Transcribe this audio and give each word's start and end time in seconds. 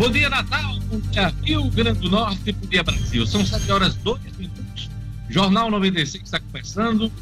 Bom 0.00 0.10
dia, 0.10 0.30
Natal. 0.30 0.80
Bom 0.88 0.98
dia, 0.98 1.34
Rio 1.44 1.64
Grande 1.64 2.00
do 2.00 2.08
Norte. 2.08 2.52
Bom 2.52 2.66
dia, 2.68 2.82
Brasil. 2.82 3.26
São 3.26 3.44
7 3.44 3.70
horas 3.70 3.94
2 3.96 4.18
minutos. 4.38 4.88
Jornal 5.28 5.70
96 5.70 6.24
está 6.24 6.40
começando. 6.40 7.12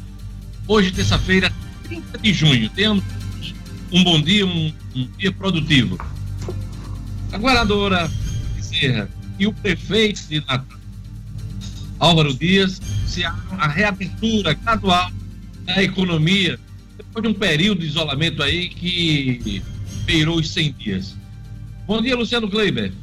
Hoje, 0.65 0.89
terça-feira, 0.89 1.51
30 1.83 2.17
de 2.19 2.33
junho. 2.33 2.69
Tenhamos 2.69 3.03
um 3.91 4.01
bom 4.01 4.21
dia, 4.21 4.45
um, 4.45 4.73
um 4.95 5.09
dia 5.17 5.29
produtivo. 5.29 5.99
A 7.33 7.37
governadora 7.37 8.09
Bezerra 8.55 9.09
e 9.37 9.45
o 9.45 9.51
prefeito 9.51 10.25
de 10.29 10.39
Natal, 10.39 10.79
Álvaro 11.99 12.33
Dias, 12.33 12.81
se 13.05 13.25
a 13.25 13.67
reabertura 13.67 14.53
gradual 14.53 15.11
da 15.65 15.83
economia 15.83 16.57
depois 16.95 17.23
de 17.23 17.29
um 17.29 17.33
período 17.33 17.81
de 17.81 17.87
isolamento 17.87 18.41
aí 18.41 18.69
que 18.69 19.61
beirou 20.05 20.37
os 20.37 20.49
100 20.49 20.71
dias. 20.79 21.19
Bom 21.89 22.03
dia, 22.03 22.15
Luciano 22.15 22.47
Kleiber. 22.47 22.93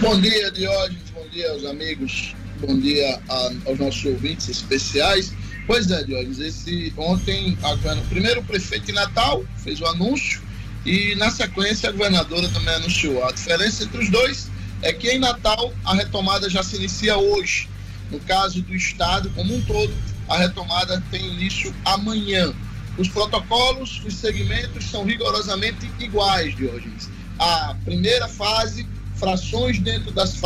Bom 0.00 0.20
dia, 0.20 0.48
Diógenes. 0.52 1.10
Bom 1.12 1.26
dia 1.28 1.50
aos 1.50 1.64
amigos. 1.64 2.32
Bom 2.60 2.78
dia 2.78 3.20
a, 3.28 3.50
aos 3.66 3.80
nossos 3.80 4.04
ouvintes 4.04 4.48
especiais. 4.48 5.32
Pois 5.66 5.90
é, 5.90 6.04
Diógenes, 6.04 6.38
esse 6.38 6.94
ontem, 6.96 7.58
a, 7.64 7.76
primeiro 8.08 8.42
o 8.42 8.44
prefeito 8.44 8.86
de 8.86 8.92
Natal 8.92 9.44
fez 9.56 9.80
o 9.80 9.86
anúncio 9.86 10.40
e 10.86 11.16
na 11.16 11.32
sequência 11.32 11.88
a 11.88 11.92
governadora 11.92 12.48
também 12.50 12.76
anunciou. 12.76 13.26
A 13.26 13.32
diferença 13.32 13.82
entre 13.82 14.04
os 14.04 14.08
dois 14.08 14.48
é 14.80 14.92
que 14.92 15.10
em 15.10 15.18
Natal 15.18 15.74
a 15.84 15.96
retomada 15.96 16.48
já 16.48 16.62
se 16.62 16.76
inicia 16.76 17.16
hoje. 17.16 17.68
No 18.08 18.20
caso 18.20 18.62
do 18.62 18.72
estado 18.72 19.28
como 19.30 19.52
um 19.52 19.60
todo, 19.62 19.92
a 20.28 20.38
retomada 20.38 21.02
tem 21.10 21.26
início 21.26 21.74
amanhã. 21.84 22.54
Os 22.96 23.08
protocolos, 23.08 24.00
os 24.04 24.14
segmentos 24.14 24.84
são 24.84 25.04
rigorosamente 25.04 25.90
iguais, 25.98 26.54
Diógenes. 26.54 27.08
A 27.38 27.76
primeira 27.84 28.28
fase, 28.28 28.86
frações 29.16 29.78
dentro 29.78 30.10
das, 30.12 30.40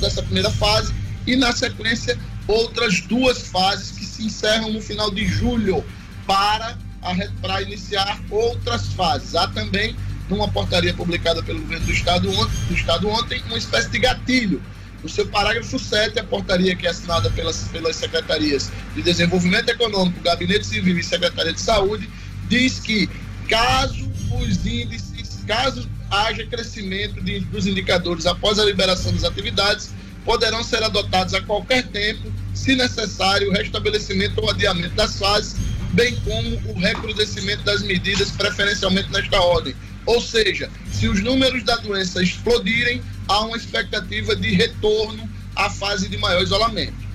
dessa 0.00 0.22
primeira 0.22 0.50
fase, 0.50 0.94
e 1.26 1.36
na 1.36 1.52
sequência, 1.52 2.18
outras 2.46 3.00
duas 3.02 3.48
fases 3.48 3.90
que 3.90 4.04
se 4.04 4.24
encerram 4.24 4.72
no 4.72 4.80
final 4.80 5.10
de 5.10 5.26
julho 5.26 5.84
para, 6.26 6.78
a, 7.02 7.14
para 7.40 7.62
iniciar 7.62 8.20
outras 8.30 8.88
fases. 8.94 9.34
Há 9.34 9.46
também, 9.48 9.94
numa 10.28 10.48
portaria 10.48 10.94
publicada 10.94 11.42
pelo 11.42 11.60
governo 11.60 11.86
do 11.86 11.92
Estado, 11.92 12.30
ontem, 12.30 12.56
do 12.68 12.74
Estado 12.74 13.08
ontem, 13.08 13.42
uma 13.46 13.58
espécie 13.58 13.90
de 13.90 13.98
gatilho 13.98 14.62
no 15.02 15.08
seu 15.08 15.26
parágrafo 15.28 15.78
7, 15.78 16.18
a 16.18 16.24
portaria 16.24 16.74
que 16.74 16.86
é 16.86 16.90
assinada 16.90 17.30
pelas, 17.30 17.68
pelas 17.68 17.96
secretarias 17.96 18.70
de 18.94 19.02
Desenvolvimento 19.02 19.68
Econômico, 19.68 20.20
Gabinete 20.20 20.66
Civil 20.66 20.98
e 20.98 21.04
Secretaria 21.04 21.52
de 21.52 21.60
Saúde, 21.60 22.08
diz 22.48 22.80
que 22.80 23.08
caso 23.48 24.10
os 24.30 24.66
índices, 24.66 25.44
caso 25.46 25.88
haja 26.10 26.46
crescimento 26.46 27.20
de, 27.22 27.40
dos 27.40 27.66
indicadores 27.66 28.26
após 28.26 28.58
a 28.58 28.64
liberação 28.64 29.12
das 29.12 29.24
atividades, 29.24 29.94
poderão 30.24 30.62
ser 30.62 30.82
adotados 30.82 31.34
a 31.34 31.40
qualquer 31.40 31.86
tempo, 31.86 32.30
se 32.52 32.74
necessário, 32.74 33.48
o 33.50 33.52
restabelecimento 33.52 34.40
ou 34.40 34.50
adiamento 34.50 34.94
das 34.94 35.18
fases, 35.18 35.56
bem 35.92 36.14
como 36.16 36.70
o 36.70 36.78
recrudescimento 36.78 37.62
das 37.62 37.82
medidas, 37.82 38.30
preferencialmente 38.32 39.10
nesta 39.10 39.40
ordem. 39.40 39.74
Ou 40.04 40.20
seja, 40.20 40.70
se 40.90 41.08
os 41.08 41.22
números 41.22 41.62
da 41.64 41.76
doença 41.76 42.22
explodirem, 42.22 43.00
há 43.26 43.40
uma 43.40 43.56
expectativa 43.56 44.34
de 44.34 44.54
retorno 44.54 45.28
à 45.54 45.70
fase 45.70 46.08
de 46.08 46.16
maior 46.16 46.42
isolamento. 46.42 47.08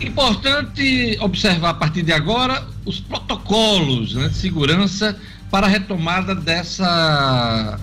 Importante 0.00 1.18
observar 1.20 1.70
a 1.70 1.74
partir 1.74 2.02
de 2.02 2.12
agora 2.12 2.66
os 2.84 3.00
protocolos 3.00 4.14
né, 4.14 4.28
de 4.28 4.36
segurança 4.36 5.18
para 5.50 5.66
a 5.66 5.70
retomada 5.70 6.34
dessa, 6.34 7.78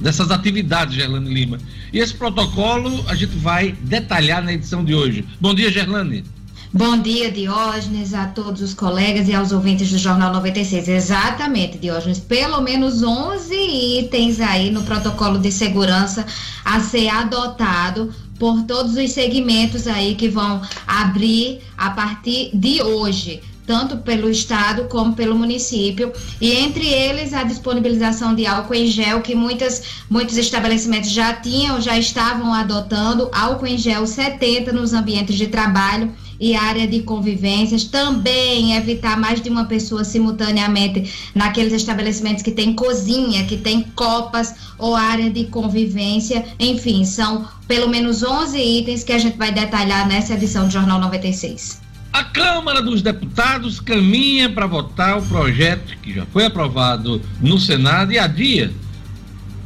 dessas 0.00 0.30
atividades, 0.30 0.94
Gerlane 0.94 1.32
Lima. 1.32 1.58
E 1.92 1.98
esse 1.98 2.14
protocolo 2.14 3.04
a 3.08 3.14
gente 3.14 3.36
vai 3.36 3.72
detalhar 3.72 4.42
na 4.42 4.52
edição 4.52 4.84
de 4.84 4.94
hoje. 4.94 5.24
Bom 5.40 5.54
dia, 5.54 5.70
Gerlane. 5.70 6.24
Bom 6.72 7.00
dia, 7.00 7.30
Diógenes, 7.30 8.12
a 8.14 8.26
todos 8.26 8.60
os 8.60 8.74
colegas 8.74 9.28
e 9.28 9.34
aos 9.34 9.52
ouvintes 9.52 9.92
do 9.92 9.96
Jornal 9.96 10.32
96. 10.32 10.88
Exatamente, 10.88 11.78
Diógenes. 11.78 12.18
Pelo 12.18 12.60
menos 12.60 13.00
11 13.00 13.54
itens 13.54 14.40
aí 14.40 14.72
no 14.72 14.82
protocolo 14.82 15.38
de 15.38 15.52
segurança 15.52 16.26
a 16.64 16.80
ser 16.80 17.08
adotado 17.10 18.12
por 18.40 18.64
todos 18.64 18.96
os 18.96 19.12
segmentos 19.12 19.86
aí 19.86 20.16
que 20.16 20.28
vão 20.28 20.60
abrir 20.84 21.60
a 21.78 21.90
partir 21.90 22.50
de 22.52 22.82
hoje 22.82 23.40
tanto 23.66 23.98
pelo 23.98 24.30
estado 24.30 24.84
como 24.84 25.14
pelo 25.14 25.34
município, 25.34 26.12
e 26.40 26.52
entre 26.52 26.86
eles 26.86 27.32
a 27.32 27.42
disponibilização 27.42 28.34
de 28.34 28.46
álcool 28.46 28.74
em 28.74 28.86
gel, 28.86 29.20
que 29.20 29.34
muitas, 29.34 29.82
muitos 30.08 30.36
estabelecimentos 30.36 31.10
já 31.10 31.32
tinham, 31.32 31.80
já 31.80 31.98
estavam 31.98 32.52
adotando, 32.52 33.30
álcool 33.32 33.66
em 33.66 33.78
gel 33.78 34.06
70 34.06 34.72
nos 34.72 34.92
ambientes 34.92 35.36
de 35.36 35.46
trabalho 35.46 36.12
e 36.38 36.54
área 36.54 36.86
de 36.86 37.00
convivências, 37.02 37.84
também 37.84 38.76
evitar 38.76 39.18
mais 39.18 39.40
de 39.40 39.48
uma 39.48 39.64
pessoa 39.64 40.04
simultaneamente 40.04 41.30
naqueles 41.34 41.72
estabelecimentos 41.72 42.42
que 42.42 42.50
tem 42.50 42.74
cozinha, 42.74 43.44
que 43.44 43.56
tem 43.56 43.82
copas 43.94 44.54
ou 44.78 44.94
área 44.94 45.30
de 45.30 45.44
convivência, 45.44 46.44
enfim, 46.58 47.04
são 47.04 47.46
pelo 47.66 47.88
menos 47.88 48.22
11 48.22 48.58
itens 48.58 49.04
que 49.04 49.12
a 49.12 49.18
gente 49.18 49.38
vai 49.38 49.52
detalhar 49.52 50.06
nessa 50.06 50.34
edição 50.34 50.66
do 50.66 50.72
Jornal 50.72 51.00
96. 51.00 51.83
A 52.14 52.22
Câmara 52.22 52.80
dos 52.80 53.02
Deputados 53.02 53.80
caminha 53.80 54.48
para 54.48 54.68
votar 54.68 55.18
o 55.18 55.22
projeto 55.22 55.96
que 56.00 56.14
já 56.14 56.24
foi 56.26 56.44
aprovado 56.44 57.20
no 57.40 57.58
Senado 57.58 58.12
e 58.12 58.20
adia 58.20 58.70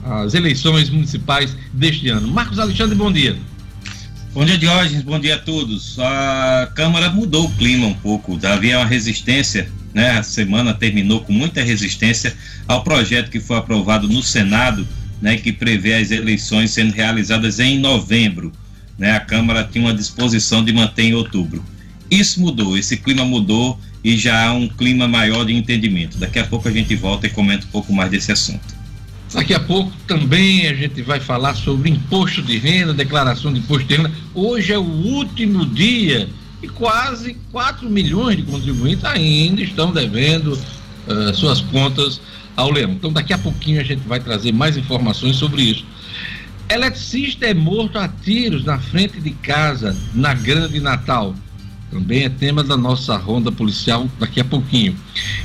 as 0.02 0.32
eleições 0.32 0.88
municipais 0.88 1.54
deste 1.74 2.08
ano. 2.08 2.26
Marcos 2.26 2.58
Alexandre, 2.58 2.94
bom 2.94 3.12
dia. 3.12 3.36
Bom 4.32 4.46
dia, 4.46 4.56
Diógenes. 4.56 5.02
Bom 5.02 5.20
dia 5.20 5.34
a 5.34 5.38
todos. 5.38 5.98
A 5.98 6.72
Câmara 6.74 7.10
mudou 7.10 7.44
o 7.44 7.52
clima 7.56 7.86
um 7.86 7.92
pouco. 7.92 8.38
Havia 8.42 8.78
uma 8.78 8.86
resistência, 8.86 9.70
né? 9.92 10.12
A 10.12 10.22
semana 10.22 10.72
terminou 10.72 11.20
com 11.20 11.34
muita 11.34 11.62
resistência 11.62 12.34
ao 12.66 12.82
projeto 12.82 13.30
que 13.30 13.40
foi 13.40 13.58
aprovado 13.58 14.08
no 14.08 14.22
Senado, 14.22 14.88
né? 15.20 15.36
Que 15.36 15.52
prevê 15.52 15.96
as 15.96 16.10
eleições 16.10 16.70
sendo 16.70 16.94
realizadas 16.94 17.60
em 17.60 17.78
novembro. 17.78 18.50
Né? 18.96 19.14
A 19.14 19.20
Câmara 19.20 19.68
tinha 19.70 19.84
uma 19.84 19.92
disposição 19.92 20.64
de 20.64 20.72
manter 20.72 21.02
em 21.02 21.14
outubro. 21.14 21.62
Isso 22.10 22.40
mudou, 22.40 22.76
esse 22.76 22.96
clima 22.96 23.24
mudou 23.24 23.78
e 24.02 24.16
já 24.16 24.48
há 24.48 24.52
um 24.52 24.68
clima 24.68 25.06
maior 25.06 25.44
de 25.44 25.54
entendimento. 25.54 26.18
Daqui 26.18 26.38
a 26.38 26.44
pouco 26.44 26.68
a 26.68 26.72
gente 26.72 26.94
volta 26.94 27.26
e 27.26 27.30
comenta 27.30 27.66
um 27.66 27.70
pouco 27.70 27.92
mais 27.92 28.10
desse 28.10 28.32
assunto. 28.32 28.78
Daqui 29.32 29.52
a 29.52 29.60
pouco 29.60 29.92
também 30.06 30.66
a 30.66 30.74
gente 30.74 31.02
vai 31.02 31.20
falar 31.20 31.54
sobre 31.54 31.90
imposto 31.90 32.40
de 32.40 32.56
renda, 32.56 32.94
declaração 32.94 33.52
de 33.52 33.58
imposto 33.58 33.86
de 33.86 33.96
renda. 33.96 34.10
Hoje 34.34 34.72
é 34.72 34.78
o 34.78 34.82
último 34.82 35.66
dia 35.66 36.28
e 36.62 36.68
quase 36.68 37.36
4 37.52 37.88
milhões 37.90 38.36
de 38.36 38.42
contribuintes 38.42 39.04
ainda 39.04 39.60
estão 39.60 39.92
devendo 39.92 40.52
uh, 40.54 41.34
suas 41.34 41.60
contas 41.60 42.20
ao 42.56 42.70
leão. 42.70 42.92
Então, 42.92 43.12
daqui 43.12 43.32
a 43.32 43.38
pouquinho 43.38 43.80
a 43.80 43.84
gente 43.84 44.00
vai 44.08 44.18
trazer 44.18 44.52
mais 44.52 44.76
informações 44.76 45.36
sobre 45.36 45.62
isso. 45.62 45.84
Eletricista 46.68 47.46
é 47.46 47.54
morto 47.54 47.98
a 47.98 48.08
tiros 48.08 48.64
na 48.64 48.78
frente 48.78 49.20
de 49.20 49.30
casa 49.30 49.96
na 50.14 50.34
Grande 50.34 50.80
Natal. 50.80 51.34
Também 51.90 52.24
é 52.24 52.28
tema 52.28 52.62
da 52.62 52.76
nossa 52.76 53.16
ronda 53.16 53.50
policial 53.50 54.08
daqui 54.18 54.40
a 54.40 54.44
pouquinho. 54.44 54.94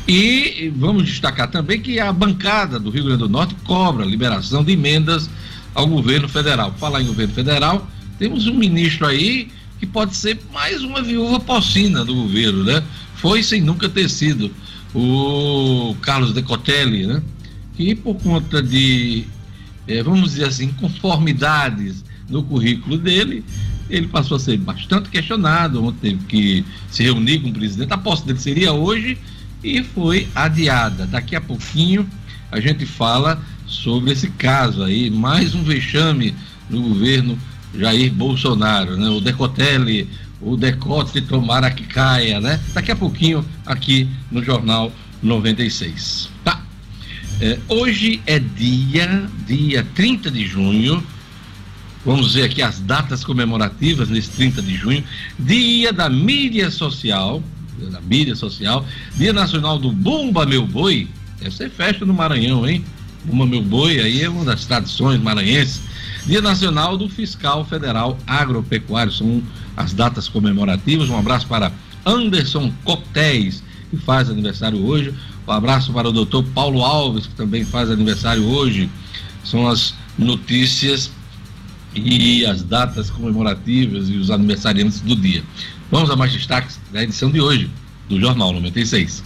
E 0.08 0.72
vamos 0.76 1.06
destacar 1.06 1.50
também 1.50 1.80
que 1.80 2.00
a 2.00 2.12
bancada 2.12 2.78
do 2.78 2.90
Rio 2.90 3.06
Grande 3.06 3.20
do 3.20 3.30
Norte 3.30 3.56
cobra 3.64 4.06
liberação 4.06 4.64
de 4.64 4.74
emendas 4.74 5.30
ao 5.74 5.88
governo 5.88 6.28
federal. 6.28 6.74
Falar 6.78 7.02
em 7.02 7.06
governo 7.06 7.34
federal, 7.34 7.88
temos 8.20 8.46
um 8.48 8.54
ministro 8.54 9.08
aí 9.08 9.50
que 9.80 9.86
pode 9.86 10.16
ser 10.16 10.40
mais 10.54 10.84
uma 10.84 11.02
viúva 11.02 11.40
porcina 11.40 12.04
do 12.04 12.14
governo, 12.14 12.64
né? 12.64 12.84
Foi 13.16 13.42
sem 13.42 13.62
nunca 13.62 13.88
ter 13.88 14.10
sido 14.10 14.52
o 14.94 15.96
Carlos 16.02 16.34
Decotelli, 16.34 17.08
né? 17.08 17.22
Que 17.76 17.96
por 17.96 18.16
conta 18.16 18.62
de, 18.62 19.26
eh, 19.88 20.04
vamos 20.04 20.32
dizer 20.32 20.46
assim, 20.46 20.70
conformidades 20.74 22.04
no 22.30 22.44
currículo 22.44 22.98
dele, 22.98 23.44
ele 23.94 24.08
passou 24.08 24.38
a 24.38 24.40
ser 24.40 24.58
bastante 24.58 25.10
questionado, 25.10 25.84
ontem 25.86 26.18
teve 26.18 26.26
que 26.26 26.66
se 26.90 27.04
reunir 27.04 27.40
com 27.40 27.50
o 27.50 27.54
presidente, 27.54 27.94
a 27.94 27.98
posse 27.98 28.26
dele 28.26 28.40
seria 28.40 28.74
hoje 28.74 29.20
e 29.64 29.84
foi 29.84 30.28
adiada. 30.34 31.06
Daqui 31.06 31.36
a 31.36 31.42
pouquinho 31.42 32.10
a 32.52 32.60
gente 32.60 32.88
fala 32.88 33.40
sobre 33.68 34.12
esse 34.12 34.30
caso 34.32 34.84
aí, 34.84 35.12
mais 35.12 35.54
um 35.54 35.64
vexame 35.64 36.34
no 36.70 36.82
governo 36.82 37.38
Jair 37.78 38.12
Bolsonaro, 38.12 38.98
né? 38.98 39.10
O 39.10 39.22
Decotelli, 39.22 40.10
o 40.42 40.58
decote 40.58 41.22
tomara 41.22 41.70
que 41.70 41.84
caia, 41.84 42.42
né? 42.42 42.60
Daqui 42.74 42.92
a 42.92 42.96
pouquinho 42.96 43.46
aqui 43.64 44.10
no 44.32 44.44
Jornal 44.44 44.92
96. 45.22 46.30
Tá. 46.44 46.62
É, 47.40 47.60
hoje 47.68 48.22
é 48.26 48.40
dia, 48.40 49.30
dia 49.46 49.86
30 49.96 50.32
de 50.32 50.46
junho, 50.46 51.04
Vamos 52.06 52.34
ver 52.34 52.44
aqui 52.44 52.62
as 52.62 52.82
datas 52.82 53.24
comemorativas 53.24 54.10
nesse 54.10 54.30
30 54.32 54.62
de 54.62 54.76
junho. 54.76 55.04
Dia 55.40 55.94
da 55.94 56.10
mídia 56.10 56.70
social, 56.70 57.42
dia 57.80 57.90
da 57.90 58.02
mídia 58.02 58.36
social, 58.36 58.86
Dia 59.16 59.32
Nacional 59.32 59.80
do 59.80 59.90
Bumba 59.90 60.46
Meu 60.46 60.68
Boi. 60.68 61.08
Deve 61.40 61.56
ser 61.56 61.70
festa 61.70 62.06
no 62.06 62.14
Maranhão, 62.14 62.68
hein? 62.68 62.84
Uma 63.26 63.46
Meu 63.46 63.62
Boi, 63.62 64.02
aí 64.02 64.22
é 64.22 64.30
uma 64.30 64.44
das 64.44 64.66
tradições 64.66 65.22
maranhenses. 65.22 65.82
Dia 66.26 66.42
Nacional 66.42 66.98
do 66.98 67.08
Fiscal 67.08 67.64
Federal 67.64 68.18
Agropecuário, 68.28 69.12
são 69.12 69.42
as 69.78 69.94
datas 69.94 70.28
comemorativas. 70.28 71.10
Um 71.10 71.18
abraço 71.18 71.48
para 71.48 71.72
Anderson 72.06 72.72
Cotéis, 72.84 73.64
que 73.90 73.96
faz 73.96 74.30
aniversário 74.30 74.86
hoje. 74.86 75.14
Um 75.48 75.52
abraço 75.52 75.94
para 75.94 76.10
o 76.10 76.12
doutor 76.12 76.44
Paulo 76.54 76.84
Alves, 76.84 77.28
que 77.28 77.36
também 77.36 77.64
faz 77.64 77.90
aniversário 77.90 78.44
hoje. 78.44 78.90
São 79.44 79.68
as 79.68 79.94
notícias 80.18 81.10
e 81.96 82.46
as 82.46 82.64
datas 82.64 83.10
comemorativas 83.10 84.10
e 84.10 84.18
os 84.18 84.32
aniversariantes 84.32 85.02
do 85.02 85.16
dia. 85.16 85.44
Vamos 85.92 86.10
a 86.10 86.16
mais 86.16 86.32
destaques 86.32 86.80
da 86.92 87.04
edição 87.04 87.30
de 87.30 87.40
hoje 87.40 87.70
do 88.10 88.20
Jornal 88.20 88.52
96. 88.54 89.24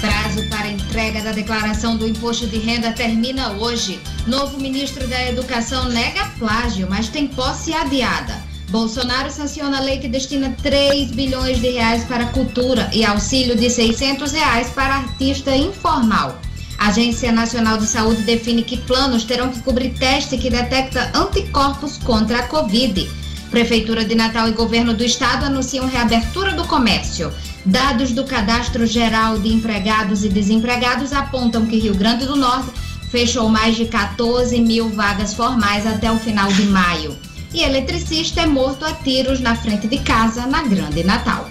Prazo 0.00 0.48
para 0.48 0.68
entrega 0.68 1.22
da 1.22 1.32
declaração 1.32 1.96
do 1.96 2.06
imposto 2.06 2.46
de 2.46 2.58
renda 2.58 2.92
termina 2.92 3.52
hoje. 3.52 3.98
Novo 4.26 4.60
ministro 4.60 5.06
da 5.08 5.28
Educação 5.28 5.88
nega 5.88 6.26
plágio, 6.38 6.86
mas 6.88 7.08
tem 7.08 7.26
posse 7.26 7.72
adiada. 7.72 8.45
Bolsonaro 8.70 9.30
sanciona 9.30 9.78
a 9.78 9.80
lei 9.80 9.98
que 9.98 10.08
destina 10.08 10.54
3 10.60 11.12
bilhões 11.12 11.60
de 11.60 11.70
reais 11.70 12.04
para 12.04 12.26
cultura 12.26 12.90
e 12.92 13.04
auxílio 13.04 13.54
de 13.54 13.70
600 13.70 14.32
reais 14.32 14.70
para 14.70 14.96
artista 14.96 15.54
informal. 15.54 16.40
A 16.76 16.88
Agência 16.88 17.30
Nacional 17.30 17.78
de 17.78 17.86
Saúde 17.86 18.22
define 18.22 18.62
que 18.62 18.76
planos 18.76 19.24
terão 19.24 19.50
que 19.50 19.62
cobrir 19.62 19.90
teste 19.90 20.36
que 20.36 20.50
detecta 20.50 21.12
anticorpos 21.14 21.96
contra 21.98 22.40
a 22.40 22.42
Covid. 22.48 23.08
Prefeitura 23.50 24.04
de 24.04 24.16
Natal 24.16 24.48
e 24.48 24.52
Governo 24.52 24.92
do 24.92 25.04
Estado 25.04 25.46
anunciam 25.46 25.86
reabertura 25.86 26.52
do 26.52 26.64
comércio. 26.64 27.32
Dados 27.64 28.10
do 28.10 28.24
Cadastro 28.24 28.84
Geral 28.84 29.38
de 29.38 29.48
Empregados 29.48 30.24
e 30.24 30.28
Desempregados 30.28 31.12
apontam 31.12 31.66
que 31.66 31.78
Rio 31.78 31.94
Grande 31.94 32.26
do 32.26 32.34
Norte 32.34 32.72
fechou 33.10 33.48
mais 33.48 33.76
de 33.76 33.86
14 33.86 34.60
mil 34.60 34.88
vagas 34.90 35.32
formais 35.32 35.86
até 35.86 36.10
o 36.10 36.18
final 36.18 36.52
de 36.52 36.64
maio 36.64 37.25
e 37.52 37.62
eletricista 37.62 38.42
é 38.42 38.46
morto 38.46 38.84
a 38.84 38.92
tiros 38.92 39.40
na 39.40 39.56
frente 39.56 39.88
de 39.88 39.98
casa 39.98 40.46
na 40.46 40.62
Grande 40.62 41.04
Natal. 41.04 41.50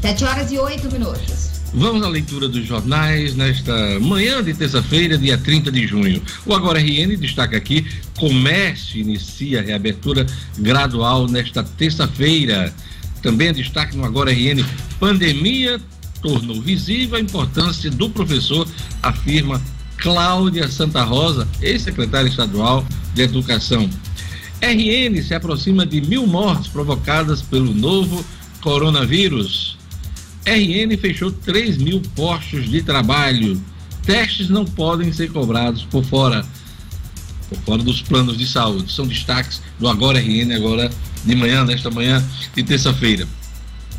7 0.00 0.24
horas 0.24 0.50
e 0.50 0.58
8 0.58 0.90
minutos. 0.92 1.52
Vamos 1.74 2.02
à 2.02 2.08
leitura 2.08 2.48
dos 2.48 2.66
jornais 2.66 3.34
nesta 3.34 3.98
manhã 4.00 4.42
de 4.42 4.52
terça-feira, 4.52 5.16
dia 5.16 5.38
30 5.38 5.70
de 5.70 5.86
junho. 5.86 6.22
O 6.44 6.54
Agora 6.54 6.78
RN 6.78 7.16
destaca 7.16 7.56
aqui: 7.56 7.86
comércio 8.18 9.00
inicia 9.00 9.60
a 9.60 9.62
reabertura 9.62 10.26
gradual 10.58 11.26
nesta 11.28 11.62
terça-feira. 11.62 12.74
Também 13.22 13.52
destaque 13.52 13.96
no 13.96 14.04
Agora 14.04 14.30
RN: 14.30 14.62
pandemia 15.00 15.80
tornou 16.20 16.60
visível 16.60 17.16
a 17.16 17.20
importância 17.20 17.90
do 17.90 18.10
professor, 18.10 18.68
afirma 19.02 19.62
Cláudia 20.02 20.68
Santa 20.68 21.04
Rosa, 21.04 21.46
ex-secretária 21.60 22.28
estadual 22.28 22.84
de 23.14 23.22
Educação. 23.22 23.88
RN 24.60 25.22
se 25.22 25.32
aproxima 25.32 25.86
de 25.86 26.00
mil 26.00 26.26
mortes 26.26 26.66
provocadas 26.66 27.40
pelo 27.40 27.72
novo 27.72 28.24
coronavírus. 28.60 29.78
RN 30.44 30.96
fechou 30.98 31.30
3 31.30 31.76
mil 31.78 32.02
postos 32.16 32.68
de 32.68 32.82
trabalho. 32.82 33.62
Testes 34.04 34.48
não 34.48 34.64
podem 34.64 35.12
ser 35.12 35.30
cobrados 35.30 35.84
por 35.84 36.04
fora, 36.04 36.44
por 37.48 37.58
fora 37.58 37.82
dos 37.84 38.02
planos 38.02 38.36
de 38.36 38.46
saúde. 38.46 38.90
São 38.90 39.06
destaques 39.06 39.62
do 39.78 39.86
Agora 39.86 40.18
RN, 40.18 40.52
agora 40.52 40.90
de 41.24 41.36
manhã, 41.36 41.64
nesta 41.64 41.90
manhã 41.90 42.20
de 42.56 42.62
terça-feira. 42.64 43.28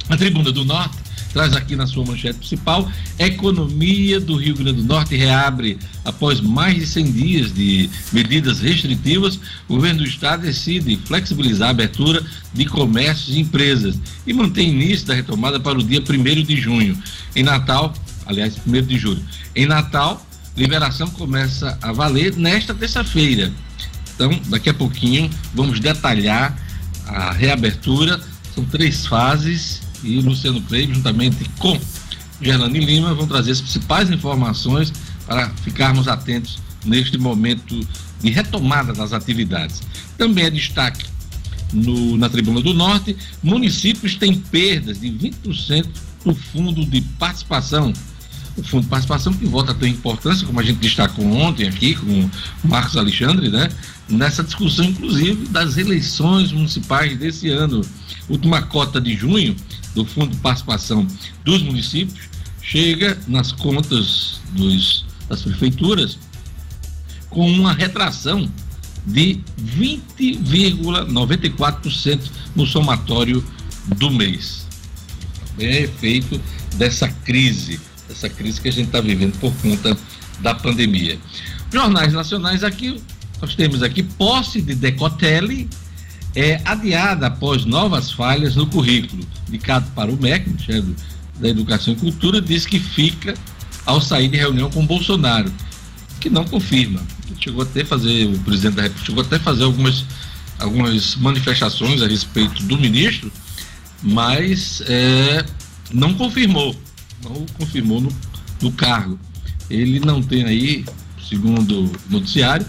A 0.10 0.18
Tribuna 0.18 0.52
do 0.52 0.66
Norte 0.66 0.98
traz 1.34 1.56
aqui 1.56 1.76
na 1.76 1.88
sua 1.88 2.06
manchete 2.06 2.38
principal: 2.38 2.90
Economia 3.18 4.20
do 4.20 4.36
Rio 4.36 4.56
Grande 4.56 4.82
do 4.82 4.84
Norte 4.84 5.16
reabre. 5.16 5.78
Após 6.06 6.40
mais 6.40 6.76
de 6.76 6.86
100 6.86 7.12
dias 7.12 7.54
de 7.54 7.90
medidas 8.12 8.60
restritivas, 8.60 9.40
o 9.68 9.76
governo 9.76 10.00
do 10.00 10.06
estado 10.06 10.44
decide 10.44 10.98
flexibilizar 11.06 11.70
a 11.70 11.72
abertura 11.72 12.24
de 12.54 12.66
comércios 12.66 13.36
e 13.36 13.40
empresas 13.40 14.00
e 14.28 14.34
mantém 14.34 14.70
início 14.70 15.08
da 15.08 15.14
retomada 15.14 15.60
para 15.60 15.78
o 15.78 15.84
dia 15.84 16.02
1 16.02 16.44
de 16.44 16.56
junho. 16.56 16.98
Em 17.36 17.44
Natal, 17.44 17.94
aliás, 18.26 18.56
1 18.66 18.82
de 18.84 18.98
julho. 18.98 19.24
Em 19.56 19.66
Natal, 19.66 20.26
liberação 20.56 21.10
começa 21.10 21.78
a 21.82 21.92
valer 21.92 22.36
nesta 22.36 22.74
terça-feira. 22.74 23.52
Então, 24.16 24.40
daqui 24.48 24.70
a 24.70 24.74
pouquinho, 24.74 25.30
vamos 25.54 25.80
detalhar 25.80 26.58
a 27.08 27.32
reabertura. 27.32 28.20
São 28.54 28.64
três 28.66 29.08
fases 29.08 29.83
e 30.04 30.20
Luciano 30.22 30.62
Freire, 30.62 30.94
juntamente 30.94 31.50
com 31.58 31.80
Gerlane 32.42 32.80
Lima, 32.80 33.14
vão 33.14 33.28
trazer 33.28 33.52
as 33.52 33.62
principais 33.62 34.10
informações 34.12 34.92
para 35.26 35.50
ficarmos 35.64 36.08
atentos 36.08 36.60
neste 36.86 37.18
momento 37.18 37.80
de 38.22 38.30
retomada 38.30 38.94
das 38.94 39.14
atividades. 39.14 39.82
Também 40.18 40.46
é 40.46 40.50
destaque 40.50 41.06
no, 41.72 42.18
na 42.18 42.30
Tribuna 42.30 42.62
do 42.62 42.74
Norte: 42.74 43.16
municípios 43.42 44.16
têm 44.16 44.36
perdas 44.36 45.00
de 45.00 45.08
20% 45.08 45.88
do 46.26 46.36
fundo 46.36 46.86
de 46.86 47.02
participação. 47.02 47.94
O 48.56 48.64
fundo 48.64 48.84
de 48.84 48.90
participação 48.90 49.34
que 49.34 49.46
volta 49.46 49.72
a 49.72 49.76
ter 49.76 49.88
importância, 49.88 50.46
como 50.46 50.60
a 50.60 50.64
gente 50.64 50.78
destacou 50.78 51.26
ontem 51.26 51.68
aqui 51.68 51.96
com 51.96 52.30
o 52.64 52.68
Marcos 52.68 52.96
Alexandre, 52.96 53.50
né? 53.50 53.68
Nessa 54.08 54.44
discussão, 54.44 54.86
inclusive, 54.86 55.48
das 55.48 55.78
eleições 55.78 56.52
municipais 56.52 57.18
desse 57.18 57.50
ano. 57.50 57.82
Última 58.30 58.62
cota 58.62 59.02
de 59.02 59.16
junho 59.16 59.56
do 59.96 60.06
Fundo 60.06 60.32
de 60.32 60.38
Participação 60.38 61.08
dos 61.44 61.64
municípios 61.64 62.30
chega 62.62 63.18
nas 63.28 63.52
contas 63.52 64.40
dos, 64.52 65.06
das 65.28 65.42
prefeituras 65.42 66.20
com 67.30 67.52
uma 67.52 67.74
retração 67.74 68.48
de 69.06 69.42
20,94% 69.78 72.22
no 72.56 72.66
somatório 72.66 73.44
do 73.98 74.10
mês. 74.10 74.66
É 75.60 75.82
efeito 75.82 76.40
dessa 76.76 77.10
crise, 77.10 77.82
dessa 78.08 78.30
crise 78.30 78.60
que 78.60 78.70
a 78.70 78.72
gente 78.72 78.88
está 78.88 79.02
vivendo 79.02 79.38
por 79.40 79.54
conta 79.56 79.98
da 80.40 80.54
pandemia. 80.54 81.18
Jornais 81.72 82.14
nacionais 82.14 82.64
aqui, 82.64 83.02
nós 83.42 83.56
temos 83.56 83.82
aqui 83.82 84.04
posse 84.04 84.62
de 84.62 84.76
Decotelli 84.76 85.70
é 86.36 86.60
adiada 86.66 87.28
após 87.28 87.66
novas 87.66 88.12
falhas 88.12 88.56
no 88.56 88.66
currículo. 88.66 89.26
Indicado 89.48 89.90
para 89.92 90.12
o 90.12 90.20
MEC, 90.20 90.48
Ministério 90.50 90.96
da 91.40 91.50
Educação 91.50 91.94
e 91.94 91.98
Cultura, 91.98 92.42
diz 92.42 92.66
que 92.66 92.80
fica 92.80 93.34
ao 93.86 94.02
sair 94.02 94.30
de 94.30 94.38
reunião 94.38 94.70
com 94.70 94.86
Bolsonaro, 94.86 95.52
que 96.20 96.30
não 96.30 96.46
confirma. 96.46 97.02
Chegou 97.40 97.64
até 97.64 97.84
fazer, 97.84 98.26
o 98.28 98.40
presidente 98.40 98.76
da 98.76 98.84
República 98.84 99.06
chegou 99.06 99.24
até 99.24 99.38
fazer 99.38 99.64
algumas, 99.64 100.06
algumas 100.60 101.16
manifestações 101.18 102.02
a 102.02 102.08
respeito 102.08 102.64
do 102.64 102.78
ministro, 102.78 103.32
mas 104.02 104.82
é, 104.88 105.46
não 105.92 106.14
confirmou, 106.14 106.76
não 107.24 107.46
confirmou 107.58 108.02
no, 108.02 108.12
no 108.62 108.72
cargo. 108.72 109.20
Ele 109.70 110.00
não 110.00 110.22
tem 110.22 110.44
aí, 110.44 110.86
segundo 111.30 111.86
o 111.86 111.92
noticiário, 112.10 112.66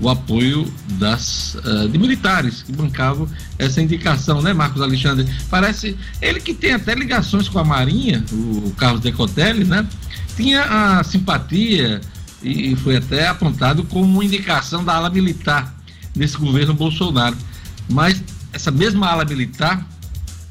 o 0.00 0.08
apoio 0.08 0.72
das 0.98 1.54
uh, 1.54 1.88
de 1.88 1.96
militares 1.96 2.62
que 2.62 2.72
bancavam 2.72 3.28
essa 3.58 3.80
indicação, 3.80 4.42
né, 4.42 4.52
Marcos 4.52 4.82
Alexandre? 4.82 5.26
Parece 5.48 5.96
ele 6.20 6.40
que 6.40 6.52
tem 6.52 6.72
até 6.72 6.94
ligações 6.94 7.48
com 7.48 7.58
a 7.58 7.64
Marinha, 7.64 8.24
o 8.32 8.72
Carlos 8.76 9.00
Decotelli, 9.00 9.64
né? 9.64 9.86
Tinha 10.36 10.62
a 10.98 11.04
simpatia 11.04 12.00
e 12.42 12.74
foi 12.76 12.96
até 12.96 13.28
apontado 13.28 13.84
como 13.84 14.22
indicação 14.22 14.84
da 14.84 14.94
ala 14.94 15.10
militar 15.10 15.72
nesse 16.14 16.36
governo 16.36 16.74
Bolsonaro. 16.74 17.36
Mas 17.88 18.22
essa 18.52 18.70
mesma 18.70 19.06
ala 19.06 19.24
militar 19.24 19.86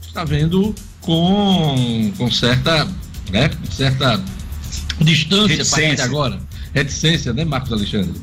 está 0.02 0.24
vendo 0.24 0.74
com, 1.02 2.12
com 2.18 2.32
certa, 2.32 2.88
né, 3.32 3.50
certa 3.72 4.22
distância 5.00 5.58
Reticência. 5.58 6.06
agora. 6.06 6.40
Reticência, 6.74 7.34
né, 7.34 7.44
Marcos 7.44 7.72
Alexandre? 7.72 8.14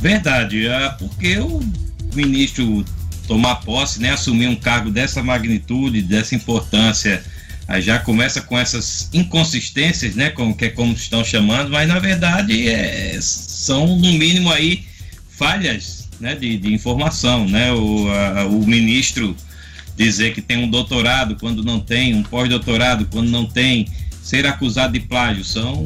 Verdade, 0.00 0.66
é 0.66 0.88
porque 0.90 1.38
o 1.38 1.60
ministro 2.14 2.84
tomar 3.26 3.56
posse, 3.56 4.00
né, 4.00 4.12
assumir 4.12 4.48
um 4.48 4.56
cargo 4.56 4.90
dessa 4.90 5.22
magnitude, 5.22 6.00
dessa 6.02 6.34
importância, 6.34 7.22
aí 7.66 7.82
já 7.82 7.98
começa 7.98 8.40
com 8.40 8.58
essas 8.58 9.10
inconsistências, 9.12 10.14
né, 10.14 10.30
como 10.30 10.56
que 10.56 10.66
é 10.66 10.70
como 10.70 10.94
estão 10.94 11.24
chamando, 11.24 11.70
mas 11.70 11.86
na 11.86 11.98
verdade 11.98 12.68
é, 12.68 13.18
são 13.20 13.86
no 13.96 14.12
mínimo 14.12 14.50
aí 14.50 14.84
falhas, 15.28 16.08
né, 16.18 16.34
de, 16.34 16.56
de 16.56 16.72
informação, 16.72 17.46
né, 17.46 17.70
o, 17.72 18.08
a, 18.10 18.46
o 18.46 18.66
ministro 18.66 19.36
dizer 19.98 20.32
que 20.32 20.40
tem 20.40 20.56
um 20.58 20.70
doutorado 20.70 21.36
quando 21.36 21.64
não 21.64 21.80
tem, 21.80 22.14
um 22.14 22.22
pós-doutorado 22.22 23.06
quando 23.10 23.28
não 23.28 23.44
tem, 23.44 23.86
ser 24.22 24.46
acusado 24.46 24.92
de 24.92 25.00
plágio. 25.00 25.44
São 25.44 25.84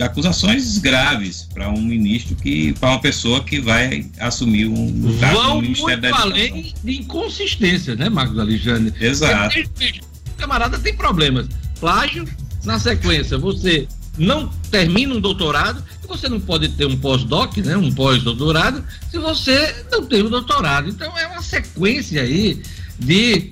acusações 0.00 0.78
graves 0.78 1.48
para 1.54 1.70
um 1.70 1.80
ministro 1.80 2.34
que, 2.34 2.72
para 2.74 2.90
uma 2.90 3.00
pessoa 3.00 3.42
que 3.44 3.60
vai 3.60 4.06
assumir 4.18 4.66
um 4.66 5.16
cargo 5.20 5.40
Vão 5.40 5.54
no 5.56 5.62
Ministério 5.62 6.00
muito 6.02 6.10
da 6.10 6.20
além 6.20 6.74
de 6.82 7.00
inconsistência, 7.00 7.94
né, 7.94 8.08
Marcos 8.08 8.38
Alexandre? 8.38 8.92
Exato. 9.00 9.56
O 9.60 10.34
camarada 10.36 10.78
tem 10.78 10.96
problemas. 10.96 11.46
Plágio, 11.78 12.26
na 12.64 12.78
sequência, 12.78 13.38
você 13.38 13.86
não 14.18 14.48
termina 14.70 15.14
um 15.14 15.20
doutorado, 15.20 15.82
você 16.06 16.28
não 16.28 16.40
pode 16.40 16.68
ter 16.70 16.86
um 16.86 16.96
pós-doc, 16.96 17.56
né, 17.58 17.76
um 17.76 17.92
pós-doutorado, 17.92 18.84
se 19.10 19.18
você 19.18 19.84
não 19.90 20.04
tem 20.04 20.22
um 20.22 20.30
doutorado. 20.30 20.88
Então 20.88 21.16
é 21.16 21.26
uma 21.28 21.42
sequência 21.42 22.22
aí 22.22 22.60
de 23.04 23.50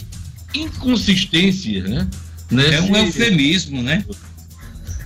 inconsistência, 0.54 1.82
né? 1.84 2.08
Nesse... 2.50 2.74
É 2.74 2.82
um 2.82 2.96
eufemismo, 2.96 3.82
né? 3.82 4.04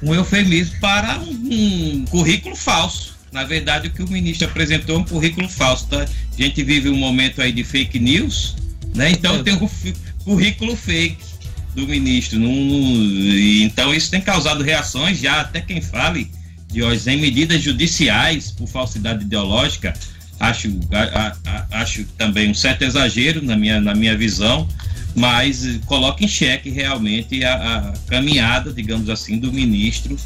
Um 0.02 0.14
eufemismo 0.14 0.78
para 0.80 1.20
um, 1.20 1.30
um, 1.30 2.04
currículo 2.06 2.56
falso. 2.56 3.14
Na 3.32 3.44
verdade, 3.44 3.88
o 3.88 3.90
que 3.90 4.02
o 4.02 4.08
ministro 4.08 4.46
apresentou 4.46 4.96
é 4.96 4.98
um 5.00 5.04
currículo 5.04 5.48
falso. 5.48 5.86
Tá? 5.86 6.02
A 6.02 6.42
gente 6.42 6.62
vive 6.62 6.88
um 6.88 6.96
momento 6.96 7.42
aí 7.42 7.52
de 7.52 7.64
fake 7.64 7.98
news, 7.98 8.56
né? 8.94 9.10
Então 9.10 9.36
é. 9.36 9.42
tem 9.42 9.54
um 9.54 9.68
currículo 10.24 10.76
fake 10.76 11.34
do 11.74 11.86
ministro. 11.86 12.38
então 13.62 13.92
isso 13.92 14.10
tem 14.10 14.20
causado 14.20 14.62
reações 14.62 15.18
já 15.18 15.40
até 15.40 15.60
quem 15.60 15.80
fale 15.80 16.30
de 16.68 16.82
hoje 16.82 17.10
em 17.10 17.20
medidas 17.20 17.62
judiciais 17.62 18.50
por 18.50 18.68
falsidade 18.68 19.24
ideológica. 19.24 19.92
Acho, 20.40 20.68
a, 20.92 21.36
a, 21.46 21.80
acho 21.80 22.04
também 22.18 22.50
um 22.50 22.54
certo 22.54 22.82
exagero 22.82 23.42
na 23.42 23.56
minha, 23.56 23.80
na 23.80 23.94
minha 23.94 24.16
visão, 24.16 24.68
mas 25.14 25.78
coloca 25.86 26.24
em 26.24 26.28
xeque 26.28 26.70
realmente 26.70 27.44
a, 27.44 27.54
a 27.54 27.92
caminhada, 28.08 28.72
digamos 28.72 29.08
assim, 29.08 29.38
do 29.38 29.52
ministro 29.52 30.16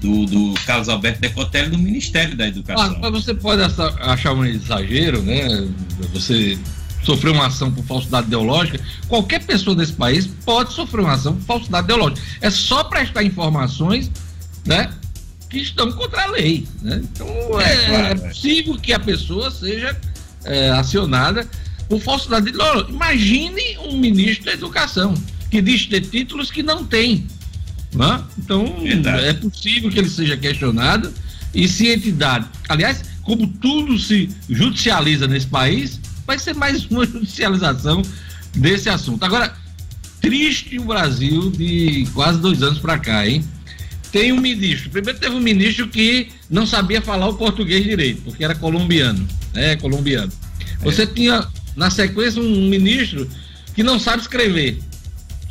do, 0.00 0.26
do, 0.26 0.54
Carlos 0.66 0.88
Alberto 0.88 1.20
Decotelli 1.20 1.70
do 1.70 1.78
Ministério 1.78 2.36
da 2.36 2.46
Educação. 2.46 2.98
Ah, 3.02 3.10
você 3.10 3.34
pode 3.34 3.62
achar 3.62 4.32
um 4.32 4.44
exagero, 4.44 5.22
né? 5.22 5.68
Você 6.12 6.58
sofrer 7.02 7.30
uma 7.30 7.46
ação 7.46 7.70
por 7.70 7.84
falsidade 7.84 8.26
ideológica, 8.26 8.80
qualquer 9.06 9.44
pessoa 9.44 9.76
desse 9.76 9.92
país 9.92 10.26
pode 10.44 10.72
sofrer 10.72 11.02
uma 11.02 11.12
ação 11.12 11.36
por 11.36 11.42
falsidade 11.44 11.84
ideológica. 11.84 12.20
É 12.40 12.50
só 12.50 12.82
prestar 12.84 13.22
informações, 13.22 14.10
né? 14.66 14.90
Que 15.48 15.58
estão 15.58 15.90
contra 15.92 16.22
a 16.22 16.26
lei. 16.26 16.66
Né? 16.82 17.00
Então 17.02 17.26
é, 17.60 17.72
é, 17.72 17.86
claro, 17.86 18.04
é, 18.06 18.28
possível 18.28 18.74
que 18.76 18.92
a 18.92 18.98
pessoa 18.98 19.50
seja 19.50 19.96
é, 20.44 20.70
acionada 20.70 21.48
por 21.88 22.00
falsidade 22.00 22.48
ideológica. 22.48 22.90
Imagine 22.90 23.78
um 23.78 23.98
ministro 23.98 24.46
da 24.46 24.52
educação 24.52 25.14
que 25.50 25.62
diz 25.62 25.86
ter 25.86 26.00
títulos 26.00 26.50
que 26.50 26.62
não 26.62 26.84
tem. 26.84 27.26
Né? 27.94 28.24
Então, 28.38 28.80
Verdade. 28.82 29.24
é 29.26 29.32
possível 29.32 29.90
que 29.90 29.98
ele 29.98 30.08
seja 30.08 30.36
questionado 30.36 31.12
e 31.54 31.66
se 31.68 31.88
entidade. 31.88 32.46
Aliás, 32.68 33.02
como 33.22 33.46
tudo 33.46 33.98
se 33.98 34.28
judicializa 34.48 35.26
nesse 35.26 35.46
país, 35.46 36.00
vai 36.26 36.38
ser 36.38 36.54
mais 36.54 36.84
uma 36.86 37.06
judicialização 37.06 38.02
desse 38.54 38.88
assunto. 38.88 39.24
Agora, 39.24 39.54
triste 40.20 40.78
o 40.78 40.84
Brasil 40.84 41.50
de 41.50 42.06
quase 42.12 42.40
dois 42.40 42.62
anos 42.62 42.78
para 42.78 42.98
cá, 42.98 43.26
hein? 43.26 43.44
Tem 44.12 44.32
um 44.32 44.40
ministro. 44.40 44.90
Primeiro 44.90 45.18
teve 45.18 45.34
um 45.34 45.40
ministro 45.40 45.88
que 45.88 46.28
não 46.48 46.66
sabia 46.66 47.02
falar 47.02 47.28
o 47.28 47.34
português 47.34 47.84
direito, 47.84 48.22
porque 48.22 48.44
era 48.44 48.54
colombiano, 48.54 49.26
né? 49.52 49.76
Colombiano. 49.76 50.32
Você 50.80 51.02
é. 51.02 51.06
tinha 51.06 51.46
na 51.74 51.90
sequência 51.90 52.40
um 52.40 52.68
ministro 52.68 53.28
que 53.74 53.82
não 53.82 53.98
sabe 53.98 54.22
escrever, 54.22 54.78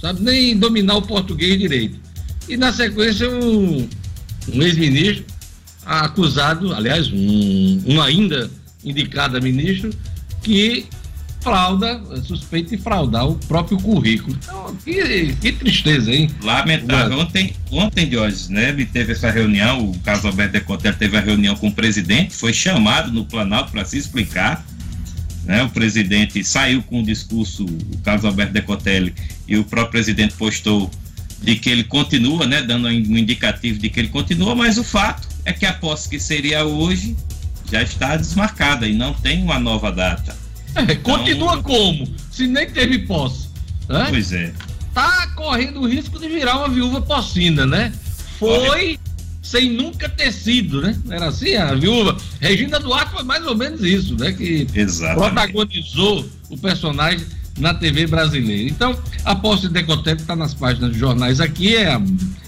sabe 0.02 0.22
nem 0.22 0.58
dominar 0.58 0.96
o 0.96 1.02
português 1.02 1.60
direito. 1.60 2.00
E 2.48 2.58
na 2.58 2.72
sequência 2.72 3.30
um, 3.30 3.88
um 4.54 4.62
ex-ministro 4.64 5.26
acusado, 5.86 6.74
aliás, 6.74 7.12
um, 7.12 7.82
um 7.86 8.02
ainda 8.02 8.50
indicado 8.84 9.38
a 9.38 9.42
ministro, 9.42 9.92
que 10.42 10.88
frauda, 11.46 12.02
suspeita 12.24 12.76
de 12.76 12.82
fraudar 12.82 13.28
o 13.28 13.36
próprio 13.36 13.78
currículo. 13.78 14.36
Então, 14.44 14.76
que, 14.84 15.36
que 15.36 15.52
tristeza, 15.52 16.12
hein? 16.12 16.30
Lamentável. 16.42 17.20
Ontem, 17.20 17.54
ontem, 17.72 18.08
Diógenes, 18.08 18.50
né, 18.50 18.74
teve 18.92 19.14
essa 19.14 19.30
reunião, 19.30 19.92
o 19.92 20.00
Carlos 20.00 20.26
Alberto 20.26 20.54
Decotel 20.54 20.94
teve 20.94 21.16
a 21.16 21.22
reunião 21.22 21.56
com 21.56 21.68
o 21.68 21.72
presidente, 21.72 22.34
foi 22.34 22.52
chamado 22.52 23.12
no 23.12 23.26
Planalto 23.26 23.72
para 23.72 23.86
se 23.86 23.98
explicar 23.98 24.66
né? 25.46 25.64
O 25.64 25.70
presidente 25.70 26.44
saiu 26.44 26.82
com 26.82 27.02
o 27.02 27.04
discurso, 27.04 27.66
o 27.66 27.98
Carlos 28.04 28.26
Alberto 28.26 28.52
Decotelli, 28.52 29.14
e 29.48 29.58
o 29.58 29.64
próprio 29.64 29.92
presidente 29.92 30.34
postou 30.34 30.90
de 31.42 31.56
que 31.56 31.70
ele 31.70 31.84
continua, 31.84 32.48
né, 32.48 32.64
dando 32.64 32.88
um 32.88 32.92
indicativo 32.92 33.78
de 33.78 33.90
que 33.90 34.00
ele 34.00 34.10
continua, 34.10 34.56
mas 34.56 34.78
o 34.78 34.84
fato 34.84 35.28
é 35.46 35.54
que 35.54 35.66
a 35.66 35.74
posse 35.74 36.10
que 36.10 36.20
seria 36.20 36.66
hoje 36.66 37.16
já 37.72 37.84
está 37.84 38.16
desmarcada 38.16 38.88
e 38.88 38.94
não 38.94 39.14
tem 39.14 39.44
uma 39.44 39.60
nova 39.60 39.92
data. 39.92 40.36
É, 40.76 40.82
então, 40.82 40.96
continua 41.18 41.62
como? 41.64 42.08
Se 42.32 42.48
nem 42.48 42.70
teve 42.70 43.00
posse. 43.00 43.50
Né? 43.88 44.08
Pois 44.10 44.34
é. 44.34 44.54
Tá 44.94 45.28
correndo 45.36 45.82
o 45.82 45.88
risco 45.88 46.20
de 46.20 46.28
virar 46.28 46.58
uma 46.58 46.70
viúva 46.70 47.02
porcina, 47.02 47.66
né? 47.66 47.92
Foi 48.40 48.98
sem 49.42 49.72
nunca 49.72 50.10
ter 50.10 50.32
sido, 50.32 50.82
né? 50.82 50.98
Era 51.10 51.28
assim, 51.28 51.56
a 51.56 51.74
viúva. 51.76 52.18
Regina 52.40 52.80
Duarte 52.80 53.12
foi 53.12 53.24
mais 53.24 53.46
ou 53.46 53.56
menos 53.56 53.84
isso, 53.84 54.16
né? 54.18 54.32
Que 54.32 54.68
Exatamente. 54.74 55.20
protagonizou 55.20 56.26
o 56.50 56.58
personagem 56.58 57.26
na 57.60 57.74
TV 57.74 58.08
brasileira. 58.08 58.70
Então, 58.70 58.98
a 59.24 59.36
posse 59.36 59.68
de 59.68 59.74
Decotep 59.74 60.22
está 60.22 60.36
nas 60.36 60.54
páginas 60.54 60.92
de 60.92 61.00
jornais 61.00 61.40
aqui, 61.40 61.76
é 61.76 61.94
a 61.94 62.02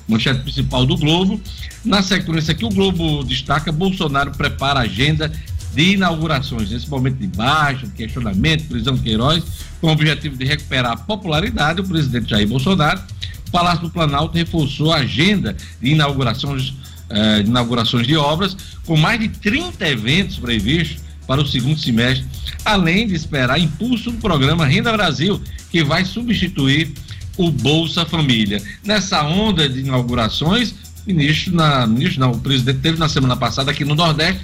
manchete 0.07 0.41
principal 0.41 0.85
do 0.85 0.97
Globo. 0.97 1.39
Na 1.85 2.01
sequência 2.01 2.51
aqui, 2.51 2.65
o 2.65 2.69
Globo 2.69 3.23
destaca: 3.23 3.71
Bolsonaro 3.71 4.31
prepara 4.31 4.79
a 4.79 4.83
agenda 4.83 5.31
de 5.77 5.93
inaugurações. 5.93 6.71
Nesse 6.71 6.89
momento 6.89 7.17
de 7.17 7.27
baixa, 7.27 7.85
de 7.85 7.93
questionamento, 7.93 8.67
prisão 8.67 8.95
de 8.95 9.03
Queiroz, 9.03 9.43
com 9.79 9.87
o 9.87 9.91
objetivo 9.91 10.35
de 10.35 10.43
recuperar 10.43 10.93
a 10.93 10.97
popularidade, 10.97 11.81
o 11.81 11.83
presidente 11.83 12.31
Jair 12.31 12.47
Bolsonaro. 12.47 12.99
O 13.47 13.51
Palácio 13.51 13.83
do 13.83 13.89
Planalto 13.91 14.35
reforçou 14.35 14.91
a 14.91 14.97
agenda 14.97 15.55
de 15.79 15.91
inaugurações 15.91 16.73
eh, 17.09 17.43
de 17.43 17.49
inaugurações 17.49 18.07
de 18.07 18.17
obras, 18.17 18.57
com 18.87 18.97
mais 18.97 19.19
de 19.19 19.29
30 19.29 19.87
eventos 19.87 20.39
previstos 20.39 20.97
para 21.27 21.39
o 21.39 21.45
segundo 21.45 21.79
semestre, 21.79 22.25
além 22.65 23.07
de 23.07 23.13
esperar 23.13 23.59
impulso 23.59 24.11
do 24.11 24.17
programa 24.17 24.65
Renda 24.65 24.91
Brasil, 24.91 25.39
que 25.69 25.83
vai 25.83 26.03
substituir 26.03 26.91
o 27.37 27.51
Bolsa 27.51 28.03
Família. 28.03 28.61
Nessa 28.83 29.23
onda 29.23 29.69
de 29.69 29.81
inaugurações, 29.81 30.73
ministro, 31.05 31.53
na, 31.55 31.85
ministro 31.85 32.19
não, 32.19 32.31
o 32.31 32.39
presidente 32.39 32.79
teve 32.79 32.97
na 32.97 33.07
semana 33.07 33.37
passada 33.37 33.69
aqui 33.69 33.85
no 33.85 33.93
Nordeste, 33.93 34.41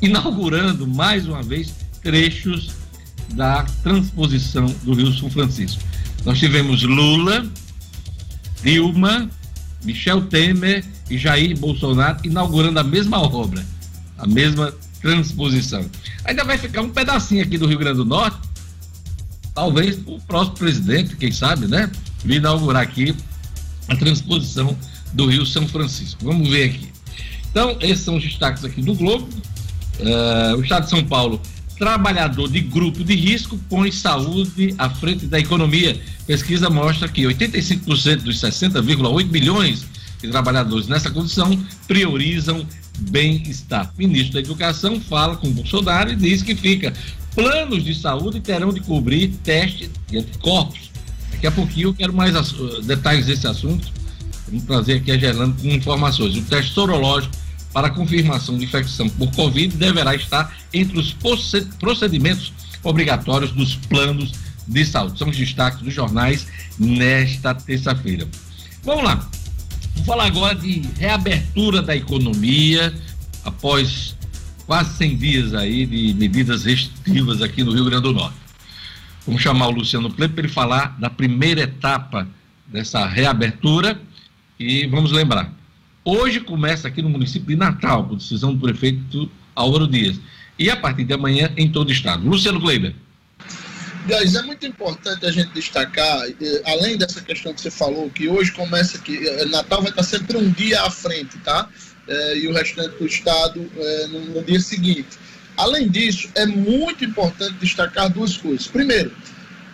inaugurando 0.00 0.86
mais 0.86 1.26
uma 1.26 1.42
vez 1.42 1.74
trechos 2.02 2.70
da 3.34 3.64
transposição 3.82 4.66
do 4.82 4.94
Rio 4.94 5.12
São 5.12 5.30
Francisco. 5.30 5.82
Nós 6.24 6.38
tivemos 6.38 6.82
Lula, 6.82 7.46
Dilma, 8.62 9.30
Michel 9.84 10.22
Temer 10.22 10.84
e 11.10 11.18
Jair 11.18 11.58
Bolsonaro 11.58 12.18
inaugurando 12.24 12.80
a 12.80 12.84
mesma 12.84 13.20
obra, 13.20 13.64
a 14.18 14.26
mesma 14.26 14.72
transposição. 15.00 15.84
Ainda 16.24 16.44
vai 16.44 16.58
ficar 16.58 16.82
um 16.82 16.90
pedacinho 16.90 17.42
aqui 17.42 17.56
do 17.58 17.66
Rio 17.66 17.78
Grande 17.78 17.98
do 17.98 18.04
Norte, 18.04 18.38
talvez 19.54 19.98
o 20.06 20.20
próximo 20.20 20.56
presidente, 20.56 21.16
quem 21.16 21.30
sabe, 21.30 21.66
né? 21.66 21.90
Vir 22.24 22.36
inaugurar 22.36 22.82
aqui 22.82 23.14
a 23.88 23.96
transposição 23.96 24.76
do 25.12 25.26
Rio 25.26 25.46
São 25.46 25.66
Francisco. 25.68 26.24
Vamos 26.24 26.48
ver 26.48 26.70
aqui. 26.70 26.88
Então, 27.50 27.76
esses 27.80 28.04
são 28.04 28.16
os 28.16 28.22
destaques 28.22 28.64
aqui 28.64 28.82
do 28.82 28.94
Globo. 28.94 29.28
Uh, 30.00 30.56
o 30.56 30.62
Estado 30.62 30.84
de 30.84 30.90
São 30.90 31.04
Paulo, 31.04 31.40
trabalhador 31.78 32.48
de 32.48 32.60
grupo 32.60 33.02
de 33.02 33.14
risco, 33.14 33.58
põe 33.68 33.90
saúde 33.90 34.74
à 34.78 34.90
frente 34.90 35.26
da 35.26 35.38
economia. 35.38 36.00
Pesquisa 36.26 36.68
mostra 36.68 37.08
que 37.08 37.22
85% 37.22 38.22
dos 38.22 38.40
60,8 38.40 39.30
milhões 39.30 39.86
de 40.20 40.28
trabalhadores 40.28 40.88
nessa 40.88 41.10
condição 41.10 41.58
priorizam 41.86 42.66
bem-estar. 42.98 43.92
Ministro 43.96 44.34
da 44.34 44.40
Educação 44.40 45.00
fala 45.00 45.36
com 45.36 45.50
Bolsonaro 45.50 46.12
e 46.12 46.16
diz 46.16 46.42
que 46.42 46.54
fica. 46.54 46.92
Planos 47.34 47.84
de 47.84 47.94
saúde 47.94 48.40
terão 48.40 48.72
de 48.72 48.80
cobrir 48.80 49.28
testes 49.44 49.90
de 50.08 50.18
anticorpos. 50.18 50.90
Daqui 51.30 51.46
a 51.46 51.52
pouquinho 51.52 51.88
eu 51.88 51.94
quero 51.94 52.12
mais 52.14 52.34
detalhes 52.84 53.26
desse 53.26 53.46
assunto. 53.46 53.92
Vamos 54.48 54.64
trazer 54.64 54.94
aqui 54.94 55.10
a 55.10 55.18
Gerlando 55.18 55.60
com 55.60 55.68
informações. 55.68 56.34
O 56.36 56.42
teste 56.42 56.72
sorológico 56.72 57.36
para 57.76 57.90
confirmação 57.90 58.56
de 58.56 58.64
infecção 58.64 59.06
por 59.06 59.30
Covid 59.32 59.76
deverá 59.76 60.14
estar 60.14 60.56
entre 60.72 60.98
os 60.98 61.14
procedimentos 61.78 62.50
obrigatórios 62.82 63.52
dos 63.52 63.76
planos 63.76 64.32
de 64.66 64.82
saúde. 64.82 65.18
São 65.18 65.28
os 65.28 65.36
destaques 65.36 65.82
dos 65.82 65.92
jornais 65.92 66.46
nesta 66.78 67.54
terça-feira. 67.54 68.26
Vamos 68.82 69.04
lá. 69.04 69.16
Vamos 69.92 70.06
falar 70.06 70.24
agora 70.24 70.54
de 70.54 70.88
reabertura 70.98 71.82
da 71.82 71.94
economia 71.94 72.94
após 73.44 74.16
quase 74.66 74.96
100 74.96 75.16
dias 75.18 75.54
aí 75.54 75.84
de 75.84 76.14
medidas 76.14 76.64
restritivas 76.64 77.42
aqui 77.42 77.62
no 77.62 77.74
Rio 77.74 77.84
Grande 77.84 78.04
do 78.04 78.14
Norte. 78.14 78.38
Vamos 79.26 79.42
chamar 79.42 79.66
o 79.66 79.72
Luciano 79.72 80.10
Pleito 80.10 80.32
para 80.32 80.44
ele 80.44 80.52
falar 80.52 80.98
da 80.98 81.10
primeira 81.10 81.60
etapa 81.60 82.26
dessa 82.66 83.04
reabertura 83.04 84.00
e 84.58 84.86
vamos 84.86 85.12
lembrar, 85.12 85.52
Hoje 86.08 86.38
começa 86.38 86.86
aqui 86.86 87.02
no 87.02 87.10
município 87.10 87.48
de 87.48 87.56
Natal, 87.56 88.04
por 88.04 88.14
decisão 88.14 88.54
do 88.54 88.60
prefeito 88.60 89.28
Álvaro 89.56 89.88
Dias. 89.88 90.20
E 90.56 90.70
a 90.70 90.76
partir 90.76 91.02
de 91.02 91.12
amanhã 91.12 91.52
em 91.56 91.68
todo 91.68 91.88
o 91.88 91.92
estado. 91.92 92.24
Luciano 92.24 92.60
Kleiber. 92.60 92.94
Guys, 94.06 94.36
é 94.36 94.42
muito 94.42 94.64
importante 94.64 95.26
a 95.26 95.32
gente 95.32 95.52
destacar, 95.52 96.22
eh, 96.28 96.62
além 96.64 96.96
dessa 96.96 97.20
questão 97.20 97.52
que 97.52 97.60
você 97.60 97.72
falou, 97.72 98.08
que 98.08 98.28
hoje 98.28 98.52
começa 98.52 99.00
que 99.00 99.16
eh, 99.16 99.46
Natal 99.46 99.82
vai 99.82 99.90
estar 99.90 100.04
sempre 100.04 100.36
um 100.36 100.48
dia 100.48 100.80
à 100.80 100.90
frente, 100.90 101.36
tá? 101.38 101.68
É, 102.06 102.38
e 102.38 102.46
o 102.46 102.52
restante 102.52 102.96
do 102.98 103.04
estado 103.04 103.68
é, 103.76 104.06
no, 104.06 104.26
no 104.26 104.44
dia 104.44 104.60
seguinte. 104.60 105.18
Além 105.56 105.88
disso, 105.88 106.30
é 106.36 106.46
muito 106.46 107.04
importante 107.04 107.54
destacar 107.54 108.08
duas 108.08 108.36
coisas. 108.36 108.68
Primeiro, 108.68 109.10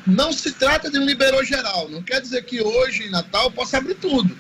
não 0.07 0.33
se 0.33 0.51
trata 0.53 0.91
de 0.91 0.99
um 0.99 1.05
liberou 1.05 1.45
geral, 1.45 1.91
não 1.91 2.03
quer 2.03 2.23
dizer 2.23 2.43
que 2.47 2.62
hoje 2.62 3.03
em 3.03 3.11
Natal 3.11 3.51
possa 3.51 3.77
abrir 3.77 3.97
tudo. 3.97 4.35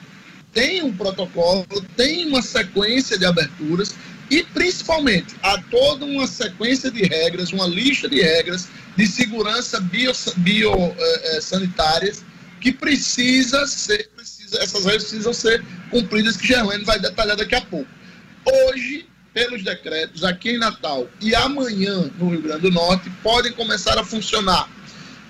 Tem 0.52 0.82
um 0.82 0.92
protocolo, 0.92 1.66
tem 1.96 2.28
uma 2.28 2.42
sequência 2.42 3.18
de 3.18 3.24
aberturas 3.24 3.94
e 4.30 4.42
principalmente 4.42 5.34
há 5.42 5.58
toda 5.70 6.04
uma 6.04 6.26
sequência 6.26 6.90
de 6.90 7.02
regras, 7.02 7.52
uma 7.52 7.66
lista 7.66 8.08
de 8.08 8.20
regras 8.20 8.68
de 8.96 9.06
segurança 9.06 9.80
biosanitárias 9.80 10.34
bio, 10.36 10.72
eh, 10.98 11.38
eh, 11.38 12.32
que 12.60 12.72
precisa 12.72 13.66
ser, 13.66 14.08
precisa, 14.14 14.58
essas 14.62 14.84
regras 14.84 15.04
precisam 15.04 15.32
ser 15.32 15.64
cumpridas, 15.90 16.36
que 16.36 16.46
Gerlane 16.46 16.84
vai 16.84 16.98
detalhar 16.98 17.36
daqui 17.36 17.54
a 17.54 17.60
pouco. 17.60 17.90
Hoje, 18.44 19.06
pelos 19.34 19.62
decretos, 19.64 20.24
aqui 20.24 20.50
em 20.50 20.58
Natal 20.58 21.08
e 21.20 21.34
amanhã 21.34 22.10
no 22.18 22.30
Rio 22.30 22.42
Grande 22.42 22.62
do 22.62 22.70
Norte, 22.70 23.10
podem 23.22 23.52
começar 23.52 23.98
a 23.98 24.04
funcionar 24.04 24.68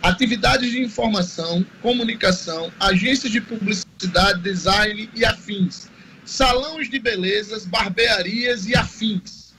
atividades 0.03 0.71
de 0.71 0.81
informação, 0.81 1.65
comunicação, 1.81 2.73
agências 2.81 3.31
de 3.31 3.41
publicidade, 3.41 4.41
design 4.41 5.09
e 5.15 5.25
afins, 5.25 5.89
salões 6.25 6.91
de 6.91 6.99
belezas, 6.99 7.65
barbearias 7.65 8.67
e 8.67 8.75
afins. 8.75 9.55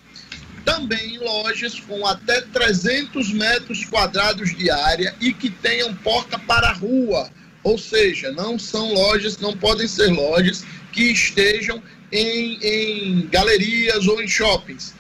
Também 0.66 1.18
lojas 1.18 1.80
com 1.80 2.06
até 2.06 2.42
300 2.42 3.32
metros 3.32 3.86
quadrados 3.86 4.56
de 4.56 4.70
área 4.70 5.16
e 5.20 5.34
que 5.34 5.50
tenham 5.50 5.94
porta 5.96 6.38
para 6.38 6.70
a 6.70 6.74
rua, 6.74 7.30
ou 7.64 7.78
seja, 7.78 8.32
não 8.32 8.60
são 8.60 8.94
lojas, 8.94 9.38
não 9.40 9.56
podem 9.56 9.88
ser 9.88 10.08
lojas 10.08 10.64
que 10.92 11.04
estejam 11.12 11.82
em, 12.12 12.60
em 12.62 13.28
galerias 13.28 14.08
ou 14.08 14.22
em 14.22 14.28
shoppings. 14.28 14.94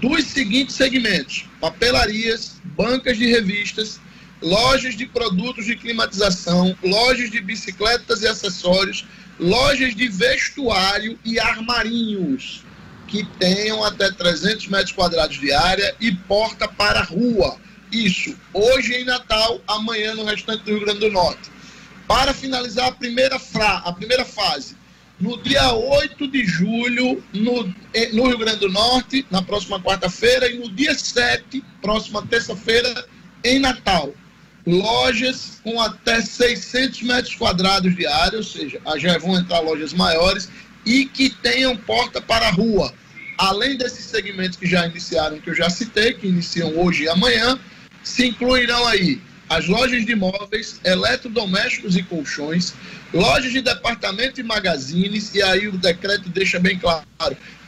Dos 0.00 0.24
seguintes 0.24 0.74
segmentos: 0.74 1.44
papelarias, 1.60 2.60
bancas 2.64 3.16
de 3.16 3.26
revistas, 3.26 4.00
lojas 4.40 4.96
de 4.96 5.06
produtos 5.06 5.64
de 5.64 5.76
climatização, 5.76 6.76
lojas 6.82 7.30
de 7.30 7.40
bicicletas 7.40 8.22
e 8.22 8.28
acessórios, 8.28 9.06
lojas 9.38 9.94
de 9.94 10.08
vestuário 10.08 11.18
e 11.24 11.38
armarinhos 11.38 12.64
que 13.06 13.24
tenham 13.38 13.84
até 13.84 14.10
300 14.10 14.66
metros 14.68 14.92
quadrados 14.92 15.38
de 15.38 15.52
área 15.52 15.94
e 16.00 16.12
porta 16.12 16.66
para 16.66 17.00
a 17.00 17.04
rua. 17.04 17.56
Isso 17.92 18.36
hoje 18.52 18.94
em 18.94 19.04
Natal, 19.04 19.60
amanhã 19.66 20.14
no 20.14 20.24
restante 20.24 20.64
do 20.64 20.72
Rio 20.72 20.80
Grande 20.80 21.00
do 21.00 21.10
Norte. 21.10 21.50
Para 22.08 22.34
finalizar 22.34 22.88
a 22.88 22.92
primeira, 22.92 23.38
fra 23.38 23.78
a 23.78 23.92
primeira 23.92 24.24
fase, 24.24 24.76
no 25.18 25.40
dia 25.42 25.72
8 25.72 26.28
de 26.28 26.44
julho, 26.44 27.22
no, 27.32 27.64
no 28.12 28.28
Rio 28.28 28.38
Grande 28.38 28.60
do 28.60 28.68
Norte, 28.68 29.24
na 29.30 29.40
próxima 29.40 29.80
quarta-feira, 29.80 30.50
e 30.50 30.58
no 30.58 30.68
dia 30.70 30.94
7, 30.94 31.64
próxima 31.80 32.26
terça-feira, 32.26 33.06
em 33.42 33.58
Natal 33.58 34.12
lojas 34.66 35.60
com 35.62 35.80
até 35.80 36.20
600 36.20 37.02
metros 37.02 37.34
quadrados 37.36 37.94
de 37.94 38.06
área, 38.06 38.38
ou 38.38 38.44
seja, 38.44 38.80
já 38.98 39.16
vão 39.18 39.38
entrar 39.38 39.60
lojas 39.60 39.92
maiores 39.92 40.48
e 40.84 41.06
que 41.06 41.30
tenham 41.30 41.76
porta 41.76 42.20
para 42.20 42.48
a 42.48 42.50
rua. 42.50 42.92
Além 43.38 43.76
desses 43.76 44.06
segmentos 44.06 44.58
que 44.58 44.66
já 44.66 44.86
iniciaram, 44.86 45.38
que 45.38 45.50
eu 45.50 45.54
já 45.54 45.70
citei, 45.70 46.14
que 46.14 46.26
iniciam 46.26 46.76
hoje 46.76 47.04
e 47.04 47.08
amanhã, 47.08 47.58
se 48.02 48.26
incluirão 48.26 48.86
aí 48.86 49.20
as 49.48 49.66
lojas 49.66 50.04
de 50.04 50.14
móveis, 50.16 50.80
eletrodomésticos 50.84 51.96
e 51.96 52.02
colchões, 52.02 52.74
lojas 53.12 53.52
de 53.52 53.60
departamento 53.60 54.40
e 54.40 54.42
magazines, 54.42 55.32
e 55.34 55.42
aí 55.42 55.68
o 55.68 55.78
decreto 55.78 56.28
deixa 56.28 56.58
bem 56.58 56.78
claro 56.78 57.06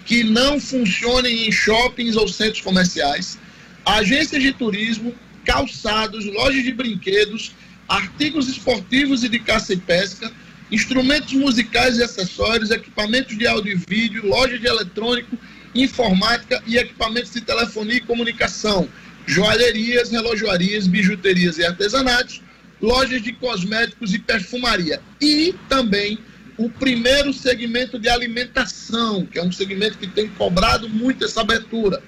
que 0.05 0.25
não 0.25 0.59
funcionem 0.59 1.47
em 1.47 1.53
shoppings 1.53 2.17
ou 2.17 2.27
centros 2.27 2.63
comerciais, 2.63 3.39
agências 3.85 4.43
de 4.43 4.53
turismo, 4.53 5.15
calçados, 5.49 6.27
lojas 6.27 6.63
de 6.63 6.73
brinquedos, 6.73 7.53
artigos 7.89 8.51
esportivos 8.51 9.25
e 9.25 9.31
de 9.31 9.39
caça 9.39 9.73
e 9.73 9.79
pesca, 9.79 10.31
instrumentos 10.71 11.33
musicais 11.33 11.97
e 11.97 12.03
acessórios, 12.03 12.71
equipamentos 12.71 13.37
de 13.39 13.47
áudio 13.47 13.73
e 13.73 13.77
vídeo, 13.89 14.27
loja 14.27 14.59
de 14.59 14.67
eletrônico, 14.67 15.39
informática 15.75 16.63
e 16.67 16.77
equipamentos 16.77 17.33
de 17.33 17.41
telefonia 17.41 17.97
e 17.97 18.01
comunicação, 18.03 18.87
joalherias, 19.27 20.11
relojoarias, 20.11 20.87
bijuterias 20.87 21.57
e 21.57 21.65
artesanatos, 21.65 22.43
lojas 22.79 23.23
de 23.23 23.33
cosméticos 23.33 24.13
e 24.13 24.19
perfumaria. 24.19 25.01
E 25.19 25.55
também 25.67 26.19
o 26.59 26.69
primeiro 26.69 27.33
segmento 27.33 27.99
de 27.99 28.11
alimentação, 28.11 29.25
que 29.25 29.39
é 29.39 29.43
um 29.43 29.53
segmento 29.53 29.97
que 29.97 30.07
tem 30.07 30.29
cobrado 30.29 30.91
muito 30.91 31.25
essa 31.25 31.41
abertura 31.41 32.03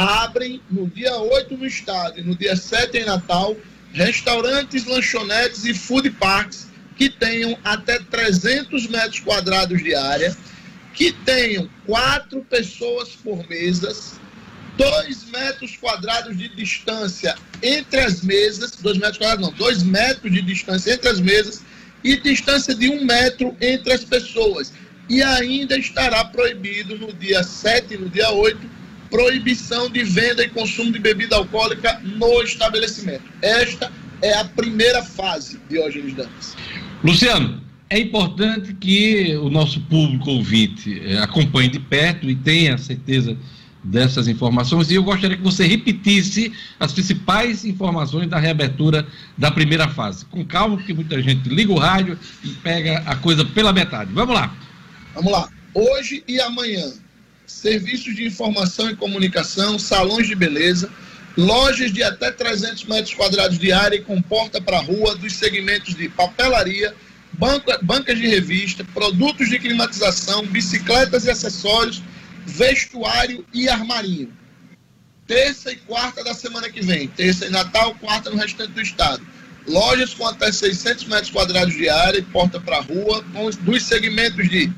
abrem 0.00 0.62
no 0.70 0.86
dia 0.86 1.14
8 1.16 1.56
no 1.56 1.66
estado 1.66 2.18
e 2.18 2.22
no 2.22 2.34
dia 2.34 2.56
7 2.56 2.98
em 2.98 3.04
Natal 3.04 3.54
restaurantes, 3.92 4.86
lanchonetes 4.86 5.64
e 5.64 5.74
food 5.74 6.10
parks 6.12 6.68
que 6.96 7.10
tenham 7.10 7.58
até 7.64 7.98
300 7.98 8.86
metros 8.86 9.20
quadrados 9.20 9.82
de 9.82 9.94
área, 9.94 10.36
que 10.94 11.12
tenham 11.12 11.68
quatro 11.86 12.42
pessoas 12.48 13.10
por 13.10 13.46
mesas, 13.48 14.20
dois 14.76 15.24
metros 15.30 15.76
quadrados 15.76 16.36
de 16.36 16.48
distância 16.48 17.34
entre 17.62 18.00
as 18.00 18.22
mesas, 18.22 18.72
dois 18.76 18.96
metros 18.96 19.18
quadrados 19.18 19.46
não, 19.46 19.52
dois 19.52 19.82
metros 19.82 20.32
de 20.32 20.42
distância 20.42 20.92
entre 20.92 21.08
as 21.08 21.20
mesas 21.20 21.62
e 22.02 22.16
distância 22.16 22.74
de 22.74 22.88
um 22.88 23.04
metro 23.04 23.56
entre 23.60 23.92
as 23.92 24.04
pessoas. 24.04 24.72
E 25.08 25.22
ainda 25.22 25.76
estará 25.76 26.24
proibido 26.24 26.96
no 26.96 27.12
dia 27.12 27.42
7 27.42 27.94
e 27.94 27.98
no 27.98 28.08
dia 28.08 28.30
8 28.30 28.79
proibição 29.10 29.90
de 29.90 30.04
venda 30.04 30.44
e 30.44 30.48
consumo 30.48 30.92
de 30.92 30.98
bebida 30.98 31.36
alcoólica 31.36 32.00
no 32.04 32.42
estabelecimento. 32.42 33.24
Esta 33.42 33.90
é 34.22 34.34
a 34.34 34.44
primeira 34.44 35.02
fase, 35.02 35.60
Diógenes 35.68 36.14
Dantas. 36.14 36.56
Luciano, 37.02 37.60
é 37.88 37.98
importante 37.98 38.72
que 38.74 39.36
o 39.36 39.50
nosso 39.50 39.80
público 39.82 40.30
ouvinte 40.30 41.02
eh, 41.04 41.18
acompanhe 41.18 41.68
de 41.68 41.80
perto 41.80 42.30
e 42.30 42.36
tenha 42.36 42.78
certeza 42.78 43.36
dessas 43.82 44.28
informações. 44.28 44.90
E 44.90 44.94
eu 44.94 45.02
gostaria 45.02 45.36
que 45.36 45.42
você 45.42 45.66
repetisse 45.66 46.52
as 46.78 46.92
principais 46.92 47.64
informações 47.64 48.28
da 48.28 48.38
reabertura 48.38 49.06
da 49.36 49.50
primeira 49.50 49.88
fase. 49.88 50.24
Com 50.26 50.44
calma, 50.44 50.76
porque 50.76 50.94
muita 50.94 51.20
gente 51.22 51.48
liga 51.48 51.72
o 51.72 51.78
rádio 51.78 52.18
e 52.44 52.48
pega 52.48 52.98
a 53.06 53.16
coisa 53.16 53.44
pela 53.44 53.72
metade. 53.72 54.12
Vamos 54.12 54.34
lá. 54.34 54.54
Vamos 55.14 55.32
lá. 55.32 55.48
Hoje 55.74 56.22
e 56.28 56.40
amanhã, 56.40 56.92
serviços 57.50 58.14
de 58.14 58.24
informação 58.24 58.90
e 58.90 58.96
comunicação, 58.96 59.78
salões 59.78 60.26
de 60.26 60.34
beleza, 60.34 60.90
lojas 61.36 61.92
de 61.92 62.02
até 62.02 62.30
300 62.30 62.84
metros 62.84 63.14
quadrados 63.14 63.58
de 63.58 63.72
área 63.72 63.96
e 63.96 64.02
com 64.02 64.20
porta 64.22 64.60
para 64.60 64.80
rua, 64.80 65.14
dos 65.16 65.34
segmentos 65.34 65.94
de 65.94 66.08
papelaria, 66.08 66.94
banca, 67.32 67.78
bancas 67.82 68.18
de 68.18 68.26
revista, 68.26 68.84
produtos 68.92 69.48
de 69.48 69.58
climatização, 69.58 70.46
bicicletas 70.46 71.24
e 71.24 71.30
acessórios, 71.30 72.02
vestuário 72.46 73.44
e 73.52 73.68
armarinho. 73.68 74.32
Terça 75.26 75.70
e 75.70 75.76
quarta 75.76 76.24
da 76.24 76.34
semana 76.34 76.68
que 76.68 76.80
vem, 76.80 77.06
terça 77.08 77.46
e 77.46 77.50
Natal, 77.50 77.94
quarta 78.00 78.30
no 78.30 78.36
restante 78.36 78.72
do 78.72 78.80
estado. 78.80 79.24
Lojas 79.68 80.14
com 80.14 80.26
até 80.26 80.50
600 80.50 81.04
metros 81.04 81.30
quadrados 81.30 81.74
de 81.74 81.88
área 81.88 82.18
e 82.18 82.22
porta 82.22 82.58
para 82.58 82.80
rua, 82.80 83.24
dos 83.60 83.82
segmentos 83.84 84.48
de 84.48 84.72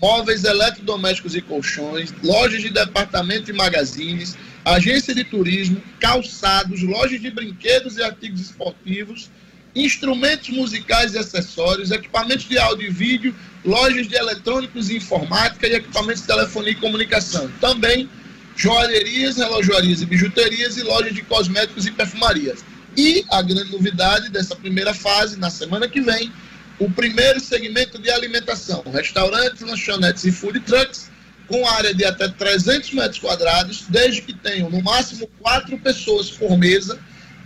móveis 0.00 0.44
eletrodomésticos 0.44 1.34
e 1.34 1.42
colchões, 1.42 2.14
lojas 2.22 2.62
de 2.62 2.70
departamento 2.70 3.50
e 3.50 3.54
magazines, 3.54 4.36
agência 4.64 5.14
de 5.14 5.24
turismo, 5.24 5.82
calçados, 5.98 6.82
lojas 6.82 7.20
de 7.20 7.30
brinquedos 7.30 7.96
e 7.96 8.02
artigos 8.02 8.40
esportivos, 8.40 9.30
instrumentos 9.74 10.48
musicais 10.50 11.14
e 11.14 11.18
acessórios, 11.18 11.90
equipamentos 11.90 12.48
de 12.48 12.58
áudio 12.58 12.88
e 12.88 12.90
vídeo, 12.90 13.34
lojas 13.64 14.08
de 14.08 14.14
eletrônicos 14.14 14.90
e 14.90 14.96
informática 14.96 15.66
e 15.66 15.74
equipamentos 15.74 16.22
de 16.22 16.28
telefonia 16.28 16.72
e 16.72 16.76
comunicação. 16.76 17.50
Também 17.60 18.08
joalherias, 18.56 19.36
relojoarias 19.36 20.02
e 20.02 20.06
bijuterias 20.06 20.76
e 20.76 20.82
lojas 20.82 21.14
de 21.14 21.22
cosméticos 21.22 21.86
e 21.86 21.92
perfumarias. 21.92 22.64
E 22.96 23.24
a 23.30 23.40
grande 23.40 23.70
novidade 23.70 24.30
dessa 24.30 24.56
primeira 24.56 24.92
fase, 24.92 25.38
na 25.38 25.50
semana 25.50 25.88
que 25.88 26.00
vem, 26.00 26.32
o 26.78 26.90
primeiro 26.90 27.40
segmento 27.40 27.98
de 27.98 28.10
alimentação, 28.10 28.82
restaurantes, 28.92 29.62
lanchonetes 29.62 30.24
e 30.24 30.32
food 30.32 30.60
trucks, 30.60 31.10
com 31.48 31.66
área 31.66 31.94
de 31.94 32.04
até 32.04 32.28
300 32.28 32.92
metros 32.92 33.18
quadrados, 33.18 33.84
desde 33.88 34.22
que 34.22 34.34
tenham 34.34 34.70
no 34.70 34.82
máximo 34.82 35.26
quatro 35.38 35.78
pessoas 35.78 36.30
por 36.30 36.56
mesa, 36.56 36.98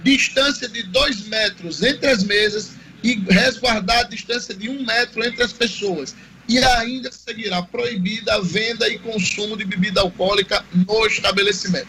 distância 0.02 0.68
de 0.68 0.82
dois 0.82 1.26
metros 1.28 1.82
entre 1.82 2.08
as 2.08 2.24
mesas 2.24 2.72
e 3.02 3.14
resguardar 3.28 4.00
a 4.00 4.02
distância 4.04 4.54
de 4.54 4.68
um 4.68 4.84
metro 4.84 5.24
entre 5.24 5.42
as 5.42 5.52
pessoas. 5.52 6.14
e 6.48 6.58
ainda 6.58 7.10
seguirá 7.12 7.62
proibida 7.62 8.34
a 8.34 8.40
venda 8.40 8.88
e 8.88 8.98
consumo 8.98 9.56
de 9.56 9.64
bebida 9.64 10.00
alcoólica 10.00 10.64
no 10.74 11.06
estabelecimento. 11.06 11.86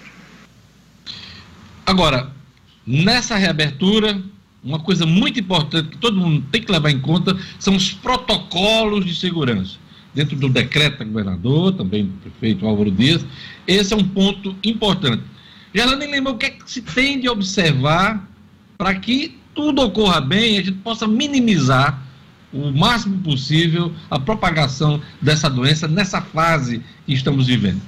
Agora, 1.83 2.31
nessa 2.85 3.35
reabertura, 3.35 4.21
uma 4.63 4.79
coisa 4.79 5.05
muito 5.05 5.39
importante 5.39 5.89
que 5.89 5.97
todo 5.97 6.17
mundo 6.17 6.45
tem 6.51 6.61
que 6.61 6.71
levar 6.71 6.89
em 6.89 6.99
conta 6.99 7.37
são 7.59 7.75
os 7.75 7.91
protocolos 7.91 9.05
de 9.05 9.13
segurança. 9.13 9.77
Dentro 10.13 10.35
do 10.35 10.47
decreto 10.47 10.99
do 10.99 11.05
governador, 11.05 11.73
também 11.73 12.05
do 12.05 12.11
prefeito 12.21 12.65
Álvaro 12.65 12.91
Dias, 12.91 13.25
esse 13.67 13.93
é 13.93 13.97
um 13.97 14.07
ponto 14.07 14.55
importante. 14.63 15.23
Gerlane 15.73 16.05
lembra 16.05 16.31
o 16.31 16.37
que, 16.37 16.45
é 16.45 16.49
que 16.51 16.69
se 16.69 16.81
tem 16.81 17.19
de 17.19 17.27
observar 17.27 18.29
para 18.77 18.93
que 18.95 19.37
tudo 19.55 19.81
ocorra 19.81 20.21
bem 20.21 20.55
e 20.55 20.59
a 20.59 20.63
gente 20.63 20.77
possa 20.79 21.07
minimizar 21.07 22.01
o 22.53 22.71
máximo 22.71 23.17
possível 23.19 23.91
a 24.09 24.19
propagação 24.19 25.01
dessa 25.19 25.49
doença 25.49 25.87
nessa 25.87 26.21
fase 26.21 26.83
que 27.05 27.13
estamos 27.13 27.47
vivendo. 27.47 27.81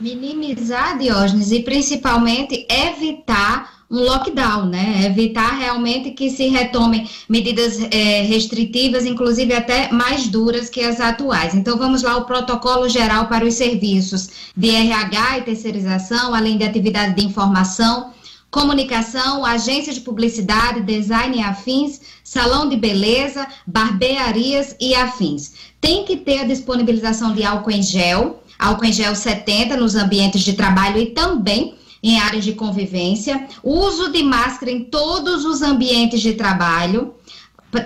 Minimizar, 0.00 0.98
Diógenes, 0.98 1.52
e 1.52 1.62
principalmente 1.62 2.66
evitar 2.68 3.77
um 3.90 4.00
lockdown, 4.00 4.66
né? 4.66 5.06
Evitar 5.06 5.56
realmente 5.56 6.10
que 6.10 6.28
se 6.28 6.48
retomem 6.48 7.08
medidas 7.28 7.78
é, 7.90 8.22
restritivas, 8.22 9.06
inclusive 9.06 9.54
até 9.54 9.90
mais 9.90 10.28
duras 10.28 10.68
que 10.68 10.80
as 10.80 11.00
atuais. 11.00 11.54
Então, 11.54 11.78
vamos 11.78 12.02
lá, 12.02 12.16
o 12.18 12.24
protocolo 12.24 12.88
geral 12.88 13.26
para 13.28 13.46
os 13.46 13.54
serviços 13.54 14.28
de 14.54 14.68
RH 14.68 15.38
e 15.38 15.42
terceirização, 15.42 16.34
além 16.34 16.58
de 16.58 16.64
atividade 16.64 17.14
de 17.14 17.24
informação, 17.24 18.12
comunicação, 18.50 19.44
agência 19.44 19.92
de 19.92 20.00
publicidade, 20.00 20.82
design 20.82 21.38
e 21.38 21.42
afins, 21.42 22.00
salão 22.22 22.68
de 22.68 22.76
beleza, 22.76 23.46
barbearias 23.66 24.76
e 24.78 24.94
afins. 24.94 25.52
Tem 25.80 26.04
que 26.04 26.16
ter 26.16 26.40
a 26.40 26.44
disponibilização 26.44 27.32
de 27.34 27.42
álcool 27.42 27.70
em 27.70 27.82
gel, 27.82 28.42
álcool 28.58 28.84
em 28.84 28.92
gel 28.92 29.14
70 29.14 29.76
nos 29.78 29.94
ambientes 29.94 30.42
de 30.42 30.52
trabalho 30.52 30.98
e 30.98 31.06
também 31.06 31.78
em 32.08 32.18
áreas 32.18 32.44
de 32.44 32.52
convivência, 32.52 33.46
uso 33.62 34.10
de 34.10 34.22
máscara 34.22 34.70
em 34.70 34.84
todos 34.84 35.44
os 35.44 35.60
ambientes 35.60 36.20
de 36.20 36.32
trabalho, 36.32 37.14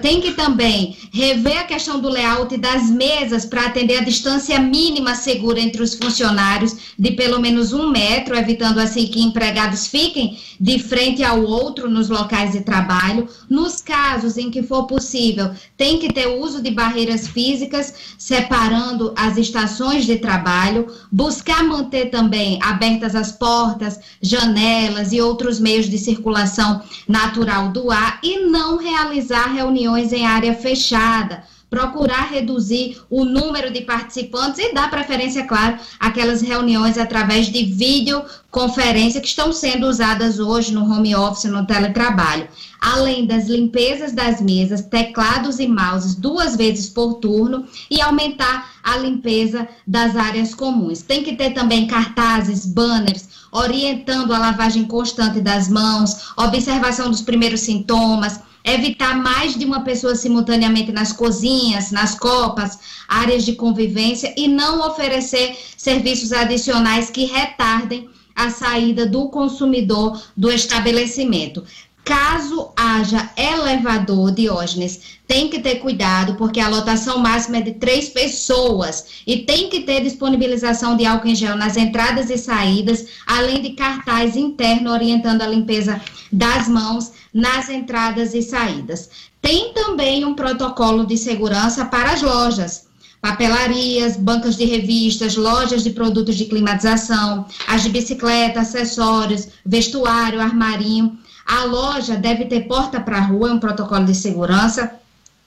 tem 0.00 0.20
que 0.20 0.32
também 0.32 0.96
rever 1.12 1.58
a 1.58 1.64
questão 1.64 2.00
do 2.00 2.08
layout 2.08 2.56
das 2.56 2.88
mesas 2.88 3.44
para 3.44 3.66
atender 3.66 3.98
a 3.98 4.04
distância 4.04 4.58
mínima 4.60 5.16
segura 5.16 5.58
entre 5.58 5.82
os 5.82 5.94
funcionários 5.94 6.76
de 6.96 7.10
pelo 7.12 7.40
menos 7.40 7.72
um 7.72 7.90
metro, 7.90 8.36
evitando 8.36 8.78
assim 8.78 9.06
que 9.06 9.20
empregados 9.20 9.88
fiquem 9.88 10.38
de 10.60 10.78
frente 10.78 11.24
ao 11.24 11.42
outro 11.42 11.90
nos 11.90 12.08
locais 12.08 12.52
de 12.52 12.60
trabalho. 12.60 13.28
Nos 13.50 13.80
casos 13.80 14.38
em 14.38 14.50
que 14.50 14.62
for 14.62 14.86
possível, 14.86 15.50
tem 15.76 15.98
que 15.98 16.12
ter 16.12 16.28
uso 16.28 16.62
de 16.62 16.70
barreiras 16.70 17.26
físicas 17.26 17.92
separando 18.16 19.12
as 19.16 19.36
estações 19.36 20.06
de 20.06 20.18
trabalho, 20.18 20.86
buscar 21.10 21.64
manter 21.64 22.10
também 22.10 22.58
abertas 22.62 23.16
as 23.16 23.32
portas, 23.32 23.98
janelas 24.20 25.12
e 25.12 25.20
outros 25.20 25.58
meios 25.58 25.86
de 25.86 25.98
circulação 25.98 26.82
natural 27.08 27.70
do 27.70 27.90
ar 27.90 28.20
e 28.22 28.46
não 28.46 28.76
realizar 28.76 29.52
reuniões 29.52 29.71
reuniões 29.72 30.12
em 30.12 30.26
área 30.26 30.54
fechada, 30.54 31.44
procurar 31.70 32.30
reduzir 32.30 33.00
o 33.08 33.24
número 33.24 33.72
de 33.72 33.80
participantes 33.80 34.58
e 34.58 34.74
dar 34.74 34.90
preferência, 34.90 35.46
claro, 35.46 35.78
àquelas 35.98 36.42
reuniões 36.42 36.98
através 36.98 37.46
de 37.46 37.64
videoconferência 37.64 39.22
que 39.22 39.28
estão 39.28 39.50
sendo 39.50 39.86
usadas 39.86 40.38
hoje 40.38 40.74
no 40.74 40.84
home 40.84 41.16
office, 41.16 41.50
no 41.50 41.66
teletrabalho. 41.66 42.46
Além 42.78 43.24
das 43.24 43.48
limpezas 43.48 44.12
das 44.12 44.42
mesas, 44.42 44.82
teclados 44.82 45.58
e 45.58 45.66
mouses 45.66 46.14
duas 46.14 46.56
vezes 46.56 46.90
por 46.90 47.14
turno 47.14 47.64
e 47.90 48.02
aumentar 48.02 48.70
a 48.82 48.98
limpeza 48.98 49.66
das 49.86 50.14
áreas 50.14 50.54
comuns. 50.54 51.00
Tem 51.00 51.22
que 51.22 51.36
ter 51.36 51.54
também 51.54 51.86
cartazes, 51.86 52.66
banners, 52.66 53.26
orientando 53.50 54.34
a 54.34 54.38
lavagem 54.38 54.84
constante 54.84 55.40
das 55.40 55.68
mãos, 55.68 56.32
observação 56.36 57.10
dos 57.10 57.22
primeiros 57.22 57.60
sintomas, 57.60 58.40
evitar 58.64 59.16
mais 59.16 59.56
de 59.56 59.64
uma 59.64 59.80
pessoa 59.80 60.14
simultaneamente 60.14 60.92
nas 60.92 61.12
cozinhas, 61.12 61.90
nas 61.90 62.14
copas, 62.14 62.78
áreas 63.08 63.44
de 63.44 63.54
convivência 63.54 64.32
e 64.36 64.48
não 64.48 64.86
oferecer 64.86 65.56
serviços 65.76 66.32
adicionais 66.32 67.10
que 67.10 67.24
retardem 67.24 68.08
a 68.34 68.50
saída 68.50 69.06
do 69.06 69.28
consumidor 69.28 70.22
do 70.36 70.50
estabelecimento. 70.50 71.64
Caso 72.04 72.72
haja 72.76 73.30
elevador, 73.36 74.32
Diógenes, 74.32 75.20
tem 75.24 75.48
que 75.48 75.60
ter 75.60 75.76
cuidado, 75.76 76.34
porque 76.34 76.58
a 76.58 76.68
lotação 76.68 77.18
máxima 77.18 77.58
é 77.58 77.60
de 77.60 77.74
três 77.74 78.08
pessoas 78.08 79.22
e 79.24 79.38
tem 79.38 79.70
que 79.70 79.82
ter 79.82 80.02
disponibilização 80.02 80.96
de 80.96 81.06
álcool 81.06 81.28
em 81.28 81.34
gel 81.36 81.56
nas 81.56 81.76
entradas 81.76 82.28
e 82.28 82.36
saídas, 82.36 83.06
além 83.24 83.62
de 83.62 83.70
cartaz 83.70 84.36
interno 84.36 84.90
orientando 84.90 85.42
a 85.42 85.46
limpeza 85.46 86.00
das 86.32 86.66
mãos 86.66 87.12
nas 87.32 87.68
entradas 87.68 88.34
e 88.34 88.42
saídas. 88.42 89.08
Tem 89.40 89.72
também 89.72 90.24
um 90.24 90.34
protocolo 90.34 91.06
de 91.06 91.16
segurança 91.16 91.84
para 91.84 92.12
as 92.12 92.22
lojas 92.22 92.92
papelarias, 93.22 94.16
bancas 94.16 94.56
de 94.56 94.64
revistas, 94.64 95.36
lojas 95.36 95.84
de 95.84 95.90
produtos 95.90 96.34
de 96.34 96.46
climatização, 96.46 97.46
as 97.68 97.84
de 97.84 97.88
bicicleta, 97.88 98.60
acessórios, 98.60 99.46
vestuário, 99.64 100.40
armarinho. 100.40 101.16
A 101.46 101.62
loja 101.64 102.16
deve 102.16 102.46
ter 102.46 102.62
porta 102.62 103.00
para 103.00 103.18
a 103.18 103.20
rua, 103.20 103.50
é 103.50 103.52
um 103.52 103.60
protocolo 103.60 104.04
de 104.04 104.14
segurança. 104.14 104.92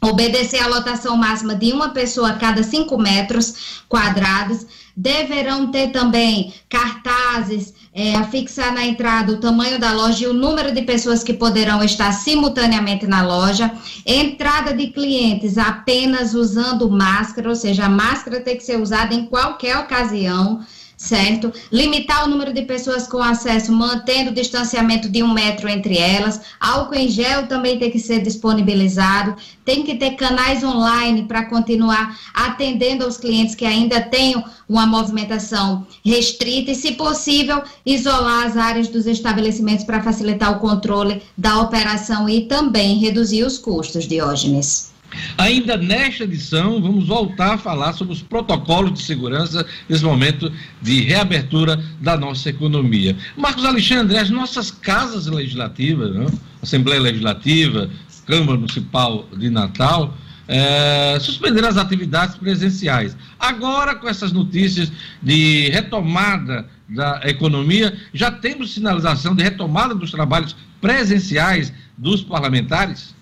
Obedecer 0.02 0.62
a 0.64 0.68
lotação 0.68 1.18
máxima 1.18 1.54
de 1.54 1.74
uma 1.74 1.90
pessoa 1.90 2.30
a 2.30 2.36
cada 2.38 2.64
cinco 2.64 2.98
metros 2.98 3.84
quadrados. 3.90 4.66
Deverão 4.96 5.70
ter 5.70 5.92
também 5.92 6.54
cartazes, 6.70 7.74
é, 7.96 8.22
fixar 8.26 8.74
na 8.74 8.86
entrada 8.86 9.32
o 9.32 9.40
tamanho 9.40 9.80
da 9.80 9.94
loja 9.94 10.26
e 10.26 10.28
o 10.28 10.34
número 10.34 10.74
de 10.74 10.82
pessoas 10.82 11.24
que 11.24 11.34
poderão 11.34 11.82
estar 11.82 12.12
simultaneamente 12.12 13.08
na 13.08 13.26
loja. 13.26 13.72
Entrada 14.06 14.74
de 14.74 14.88
clientes 14.88 15.58
apenas 15.58 16.34
usando 16.34 16.90
máscara, 16.90 17.48
ou 17.48 17.56
seja, 17.56 17.86
a 17.86 17.90
máscara 17.90 18.42
tem 18.42 18.58
que 18.58 18.66
ser 18.66 18.78
usada 18.82 19.14
em 19.14 19.26
qualquer 19.26 19.78
ocasião 19.78 20.60
certo? 20.98 21.52
Limitar 21.72 22.26
o 22.26 22.30
número 22.30 22.54
de 22.54 22.62
pessoas 22.62 23.08
com 23.08 23.22
acesso, 23.22 23.72
mantendo 23.72 24.32
o 24.32 24.34
distanciamento 24.34 25.10
de 25.10 25.22
um 25.22 25.34
metro 25.34 25.68
entre 25.68 25.98
elas. 25.98 26.42
Álcool 26.60 26.96
em 26.96 27.10
gel 27.10 27.48
também 27.48 27.78
tem 27.78 27.92
que 27.92 28.00
ser 28.00 28.22
disponibilizado. 28.22 29.36
Tem 29.64 29.84
que 29.84 29.96
ter 29.96 30.12
canais 30.12 30.64
online 30.64 31.24
para 31.24 31.46
continuar 31.46 32.18
atendendo 32.34 33.04
aos 33.04 33.18
clientes 33.18 33.56
que 33.56 33.66
ainda 33.66 34.02
tenham 34.02 34.44
uma 34.68 34.86
movimentação 34.86 35.86
restrita 36.04 36.72
e, 36.72 36.76
se 36.76 36.94
possível, 36.94 37.64
isolar 37.86 38.46
as 38.46 38.58
áreas 38.58 38.88
dos 38.88 39.06
estabelecimentos 39.06 39.86
para 39.86 40.02
facilitar 40.02 40.52
o 40.52 40.60
controle 40.60 41.22
da 41.38 41.60
operação 41.62 42.28
e 42.30 42.42
também 42.46 42.98
reduzir 42.98 43.44
os 43.44 43.58
custos, 43.58 44.08
Diógenes. 44.08 44.95
Ainda 45.38 45.78
nesta 45.78 46.24
edição, 46.24 46.82
vamos 46.82 47.08
voltar 47.08 47.54
a 47.54 47.58
falar 47.58 47.94
sobre 47.94 48.14
os 48.14 48.22
protocolos 48.22 48.94
de 48.94 49.02
segurança 49.02 49.66
nesse 49.88 50.04
momento 50.04 50.52
de 50.82 51.02
reabertura 51.02 51.82
da 52.00 52.18
nossa 52.18 52.50
economia. 52.50 53.16
Marcos 53.36 53.66
Alexandre, 53.66 54.18
as 54.18 54.30
nossas 54.30 54.72
casas 54.72 55.28
legislativas, 55.28 56.16
não? 56.16 56.28
Assembleia 56.62 57.02
Legislativa, 57.02 57.90
Câmara 58.26 58.58
Municipal 58.58 59.28
de 59.38 59.50
Natal, 59.50 60.16
é, 60.48 61.18
suspenderam 61.20 61.68
as 61.68 61.78
atividades 61.78 62.36
presenciais. 62.36 63.18
Agora, 63.40 63.96
com 63.96 64.08
essas 64.08 64.32
notícias 64.32 64.92
de 65.22 65.70
retomada 65.70 66.68
da 66.88 67.22
economia, 67.26 67.98
já 68.14 68.32
temos 68.32 68.74
sinalização 68.74 69.36
de 69.36 69.44
retomada 69.44 69.96
dos 69.96 70.12
trabalhos 70.12 70.56
presenciais 70.80 71.74
dos 71.98 72.22
parlamentares? 72.22 73.15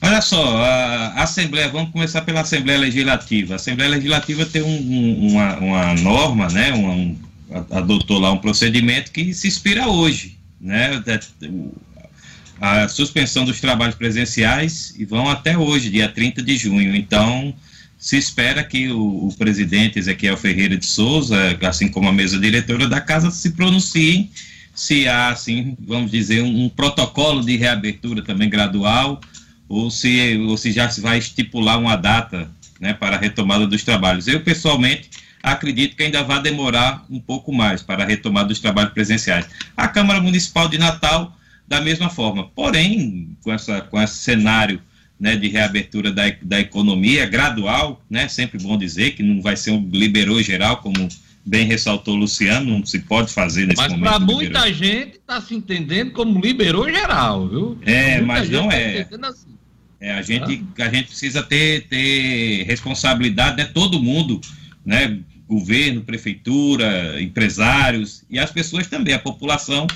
Olha 0.00 0.20
só, 0.20 0.58
a 0.58 1.22
Assembleia, 1.22 1.68
vamos 1.68 1.90
começar 1.90 2.20
pela 2.22 2.40
Assembleia 2.40 2.78
Legislativa. 2.78 3.54
A 3.54 3.56
Assembleia 3.56 3.90
Legislativa 3.90 4.44
tem 4.44 4.62
um, 4.62 4.68
um, 4.68 5.28
uma, 5.28 5.56
uma, 5.56 5.94
norma, 5.94 6.48
né, 6.48 6.72
uma, 6.72 6.92
um, 6.92 7.18
adotou 7.70 8.18
lá 8.18 8.30
um 8.30 8.38
procedimento 8.38 9.10
que 9.10 9.32
se 9.32 9.48
inspira 9.48 9.88
hoje, 9.88 10.38
né, 10.60 11.02
a 12.60 12.88
suspensão 12.88 13.44
dos 13.44 13.60
trabalhos 13.60 13.94
presenciais 13.94 14.94
e 14.98 15.04
vão 15.04 15.28
até 15.28 15.56
hoje, 15.56 15.90
dia 15.90 16.08
30 16.08 16.42
de 16.42 16.56
junho. 16.56 16.94
Então, 16.94 17.54
se 17.98 18.16
espera 18.16 18.62
que 18.62 18.88
o, 18.88 19.28
o 19.28 19.34
presidente 19.36 19.98
Ezequiel 19.98 20.36
Ferreira 20.36 20.76
de 20.76 20.86
Souza, 20.86 21.36
assim 21.62 21.88
como 21.88 22.08
a 22.08 22.12
mesa 22.12 22.38
diretora 22.38 22.88
da 22.88 23.00
casa, 23.00 23.30
se 23.30 23.50
pronunciem 23.50 24.30
se 24.76 25.08
há, 25.08 25.30
assim, 25.30 25.74
vamos 25.80 26.10
dizer, 26.10 26.42
um, 26.42 26.64
um 26.64 26.68
protocolo 26.68 27.42
de 27.42 27.56
reabertura 27.56 28.22
também 28.22 28.50
gradual, 28.50 29.18
ou 29.68 29.90
se, 29.90 30.36
ou 30.38 30.56
se 30.56 30.72
já 30.72 30.88
se 30.88 31.00
vai 31.00 31.18
estipular 31.18 31.78
uma 31.78 31.96
data 31.96 32.50
né, 32.80 32.92
para 32.92 33.16
a 33.16 33.18
retomada 33.18 33.66
dos 33.66 33.82
trabalhos. 33.82 34.26
Eu, 34.26 34.40
pessoalmente, 34.40 35.10
acredito 35.42 35.96
que 35.96 36.02
ainda 36.02 36.22
vai 36.22 36.40
demorar 36.42 37.04
um 37.10 37.20
pouco 37.20 37.52
mais 37.52 37.82
para 37.82 38.04
a 38.04 38.06
retomada 38.06 38.48
dos 38.48 38.60
trabalhos 38.60 38.92
presenciais. 38.92 39.46
A 39.76 39.88
Câmara 39.88 40.20
Municipal 40.20 40.68
de 40.68 40.78
Natal, 40.78 41.36
da 41.66 41.80
mesma 41.80 42.08
forma. 42.08 42.48
Porém, 42.54 43.36
com, 43.42 43.52
essa, 43.52 43.80
com 43.80 44.00
esse 44.00 44.16
cenário 44.16 44.80
né, 45.18 45.34
de 45.34 45.48
reabertura 45.48 46.12
da, 46.12 46.24
da 46.42 46.60
economia 46.60 47.26
gradual, 47.26 48.04
né, 48.08 48.28
sempre 48.28 48.62
bom 48.62 48.76
dizer 48.76 49.12
que 49.12 49.22
não 49.22 49.40
vai 49.40 49.56
ser 49.56 49.70
um 49.70 49.88
liberou 49.92 50.42
geral, 50.42 50.78
como 50.78 51.08
bem 51.46 51.64
ressaltou 51.64 52.14
o 52.14 52.18
Luciano, 52.18 52.78
não 52.78 52.84
se 52.84 52.98
pode 52.98 53.32
fazer 53.32 53.66
nesse 53.66 53.80
mas 53.80 53.92
momento. 53.92 54.04
Mas 54.04 54.16
para 54.16 54.26
muita 54.26 54.72
gente 54.72 55.12
está 55.12 55.40
se 55.40 55.54
entendendo 55.54 56.10
como 56.10 56.40
liberou 56.40 56.90
geral, 56.90 57.48
viu? 57.48 57.78
É, 57.86 58.20
mas 58.20 58.50
não 58.50 58.68
tá 58.68 58.74
é. 58.74 59.06
Assim. 59.22 59.56
é 60.00 60.12
a, 60.12 60.22
gente, 60.22 60.64
ah. 60.78 60.84
a 60.84 60.90
gente 60.90 61.06
precisa 61.06 61.42
ter, 61.44 61.86
ter 61.86 62.64
responsabilidade, 62.64 63.56
né? 63.56 63.64
Todo 63.64 64.02
mundo, 64.02 64.40
né? 64.84 65.20
Governo, 65.48 66.00
prefeitura, 66.00 67.22
empresários 67.22 68.24
e 68.28 68.36
as 68.36 68.50
pessoas 68.50 68.88
também, 68.88 69.14
a 69.14 69.18
população 69.18 69.86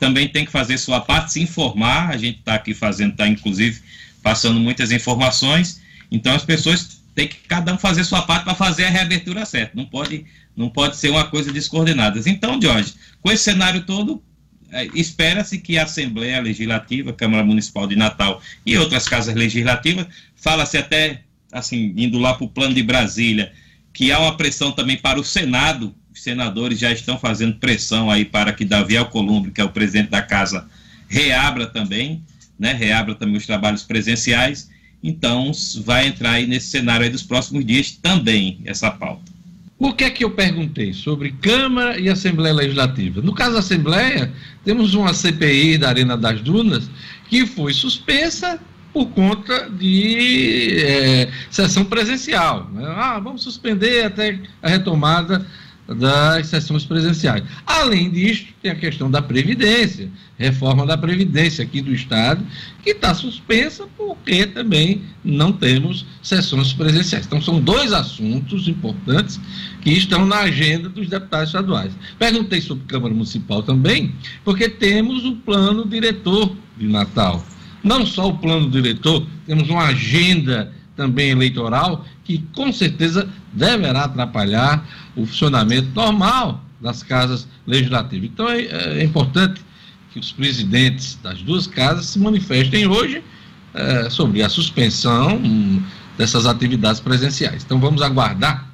também 0.00 0.26
tem 0.26 0.44
que 0.44 0.50
fazer 0.50 0.76
sua 0.78 1.00
parte, 1.00 1.32
se 1.32 1.40
informar. 1.40 2.10
A 2.10 2.16
gente 2.16 2.40
está 2.40 2.54
aqui 2.54 2.74
fazendo, 2.74 3.12
está 3.12 3.28
inclusive 3.28 3.80
passando 4.22 4.58
muitas 4.58 4.90
informações. 4.90 5.80
Então 6.10 6.34
as 6.34 6.44
pessoas 6.44 7.00
têm 7.14 7.28
que 7.28 7.36
cada 7.48 7.72
um 7.72 7.78
fazer 7.78 8.02
sua 8.02 8.22
parte 8.22 8.44
para 8.44 8.54
fazer 8.54 8.84
a 8.84 8.90
reabertura 8.90 9.46
certa. 9.46 9.72
Não 9.76 9.86
pode, 9.86 10.26
não 10.56 10.68
pode 10.70 10.96
ser 10.96 11.10
uma 11.10 11.24
coisa 11.24 11.52
descoordenada. 11.52 12.20
Então, 12.26 12.60
Jorge, 12.60 12.94
com 13.20 13.30
esse 13.30 13.44
cenário 13.44 13.82
todo, 13.82 14.22
é, 14.70 14.86
espera-se 14.94 15.58
que 15.58 15.78
a 15.78 15.84
Assembleia 15.84 16.40
Legislativa, 16.40 17.12
Câmara 17.12 17.44
Municipal 17.44 17.86
de 17.86 17.96
Natal 17.96 18.40
e 18.64 18.76
outras 18.76 19.06
casas 19.06 19.34
legislativas, 19.34 20.06
fala-se 20.34 20.78
até, 20.78 21.22
assim, 21.52 21.92
indo 21.96 22.18
lá 22.18 22.34
para 22.34 22.44
o 22.44 22.50
plano 22.50 22.74
de 22.74 22.82
Brasília, 22.82 23.52
que 23.92 24.10
há 24.10 24.18
uma 24.18 24.36
pressão 24.36 24.72
também 24.72 24.96
para 24.96 25.20
o 25.20 25.24
Senado. 25.24 25.94
Os 26.12 26.22
senadores 26.22 26.78
já 26.78 26.90
estão 26.90 27.18
fazendo 27.18 27.56
pressão 27.56 28.10
aí 28.10 28.24
para 28.24 28.52
que 28.52 28.64
Davi 28.64 28.96
Alcolumbre, 28.96 29.50
que 29.50 29.60
é 29.60 29.64
o 29.64 29.70
presidente 29.70 30.10
da 30.10 30.22
casa, 30.22 30.66
reabra 31.08 31.66
também 31.66 32.24
né, 32.58 32.72
reabra 32.72 33.14
também 33.14 33.36
os 33.36 33.46
trabalhos 33.46 33.82
presenciais. 33.82 34.70
Então, 35.02 35.52
vai 35.84 36.06
entrar 36.06 36.32
aí 36.32 36.46
nesse 36.46 36.68
cenário 36.68 37.04
aí 37.04 37.10
dos 37.10 37.22
próximos 37.22 37.64
dias 37.64 37.92
também 37.92 38.60
essa 38.64 38.90
pauta. 38.90 39.35
O 39.78 39.92
que 39.92 40.04
é 40.04 40.10
que 40.10 40.24
eu 40.24 40.30
perguntei 40.30 40.94
sobre 40.94 41.32
Câmara 41.32 42.00
e 42.00 42.08
Assembleia 42.08 42.54
Legislativa? 42.54 43.20
No 43.20 43.34
caso 43.34 43.52
da 43.52 43.58
Assembleia, 43.58 44.32
temos 44.64 44.94
uma 44.94 45.12
CPI 45.12 45.76
da 45.76 45.88
Arena 45.88 46.16
das 46.16 46.40
Dunas 46.40 46.88
que 47.28 47.46
foi 47.46 47.74
suspensa 47.74 48.58
por 48.90 49.08
conta 49.08 49.68
de 49.68 50.80
é, 50.80 51.30
sessão 51.50 51.84
presencial. 51.84 52.70
Né? 52.72 52.86
Ah, 52.96 53.18
vamos 53.18 53.42
suspender 53.42 54.06
até 54.06 54.40
a 54.62 54.68
retomada 54.70 55.46
das 55.94 56.48
sessões 56.48 56.84
presenciais. 56.84 57.44
Além 57.64 58.10
disso, 58.10 58.46
tem 58.60 58.72
a 58.72 58.74
questão 58.74 59.10
da 59.10 59.22
Previdência, 59.22 60.10
reforma 60.36 60.84
da 60.84 60.98
Previdência 60.98 61.62
aqui 61.62 61.80
do 61.80 61.92
Estado, 61.94 62.44
que 62.82 62.90
está 62.90 63.14
suspensa 63.14 63.86
porque 63.96 64.46
também 64.46 65.02
não 65.24 65.52
temos 65.52 66.04
sessões 66.22 66.72
presenciais. 66.72 67.26
Então, 67.26 67.40
são 67.40 67.60
dois 67.60 67.92
assuntos 67.92 68.66
importantes 68.66 69.40
que 69.80 69.90
estão 69.90 70.26
na 70.26 70.40
agenda 70.40 70.88
dos 70.88 71.08
deputados 71.08 71.48
estaduais. 71.48 71.92
Perguntei 72.18 72.60
sobre 72.60 72.84
Câmara 72.86 73.14
Municipal 73.14 73.62
também, 73.62 74.12
porque 74.44 74.68
temos 74.68 75.24
o 75.24 75.36
plano 75.36 75.86
diretor 75.86 76.56
de 76.76 76.88
Natal. 76.88 77.44
Não 77.82 78.04
só 78.04 78.28
o 78.28 78.38
plano 78.38 78.68
diretor, 78.68 79.24
temos 79.46 79.68
uma 79.68 79.84
agenda 79.84 80.72
também 80.96 81.30
eleitoral 81.30 82.04
que 82.24 82.38
com 82.54 82.72
certeza 82.72 83.28
deverá 83.52 84.04
atrapalhar 84.04 84.84
o 85.14 85.26
funcionamento 85.26 85.88
normal 85.94 86.64
das 86.80 87.02
casas 87.02 87.46
legislativas. 87.66 88.28
Então 88.32 88.48
é, 88.48 88.62
é 88.62 89.04
importante 89.04 89.60
que 90.12 90.18
os 90.18 90.32
presidentes 90.32 91.18
das 91.22 91.42
duas 91.42 91.66
casas 91.66 92.06
se 92.06 92.18
manifestem 92.18 92.86
hoje 92.86 93.22
é, 93.74 94.08
sobre 94.08 94.42
a 94.42 94.48
suspensão 94.48 95.36
hum, 95.36 95.82
dessas 96.16 96.46
atividades 96.46 97.00
presenciais. 97.00 97.62
Então 97.62 97.78
vamos 97.78 98.00
aguardar 98.02 98.66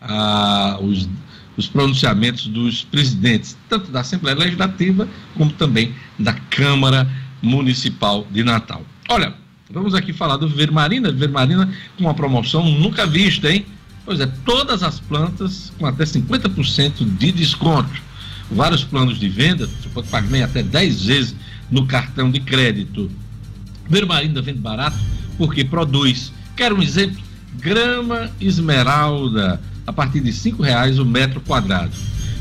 ah, 0.00 0.78
os, 0.80 1.08
os 1.56 1.66
pronunciamentos 1.66 2.46
dos 2.46 2.84
presidentes, 2.84 3.56
tanto 3.68 3.90
da 3.90 4.00
Assembleia 4.00 4.36
Legislativa 4.36 5.08
como 5.36 5.50
também 5.52 5.94
da 6.18 6.34
Câmara 6.34 7.08
Municipal 7.42 8.26
de 8.30 8.44
Natal. 8.44 8.82
Olha, 9.08 9.34
vamos 9.70 9.94
aqui 9.94 10.12
falar 10.12 10.36
do 10.36 10.48
Viver 10.48 10.70
Marina, 10.70 11.10
Viver 11.10 11.28
Marina 11.28 11.68
com 11.96 12.04
uma 12.04 12.14
promoção 12.14 12.64
nunca 12.70 13.06
vista, 13.06 13.50
hein? 13.50 13.66
Pois 14.04 14.20
é, 14.20 14.26
todas 14.44 14.82
as 14.82 15.00
plantas 15.00 15.72
com 15.78 15.86
até 15.86 16.04
50% 16.04 17.04
de 17.18 17.32
desconto. 17.32 18.06
Vários 18.50 18.84
planos 18.84 19.18
de 19.18 19.28
venda, 19.28 19.66
você 19.66 19.88
pode 19.88 20.08
pagar 20.08 20.44
até 20.44 20.62
10 20.62 21.04
vezes 21.04 21.36
no 21.70 21.86
cartão 21.86 22.30
de 22.30 22.38
crédito. 22.38 23.10
Vermarina 23.88 24.40
vende 24.40 24.60
barato 24.60 24.96
porque 25.36 25.64
produz. 25.64 26.32
Quer 26.56 26.72
um 26.72 26.80
exemplo? 26.80 27.20
Grama 27.58 28.30
esmeralda, 28.40 29.60
a 29.86 29.92
partir 29.92 30.20
de 30.20 30.30
R$ 30.30 30.54
reais 30.60 30.98
o 30.98 31.04
metro 31.04 31.40
quadrado. 31.40 31.92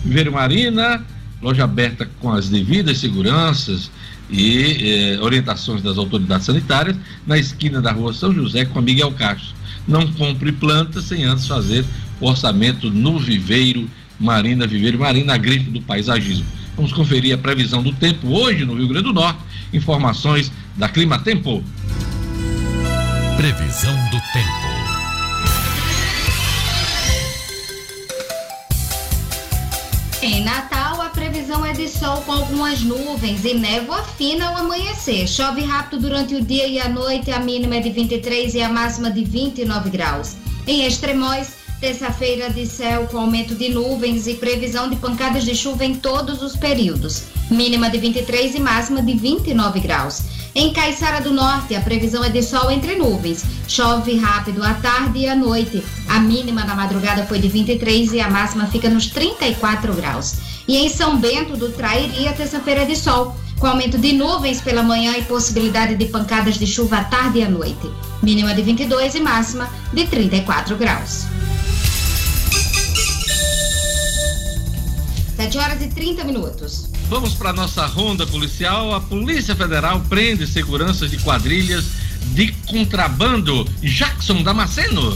Vermarina, 0.03 1.03
loja 1.41 1.63
aberta 1.63 2.07
com 2.19 2.31
as 2.31 2.49
devidas 2.49 2.99
seguranças 2.99 3.89
e 4.29 5.13
eh, 5.13 5.19
orientações 5.21 5.81
das 5.81 5.97
autoridades 5.97 6.45
sanitárias, 6.45 6.97
na 7.25 7.37
esquina 7.37 7.81
da 7.81 7.91
rua 7.91 8.13
São 8.13 8.33
José 8.33 8.65
com 8.65 8.79
a 8.79 8.81
Miguel 8.81 9.11
Castro 9.11 9.55
não 9.87 10.07
compre 10.13 10.51
plantas 10.51 11.05
sem 11.05 11.23
antes 11.23 11.47
fazer 11.47 11.85
o 12.19 12.27
orçamento 12.27 12.89
no 12.89 13.19
viveiro 13.19 13.89
Marina 14.19 14.65
Viveiro 14.65 14.99
Marina 14.99 15.37
Grife 15.37 15.69
do 15.69 15.81
Paisagismo. 15.81 16.45
Vamos 16.75 16.91
conferir 16.91 17.33
a 17.33 17.37
previsão 17.37 17.83
do 17.83 17.93
tempo 17.93 18.27
hoje 18.27 18.65
no 18.65 18.75
Rio 18.75 18.87
Grande 18.87 19.05
do 19.05 19.13
Norte. 19.13 19.39
Informações 19.73 20.51
da 20.75 20.89
Clima 20.89 21.19
Tempo. 21.19 21.63
Previsão 23.37 23.95
do 24.09 24.17
tempo. 24.33 24.75
Em 30.21 30.43
Natal, 30.43 30.74
previsão 31.55 31.65
é 31.65 31.73
de 31.73 31.87
sol 31.87 32.21
com 32.21 32.33
algumas 32.33 32.81
nuvens 32.81 33.45
e 33.45 33.53
névoa 33.53 34.03
fina 34.17 34.47
ao 34.47 34.57
amanhecer. 34.57 35.27
Chove 35.27 35.63
rápido 35.63 36.01
durante 36.01 36.35
o 36.35 36.41
dia 36.41 36.67
e 36.67 36.79
a 36.79 36.89
noite, 36.89 37.31
a 37.31 37.39
mínima 37.39 37.75
é 37.75 37.79
de 37.79 37.91
23 37.91 38.55
e 38.55 38.61
a 38.61 38.69
máxima 38.69 39.09
de 39.09 39.23
29 39.23 39.89
graus. 39.89 40.35
Em 40.67 40.85
Extremóis, 40.85 41.53
terça-feira 41.79 42.49
de 42.49 42.65
céu 42.65 43.07
com 43.09 43.19
aumento 43.19 43.55
de 43.55 43.69
nuvens 43.69 44.27
e 44.27 44.33
previsão 44.33 44.89
de 44.89 44.97
pancadas 44.97 45.45
de 45.45 45.55
chuva 45.55 45.85
em 45.85 45.95
todos 45.95 46.41
os 46.41 46.55
períodos. 46.55 47.23
Mínima 47.49 47.89
de 47.89 47.99
23 47.99 48.55
e 48.55 48.59
máxima 48.59 49.01
de 49.01 49.13
29 49.13 49.79
graus. 49.79 50.23
Em 50.53 50.73
Caiçara 50.73 51.21
do 51.21 51.33
Norte, 51.33 51.75
a 51.75 51.81
previsão 51.81 52.23
é 52.23 52.29
de 52.29 52.41
sol 52.41 52.71
entre 52.71 52.95
nuvens. 52.95 53.45
Chove 53.67 54.17
rápido 54.17 54.63
à 54.63 54.73
tarde 54.73 55.19
e 55.19 55.27
à 55.27 55.35
noite. 55.35 55.83
A 56.07 56.19
mínima 56.19 56.63
na 56.65 56.75
madrugada 56.75 57.25
foi 57.25 57.39
de 57.39 57.47
23 57.47 58.13
e 58.13 58.19
a 58.19 58.29
máxima 58.29 58.67
fica 58.67 58.89
nos 58.89 59.07
34 59.07 59.93
graus. 59.93 60.54
E 60.67 60.77
em 60.77 60.89
São 60.89 61.17
Bento 61.17 61.55
do 61.55 61.69
Trairi, 61.71 62.27
a 62.27 62.33
terça-feira 62.33 62.85
de 62.85 62.95
sol, 62.95 63.35
com 63.59 63.67
aumento 63.67 63.97
de 63.97 64.13
nuvens 64.13 64.59
pela 64.61 64.81
manhã 64.81 65.15
e 65.17 65.23
possibilidade 65.23 65.95
de 65.95 66.05
pancadas 66.05 66.57
de 66.57 66.65
chuva 66.65 66.97
à 66.97 67.03
tarde 67.03 67.39
e 67.39 67.43
à 67.43 67.49
noite. 67.49 67.89
Mínima 68.21 68.53
de 68.53 68.63
22 68.63 69.15
e 69.15 69.19
máxima 69.19 69.69
de 69.93 70.07
34 70.07 70.75
graus. 70.75 71.25
7 75.35 75.57
horas 75.57 75.81
e 75.81 75.87
30 75.87 76.23
minutos. 76.23 76.89
Vamos 77.09 77.35
para 77.35 77.53
nossa 77.53 77.85
ronda 77.85 78.25
policial. 78.25 78.95
A 78.95 79.01
Polícia 79.01 79.55
Federal 79.55 80.01
prende 80.09 80.47
seguranças 80.47 81.11
de 81.11 81.17
quadrilhas 81.17 81.85
de 82.33 82.51
contrabando. 82.65 83.65
Jackson 83.81 84.41
Damasceno. 84.41 85.15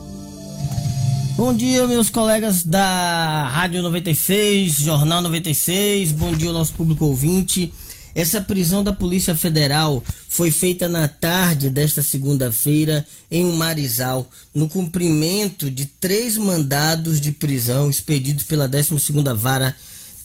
Bom 1.35 1.55
dia, 1.55 1.87
meus 1.87 2.09
colegas 2.09 2.63
da 2.63 3.47
Rádio 3.47 3.81
96, 3.81 4.73
Jornal 4.73 5.21
96. 5.21 6.11
Bom 6.11 6.33
dia 6.35 6.51
nosso 6.51 6.73
público 6.73 7.05
ouvinte. 7.05 7.73
Essa 8.13 8.41
prisão 8.41 8.83
da 8.83 8.91
Polícia 8.91 9.33
Federal 9.33 10.03
foi 10.27 10.51
feita 10.51 10.89
na 10.89 11.07
tarde 11.07 11.69
desta 11.69 12.03
segunda-feira 12.03 13.05
em 13.31 13.45
Marizal, 13.53 14.29
no 14.53 14.67
cumprimento 14.67 15.71
de 15.71 15.85
três 15.85 16.37
mandados 16.37 17.21
de 17.21 17.31
prisão 17.31 17.89
expedidos 17.89 18.43
pela 18.43 18.67
12ª 18.67 19.33
Vara 19.33 19.75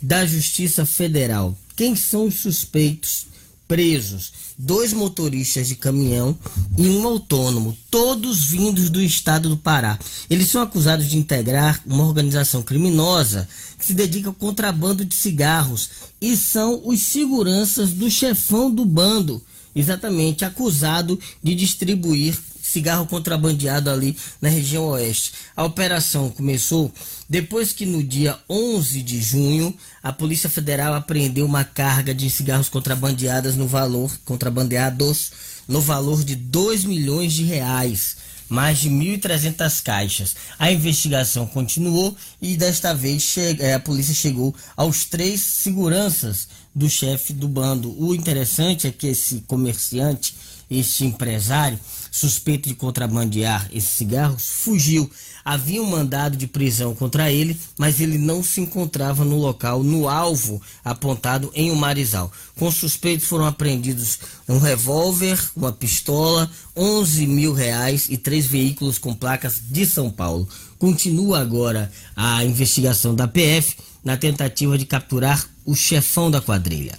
da 0.02 0.26
Justiça 0.26 0.84
Federal. 0.84 1.56
Quem 1.76 1.94
são 1.94 2.26
os 2.26 2.40
suspeitos 2.40 3.26
presos 3.68 4.32
dois 4.58 4.92
motoristas 4.92 5.68
de 5.68 5.74
caminhão 5.74 6.36
e 6.78 6.88
um 6.88 7.06
autônomo, 7.06 7.76
todos 7.90 8.44
vindos 8.44 8.88
do 8.88 9.02
estado 9.02 9.48
do 9.48 9.56
Pará. 9.56 9.98
Eles 10.30 10.48
são 10.48 10.62
acusados 10.62 11.08
de 11.08 11.18
integrar 11.18 11.80
uma 11.86 12.04
organização 12.04 12.62
criminosa 12.62 13.48
que 13.78 13.84
se 13.84 13.94
dedica 13.94 14.28
ao 14.28 14.34
contrabando 14.34 15.04
de 15.04 15.14
cigarros 15.14 15.90
e 16.20 16.36
são 16.36 16.80
os 16.84 17.02
seguranças 17.02 17.92
do 17.92 18.10
chefão 18.10 18.70
do 18.70 18.84
bando, 18.84 19.42
exatamente 19.74 20.44
acusado 20.44 21.18
de 21.42 21.54
distribuir 21.54 22.38
cigarro 22.62 23.06
contrabandeado 23.06 23.88
ali 23.88 24.16
na 24.40 24.48
região 24.48 24.88
oeste. 24.88 25.32
A 25.54 25.64
operação 25.64 26.30
começou 26.30 26.92
depois 27.28 27.72
que 27.72 27.84
no 27.84 28.02
dia 28.02 28.38
11 28.48 29.02
de 29.02 29.20
junho 29.20 29.76
a 30.02 30.12
Polícia 30.12 30.48
Federal 30.48 30.94
apreendeu 30.94 31.44
uma 31.44 31.64
carga 31.64 32.14
de 32.14 32.30
cigarros 32.30 32.68
contrabandeadas 32.68 33.56
no 33.56 33.66
valor 33.66 34.16
contrabandeados 34.24 35.32
no 35.66 35.80
valor 35.80 36.24
de 36.24 36.36
2 36.36 36.84
milhões 36.84 37.32
de 37.32 37.44
reais 37.44 38.16
mais 38.48 38.78
de 38.78 38.90
1.300 38.90 39.82
caixas. 39.82 40.36
A 40.58 40.70
investigação 40.70 41.46
continuou 41.46 42.16
e 42.40 42.56
desta 42.56 42.94
vez 42.94 43.34
eh, 43.38 43.74
a 43.74 43.80
polícia 43.80 44.14
chegou 44.14 44.54
aos 44.76 45.04
três 45.04 45.40
seguranças 45.40 46.48
do 46.74 46.88
chefe 46.88 47.32
do 47.32 47.48
bando. 47.48 47.94
O 48.00 48.14
interessante 48.14 48.86
é 48.86 48.92
que 48.92 49.08
esse 49.08 49.42
comerciante, 49.46 50.36
este 50.70 51.04
empresário, 51.04 51.78
suspeito 52.10 52.68
de 52.68 52.74
contrabandear 52.74 53.68
esses 53.72 53.90
cigarros, 53.90 54.46
fugiu. 54.46 55.10
Havia 55.48 55.80
um 55.80 55.88
mandado 55.88 56.36
de 56.36 56.48
prisão 56.48 56.92
contra 56.92 57.30
ele, 57.30 57.56
mas 57.78 58.00
ele 58.00 58.18
não 58.18 58.42
se 58.42 58.60
encontrava 58.60 59.24
no 59.24 59.38
local, 59.38 59.80
no 59.84 60.08
alvo 60.08 60.60
apontado 60.84 61.52
em 61.54 61.70
Umarizal. 61.70 62.32
Com 62.56 62.68
suspeitos 62.68 63.28
foram 63.28 63.46
apreendidos 63.46 64.18
um 64.48 64.58
revólver, 64.58 65.38
uma 65.54 65.70
pistola, 65.70 66.50
11 66.76 67.28
mil 67.28 67.52
reais 67.52 68.08
e 68.10 68.16
três 68.16 68.44
veículos 68.44 68.98
com 68.98 69.14
placas 69.14 69.62
de 69.70 69.86
São 69.86 70.10
Paulo. 70.10 70.48
Continua 70.80 71.38
agora 71.38 71.92
a 72.16 72.44
investigação 72.44 73.14
da 73.14 73.28
PF 73.28 73.76
na 74.04 74.16
tentativa 74.16 74.76
de 74.76 74.84
capturar 74.84 75.46
o 75.64 75.76
chefão 75.76 76.28
da 76.28 76.40
quadrilha. 76.40 76.98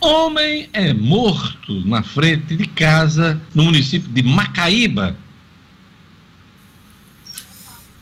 Homem 0.00 0.68
é 0.72 0.92
morto 0.92 1.86
na 1.86 2.02
frente 2.02 2.56
de 2.56 2.66
casa 2.66 3.40
no 3.54 3.62
município 3.62 4.10
de 4.10 4.24
Macaíba. 4.24 5.16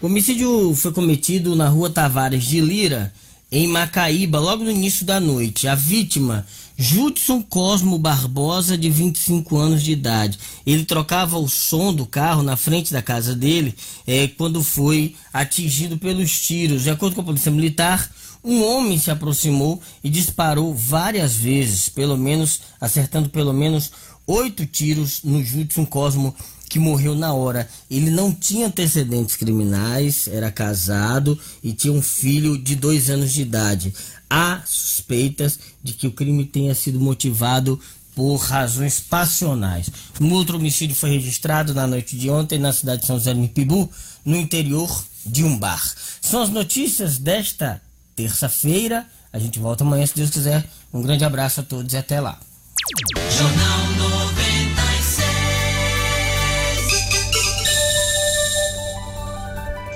O 0.03 0.07
homicídio 0.07 0.75
foi 0.75 0.93
cometido 0.93 1.55
na 1.55 1.69
rua 1.69 1.91
Tavares 1.91 2.45
de 2.45 2.59
Lira, 2.59 3.13
em 3.53 3.69
Macaíba, 3.69 4.39
logo 4.39 4.65
no 4.65 4.71
início 4.71 5.05
da 5.05 5.21
noite. 5.21 5.69
A 5.69 5.75
vítima, 5.75 6.47
Judson 6.75 7.43
Cosmo 7.43 7.99
Barbosa, 7.99 8.79
de 8.79 8.89
25 8.89 9.59
anos 9.59 9.83
de 9.83 9.93
idade. 9.93 10.39
Ele 10.67 10.87
trocava 10.87 11.37
o 11.39 11.47
som 11.47 11.93
do 11.93 12.07
carro 12.07 12.43
na 12.43 12.57
frente 12.57 12.95
da 12.95 13.03
casa 13.03 13.35
dele 13.35 13.75
é, 14.07 14.27
quando 14.27 14.65
foi 14.65 15.15
atingido 15.35 15.99
pelos 15.99 16.41
tiros. 16.41 16.85
De 16.85 16.91
acordo 16.91 17.15
com 17.15 17.21
a 17.21 17.25
Polícia 17.25 17.53
Militar, 17.53 18.11
um 18.43 18.65
homem 18.65 18.99
se 18.99 19.11
aproximou 19.11 19.83
e 20.03 20.09
disparou 20.09 20.75
várias 20.75 21.35
vezes, 21.35 21.91
pelo 21.91 22.17
menos 22.17 22.63
acertando 22.81 23.29
pelo 23.29 23.53
menos 23.53 23.93
oito 24.27 24.65
tiros 24.65 25.21
no 25.25 25.45
Judson 25.45 25.85
Cosmo, 25.85 26.35
que 26.71 26.79
morreu 26.79 27.17
na 27.17 27.35
hora. 27.35 27.69
Ele 27.91 28.11
não 28.11 28.33
tinha 28.33 28.69
antecedentes 28.69 29.35
criminais, 29.37 30.29
era 30.29 30.51
casado 30.51 31.39
e 31.63 31.73
tinha 31.73 31.93
um 31.93 32.01
filho 32.01 32.57
de 32.57 32.77
dois 32.77 33.11
anos 33.11 33.33
de 33.33 33.43
idade. 33.43 33.93
Há 34.31 34.63
suspeitas 34.65 35.59
de 35.83 35.93
que 35.93 36.07
o 36.07 36.13
crime 36.13 36.47
tenha 36.47 36.75
sido 36.75 37.01
motivado 37.01 37.79
por 38.15 38.37
razões 38.37 39.01
passionais. 39.01 39.91
Um 40.21 40.33
outro 40.33 40.57
homicídio 40.57 40.95
foi 40.95 41.11
registrado 41.11 41.75
na 41.75 41.87
noite 41.87 42.17
de 42.17 42.31
ontem 42.31 42.59
na 42.59 42.73
cidade 42.73 43.01
de 43.01 43.07
São 43.09 43.19
José 43.19 43.35
do 43.35 43.41
Mipibu, 43.41 43.91
no 44.25 44.37
interior 44.37 45.05
de 45.27 45.43
um 45.43 45.59
bar. 45.59 45.83
São 46.21 46.41
as 46.41 46.51
notícias 46.51 47.19
desta 47.19 47.83
terça-feira. 48.15 49.07
A 49.33 49.39
gente 49.39 49.59
volta 49.59 49.83
amanhã, 49.83 50.07
se 50.07 50.15
Deus 50.15 50.31
quiser. 50.31 50.65
Um 50.93 51.03
grande 51.03 51.25
abraço 51.25 51.61
a 51.61 51.65
todos 51.65 51.93
e 51.93 51.97
até 51.97 52.21
lá. 52.21 52.39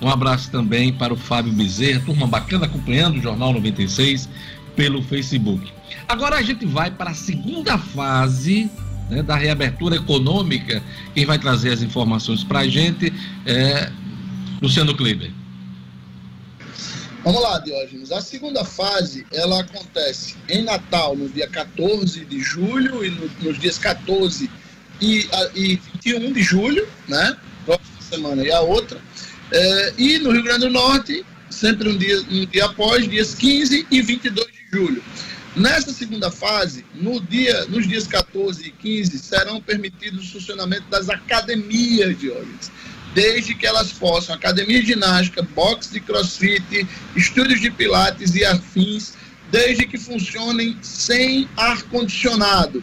Um 0.00 0.08
abraço 0.08 0.50
também 0.50 0.94
para 0.94 1.12
o 1.12 1.16
Fábio 1.16 1.52
Bezerra, 1.52 2.00
turma 2.06 2.26
bacana 2.26 2.64
acompanhando 2.64 3.18
o 3.18 3.22
Jornal 3.22 3.52
96 3.52 4.30
pelo 4.80 5.02
Facebook. 5.02 5.70
Agora 6.08 6.36
a 6.36 6.42
gente 6.42 6.64
vai 6.64 6.90
para 6.90 7.10
a 7.10 7.14
segunda 7.14 7.76
fase 7.76 8.70
né, 9.10 9.22
da 9.22 9.36
reabertura 9.36 9.96
econômica. 9.96 10.82
Quem 11.12 11.26
vai 11.26 11.38
trazer 11.38 11.70
as 11.70 11.82
informações 11.82 12.42
para 12.42 12.60
a 12.60 12.66
gente 12.66 13.12
é 13.44 13.92
Luciano 14.62 14.96
Kleber. 14.96 15.30
Vamos 17.22 17.42
lá, 17.42 17.58
Diógenes. 17.58 18.10
A 18.10 18.22
segunda 18.22 18.64
fase, 18.64 19.26
ela 19.30 19.60
acontece 19.60 20.36
em 20.48 20.62
Natal, 20.62 21.14
no 21.14 21.28
dia 21.28 21.46
14 21.46 22.24
de 22.24 22.40
julho, 22.40 23.04
e 23.04 23.10
no, 23.10 23.30
nos 23.42 23.58
dias 23.58 23.76
14 23.76 24.50
e, 24.98 25.28
a, 25.30 25.50
e 25.54 25.78
21 26.02 26.32
de 26.32 26.42
julho, 26.42 26.88
né? 27.06 27.36
Próxima 27.66 28.00
semana 28.00 28.42
e 28.42 28.50
a 28.50 28.62
outra. 28.62 28.98
É, 29.52 29.92
e 29.98 30.18
no 30.20 30.30
Rio 30.30 30.42
Grande 30.42 30.60
do 30.60 30.70
Norte, 30.70 31.22
sempre 31.50 31.86
um 31.86 31.98
dia, 31.98 32.18
um 32.30 32.46
dia 32.46 32.64
após, 32.64 33.06
dias 33.06 33.34
15 33.34 33.86
e 33.90 34.00
22 34.00 34.46
de 34.46 34.59
julho. 34.72 35.02
Nessa 35.56 35.92
segunda 35.92 36.30
fase, 36.30 36.84
no 36.94 37.20
dia, 37.20 37.64
nos 37.66 37.86
dias 37.86 38.06
14 38.06 38.68
e 38.68 38.70
15, 38.70 39.18
serão 39.18 39.60
permitidos 39.60 40.28
o 40.28 40.32
funcionamento 40.32 40.88
das 40.88 41.08
academias, 41.08 42.18
Diógenes 42.18 42.70
desde 43.14 43.54
que 43.54 43.66
elas 43.66 43.92
possam, 43.92 44.34
academia 44.34 44.80
de 44.80 44.88
ginástica, 44.88 45.42
boxe 45.42 45.92
de 45.92 46.00
crossfit, 46.00 46.86
estúdios 47.16 47.60
de 47.60 47.70
pilates 47.70 48.34
e 48.34 48.44
afins, 48.44 49.14
desde 49.50 49.86
que 49.86 49.98
funcionem 49.98 50.76
sem 50.80 51.48
ar-condicionado. 51.56 52.82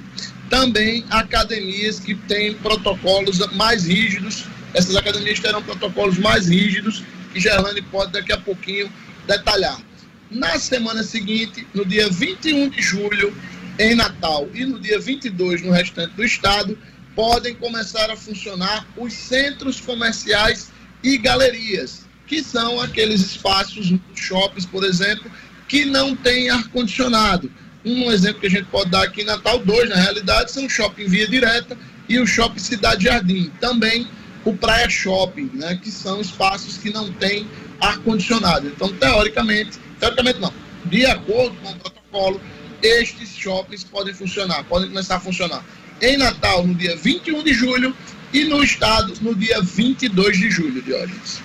Também 0.50 1.06
academias 1.10 2.00
que 2.00 2.16
têm 2.16 2.54
protocolos 2.56 3.40
mais 3.56 3.86
rígidos, 3.86 4.46
essas 4.74 4.96
academias 4.96 5.40
terão 5.40 5.62
protocolos 5.62 6.18
mais 6.18 6.48
rígidos, 6.48 7.04
que 7.34 7.40
Gerlane 7.40 7.82
pode 7.84 8.12
daqui 8.12 8.32
a 8.32 8.38
pouquinho 8.38 8.92
detalhar. 9.26 9.87
Na 10.30 10.60
semana 10.60 11.04
seguinte, 11.04 11.66
no 11.74 11.86
dia 11.86 12.10
21 12.10 12.70
de 12.70 12.82
julho, 12.82 13.34
em 13.80 13.96
Natal, 13.96 14.50
e 14.54 14.66
no 14.66 14.80
dia 14.80 15.00
22 15.00 15.62
no 15.62 15.72
restante 15.72 16.14
do 16.16 16.24
estado, 16.24 16.78
podem 17.16 17.56
começar 17.56 18.12
a 18.12 18.18
funcionar 18.18 18.86
os 18.98 19.14
centros 19.14 19.80
comerciais 19.80 20.70
e 21.02 21.18
galerias, 21.18 22.06
que 22.26 22.44
são 22.44 22.82
aqueles 22.82 23.22
espaços, 23.22 23.94
shoppings, 24.16 24.66
por 24.66 24.84
exemplo, 24.84 25.32
que 25.68 25.86
não 25.86 26.16
têm 26.16 26.50
ar-condicionado. 26.50 27.52
Um 27.86 28.12
exemplo 28.12 28.42
que 28.42 28.48
a 28.48 28.52
gente 28.52 28.66
pode 28.66 28.92
dar 28.92 29.04
aqui 29.04 29.22
em 29.22 29.26
Natal, 29.26 29.60
dois 29.60 29.90
na 29.90 29.96
realidade, 29.96 30.52
são 30.52 30.66
o 30.66 30.70
Shopping 30.70 31.08
Via 31.08 31.28
Direta 31.28 31.78
e 32.10 32.20
o 32.20 32.28
Shopping 32.28 32.60
Cidade 32.60 33.06
Jardim. 33.06 33.50
Também 33.62 34.08
o 34.44 34.54
Praia 34.54 34.90
Shopping, 34.90 35.52
né, 35.54 35.80
que 35.82 35.90
são 35.90 36.20
espaços 36.20 36.78
que 36.78 36.90
não 36.90 37.12
têm 37.14 37.48
ar-condicionado. 37.80 38.68
Então, 38.68 38.92
teoricamente, 38.94 39.80
teoricamente 40.00 40.40
não, 40.40 40.54
de 40.86 41.06
acordo 41.06 41.56
com 41.62 41.72
o 41.72 41.76
protocolo, 41.76 42.42
estes 42.82 43.30
shoppings 43.36 43.84
podem 43.84 44.14
funcionar, 44.14 44.64
podem 44.66 44.90
começar 44.90 45.16
a 45.18 45.20
funcionar 45.20 45.64
em 46.02 46.18
Natal 46.18 46.66
no 46.66 46.76
dia 46.76 46.96
21 46.96 47.44
de 47.44 47.54
julho 47.54 47.96
e 48.34 48.44
no 48.44 48.64
estado 48.64 49.14
no 49.22 49.34
dia 49.34 49.62
22 49.62 50.38
de 50.38 50.52
julho, 50.52 50.82
Diógenes. 50.82 51.42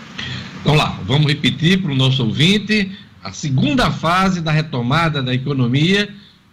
Vamos 0.65 0.79
lá, 0.79 1.01
vamos 1.05 1.27
repetir 1.27 1.81
para 1.81 1.91
o 1.91 1.95
nosso 1.95 2.25
ouvinte 2.25 2.91
a 3.23 3.33
segunda 3.33 3.91
fase 3.91 4.41
da 4.41 4.51
retomada 4.51 5.23
da 5.23 5.33
economia, 5.33 6.09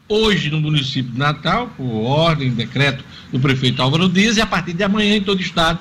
hoje 0.08 0.50
no 0.50 0.62
município 0.62 1.12
de 1.12 1.18
Natal, 1.18 1.72
por 1.76 2.06
ordem, 2.06 2.52
decreto 2.52 3.04
do 3.32 3.40
prefeito 3.40 3.82
Álvaro 3.82 4.08
Dias, 4.08 4.38
e 4.38 4.42
a 4.42 4.46
partir 4.46 4.74
de 4.74 4.84
amanhã 4.84 5.16
em 5.16 5.22
todo 5.22 5.40
o 5.40 5.42
estado, 5.42 5.80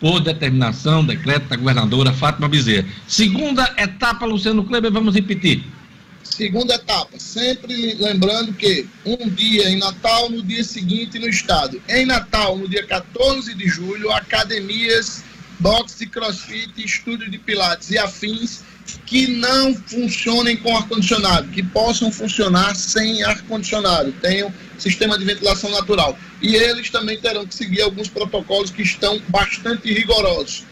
por 0.00 0.20
determinação, 0.20 1.04
decreto 1.04 1.48
da 1.48 1.56
governadora 1.56 2.12
Fátima 2.12 2.48
Bezerra. 2.48 2.86
Segunda 3.06 3.74
etapa, 3.76 4.26
Luciano 4.26 4.64
Kleber, 4.64 4.92
vamos 4.92 5.14
repetir. 5.14 5.64
Segunda 6.22 6.74
etapa, 6.74 7.18
sempre 7.18 7.94
lembrando 7.94 8.52
que 8.52 8.86
um 9.04 9.28
dia 9.28 9.70
em 9.70 9.76
Natal, 9.76 10.30
no 10.30 10.42
dia 10.42 10.62
seguinte 10.62 11.18
no 11.18 11.28
estado. 11.28 11.80
Em 11.88 12.04
Natal, 12.06 12.56
no 12.56 12.68
dia 12.68 12.86
14 12.86 13.54
de 13.54 13.66
julho, 13.66 14.12
academias, 14.12 15.24
boxe, 15.58 16.06
crossfit, 16.06 16.72
estúdio 16.84 17.30
de 17.30 17.38
pilates 17.38 17.90
e 17.90 17.98
afins 17.98 18.62
que 19.06 19.26
não 19.26 19.74
funcionem 19.74 20.56
com 20.56 20.76
ar-condicionado, 20.76 21.48
que 21.48 21.62
possam 21.62 22.12
funcionar 22.12 22.74
sem 22.74 23.22
ar-condicionado, 23.22 24.12
tenham 24.20 24.52
sistema 24.78 25.18
de 25.18 25.24
ventilação 25.24 25.70
natural. 25.70 26.18
E 26.40 26.54
eles 26.54 26.90
também 26.90 27.18
terão 27.18 27.46
que 27.46 27.54
seguir 27.54 27.82
alguns 27.82 28.08
protocolos 28.08 28.70
que 28.70 28.82
estão 28.82 29.20
bastante 29.28 29.92
rigorosos. 29.92 30.64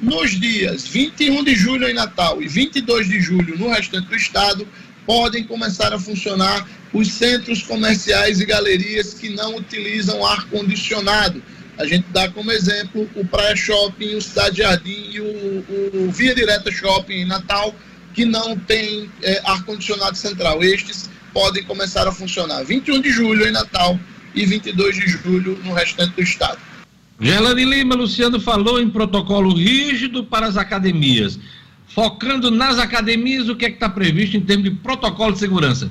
Nos 0.00 0.32
dias 0.40 0.86
21 0.86 1.44
de 1.44 1.54
julho 1.54 1.88
em 1.88 1.94
Natal 1.94 2.42
e 2.42 2.48
22 2.48 3.08
de 3.08 3.20
julho 3.20 3.56
no 3.56 3.68
restante 3.68 4.08
do 4.08 4.16
estado, 4.16 4.66
podem 5.06 5.44
começar 5.44 5.92
a 5.92 5.98
funcionar 5.98 6.66
os 6.92 7.08
centros 7.08 7.62
comerciais 7.62 8.40
e 8.40 8.44
galerias 8.44 9.14
que 9.14 9.30
não 9.30 9.56
utilizam 9.56 10.24
ar-condicionado. 10.26 11.42
A 11.82 11.86
gente 11.86 12.06
dá 12.12 12.28
como 12.28 12.52
exemplo 12.52 13.10
o 13.16 13.26
Praia 13.26 13.56
Shopping, 13.56 14.14
o 14.14 14.22
Cidade 14.22 14.58
Jardim 14.58 15.10
e 15.10 15.20
o, 15.20 16.06
o 16.06 16.12
Via 16.12 16.32
Direta 16.32 16.70
Shopping 16.70 17.14
em 17.14 17.24
Natal, 17.24 17.74
que 18.14 18.24
não 18.24 18.56
tem 18.56 19.10
é, 19.20 19.42
ar-condicionado 19.44 20.16
central. 20.16 20.62
Estes 20.62 21.10
podem 21.32 21.64
começar 21.64 22.06
a 22.06 22.12
funcionar 22.12 22.62
21 22.62 23.00
de 23.00 23.10
julho 23.10 23.48
em 23.48 23.50
Natal 23.50 23.98
e 24.32 24.46
22 24.46 24.94
de 24.94 25.08
julho 25.08 25.58
no 25.64 25.72
restante 25.72 26.14
do 26.14 26.22
estado. 26.22 26.58
Gelane 27.18 27.64
Lima, 27.64 27.96
Luciano 27.96 28.40
falou 28.40 28.80
em 28.80 28.88
protocolo 28.88 29.52
rígido 29.52 30.22
para 30.22 30.46
as 30.46 30.56
academias. 30.56 31.36
Focando 31.88 32.48
nas 32.48 32.78
academias, 32.78 33.48
o 33.48 33.56
que 33.56 33.64
é 33.64 33.70
que 33.70 33.74
está 33.74 33.88
previsto 33.88 34.36
em 34.36 34.40
termos 34.40 34.70
de 34.70 34.76
protocolo 34.76 35.32
de 35.32 35.40
segurança? 35.40 35.90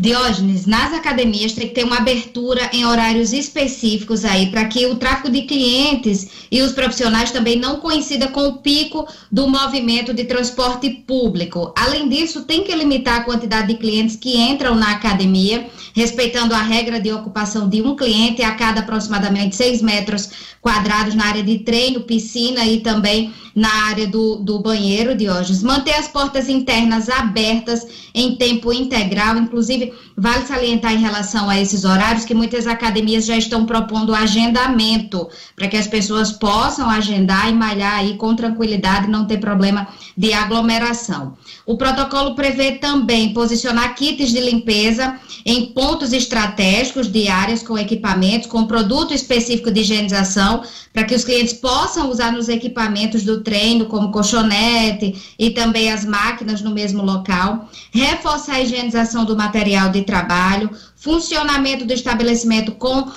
Diógenes, 0.00 0.64
nas 0.64 0.92
academias 0.92 1.54
tem 1.54 1.66
que 1.66 1.74
ter 1.74 1.82
uma 1.82 1.96
abertura 1.96 2.70
em 2.72 2.86
horários 2.86 3.32
específicos 3.32 4.24
aí, 4.24 4.48
para 4.48 4.64
que 4.66 4.86
o 4.86 4.94
tráfego 4.94 5.28
de 5.28 5.42
clientes 5.42 6.28
e 6.52 6.62
os 6.62 6.70
profissionais 6.70 7.32
também 7.32 7.58
não 7.58 7.80
coincida 7.80 8.28
com 8.28 8.46
o 8.46 8.58
pico 8.58 9.08
do 9.30 9.48
movimento 9.48 10.14
de 10.14 10.22
transporte 10.22 10.88
público. 10.88 11.74
Além 11.76 12.08
disso, 12.08 12.44
tem 12.44 12.62
que 12.62 12.72
limitar 12.76 13.16
a 13.16 13.24
quantidade 13.24 13.66
de 13.66 13.74
clientes 13.74 14.14
que 14.14 14.36
entram 14.36 14.76
na 14.76 14.92
academia, 14.92 15.66
respeitando 15.92 16.54
a 16.54 16.62
regra 16.62 17.00
de 17.00 17.10
ocupação 17.10 17.68
de 17.68 17.82
um 17.82 17.96
cliente 17.96 18.40
a 18.40 18.54
cada 18.54 18.82
aproximadamente 18.82 19.56
6 19.56 19.82
metros 19.82 20.30
quadrados 20.62 21.16
na 21.16 21.24
área 21.24 21.42
de 21.42 21.58
treino, 21.58 22.02
piscina 22.02 22.64
e 22.64 22.78
também 22.78 23.32
na 23.58 23.86
área 23.88 24.06
do, 24.06 24.36
do 24.36 24.60
banheiro, 24.60 25.16
Diógenes. 25.16 25.62
Manter 25.62 25.94
as 25.94 26.06
portas 26.06 26.48
internas 26.48 27.08
abertas 27.08 27.86
em 28.14 28.36
tempo 28.36 28.72
integral, 28.72 29.36
inclusive 29.36 29.92
vale 30.16 30.46
salientar 30.46 30.92
em 30.92 31.00
relação 31.00 31.50
a 31.50 31.60
esses 31.60 31.84
horários 31.84 32.24
que 32.24 32.34
muitas 32.34 32.66
academias 32.66 33.26
já 33.26 33.36
estão 33.36 33.66
propondo 33.66 34.14
agendamento 34.14 35.28
para 35.56 35.66
que 35.66 35.76
as 35.76 35.88
pessoas 35.88 36.30
possam 36.30 36.88
agendar 36.88 37.48
e 37.48 37.52
malhar 37.52 37.98
aí 37.98 38.16
com 38.16 38.34
tranquilidade, 38.34 39.10
não 39.10 39.26
ter 39.26 39.38
problema 39.38 39.88
de 40.16 40.32
aglomeração. 40.32 41.36
O 41.66 41.76
protocolo 41.76 42.34
prevê 42.34 42.72
também 42.72 43.32
posicionar 43.32 43.94
kits 43.94 44.30
de 44.30 44.40
limpeza 44.40 45.18
em 45.44 45.66
pontos 45.66 46.12
estratégicos 46.12 47.08
de 47.10 47.28
áreas 47.28 47.62
com 47.62 47.78
equipamentos, 47.78 48.48
com 48.48 48.66
produto 48.66 49.14
específico 49.14 49.70
de 49.70 49.80
higienização, 49.80 50.62
para 50.92 51.04
que 51.04 51.14
os 51.14 51.24
clientes 51.24 51.54
possam 51.54 52.10
usar 52.10 52.32
nos 52.32 52.48
equipamentos 52.48 53.22
do 53.22 53.42
treino, 53.48 53.86
como 53.86 54.12
colchonete 54.12 55.34
e 55.38 55.48
também 55.48 55.90
as 55.90 56.04
máquinas 56.04 56.60
no 56.60 56.70
mesmo 56.70 57.02
local. 57.02 57.70
Reforçar 57.90 58.56
a 58.56 58.60
higienização 58.60 59.24
do 59.24 59.34
material 59.34 59.88
de 59.88 60.02
trabalho, 60.02 60.68
funcionamento 60.94 61.86
do 61.86 61.92
estabelecimento 61.94 62.72
com, 62.72 63.10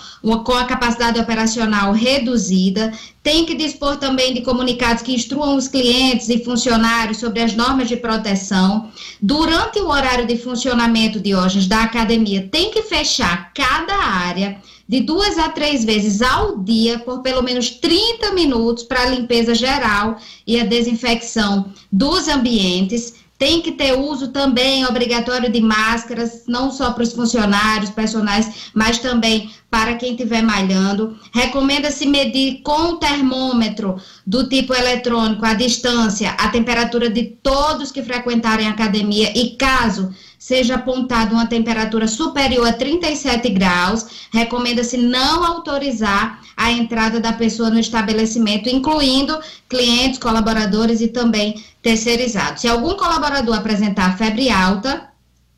com 0.46 0.54
a 0.54 0.64
capacidade 0.64 1.20
operacional 1.20 1.92
reduzida, 1.92 2.94
tem 3.22 3.46
que 3.46 3.56
dispor 3.56 3.98
também 3.98 4.34
de 4.34 4.42
comunicados 4.42 5.04
que 5.04 5.14
instruam 5.14 5.58
os 5.58 5.68
clientes 5.68 6.30
e 6.30 6.42
funcionários 6.42 7.18
sobre 7.18 7.42
as 7.42 7.54
normas 7.54 7.90
de 7.90 7.98
proteção. 7.98 8.90
Durante 9.22 9.80
o 9.80 9.90
horário 9.90 10.26
de 10.26 10.38
funcionamento 10.38 11.20
de 11.20 11.36
hoje 11.36 11.68
da 11.68 11.84
academia, 11.84 12.48
tem 12.50 12.72
que 12.72 12.84
fechar 12.84 13.52
cada 13.54 13.96
área 13.96 14.58
de 14.92 15.00
duas 15.00 15.38
a 15.38 15.48
três 15.48 15.86
vezes 15.86 16.22
ao 16.22 16.58
dia 16.58 17.00
por 17.00 17.22
pelo 17.22 17.42
menos 17.42 17.70
30 17.70 18.34
minutos 18.34 18.84
para 18.84 19.04
a 19.04 19.06
limpeza 19.06 19.56
geral 19.56 20.18
e 20.46 20.60
a 20.60 20.66
desinfecção 20.66 21.72
dos 21.90 22.28
ambientes 22.28 23.14
tem 23.38 23.62
que 23.62 23.72
ter 23.72 23.94
uso 23.94 24.28
também 24.28 24.86
obrigatório 24.86 25.50
de 25.50 25.62
máscaras, 25.62 26.44
não 26.46 26.70
só 26.70 26.92
para 26.92 27.02
os 27.02 27.14
funcionários, 27.14 27.90
personagens, 27.90 28.70
mas 28.72 29.00
também 29.00 29.50
para 29.68 29.96
quem 29.96 30.12
estiver 30.12 30.44
malhando. 30.44 31.18
Recomenda-se 31.34 32.06
medir 32.06 32.62
com 32.62 32.90
o 32.90 32.98
termômetro 32.98 33.96
do 34.28 34.48
tipo 34.48 34.76
eletrônico 34.76 35.44
a 35.44 35.56
distância, 35.56 36.32
a 36.32 36.50
temperatura 36.50 37.10
de 37.10 37.24
todos 37.42 37.92
que 37.92 38.04
frequentarem 38.04 38.68
a 38.68 38.72
academia 38.72 39.32
e 39.36 39.56
caso 39.56 40.14
seja 40.42 40.74
apontada 40.74 41.36
uma 41.36 41.46
temperatura 41.46 42.08
superior 42.08 42.68
a 42.68 42.74
37 42.74 43.48
graus, 43.50 44.08
recomenda-se 44.34 44.98
não 44.98 45.44
autorizar 45.44 46.42
a 46.58 46.72
entrada 46.72 47.20
da 47.20 47.32
pessoa 47.32 47.70
no 47.70 47.80
estabelecimento, 47.80 48.68
incluindo 48.68 49.40
clientes, 49.70 50.18
colaboradores 50.18 51.00
e 51.00 51.10
também 51.10 51.64
terceirizados. 51.84 52.62
Se 52.62 52.68
algum 52.68 52.96
colaborador 52.96 53.56
apresentar 53.56 54.18
febre 54.18 54.50
alta, 54.50 55.10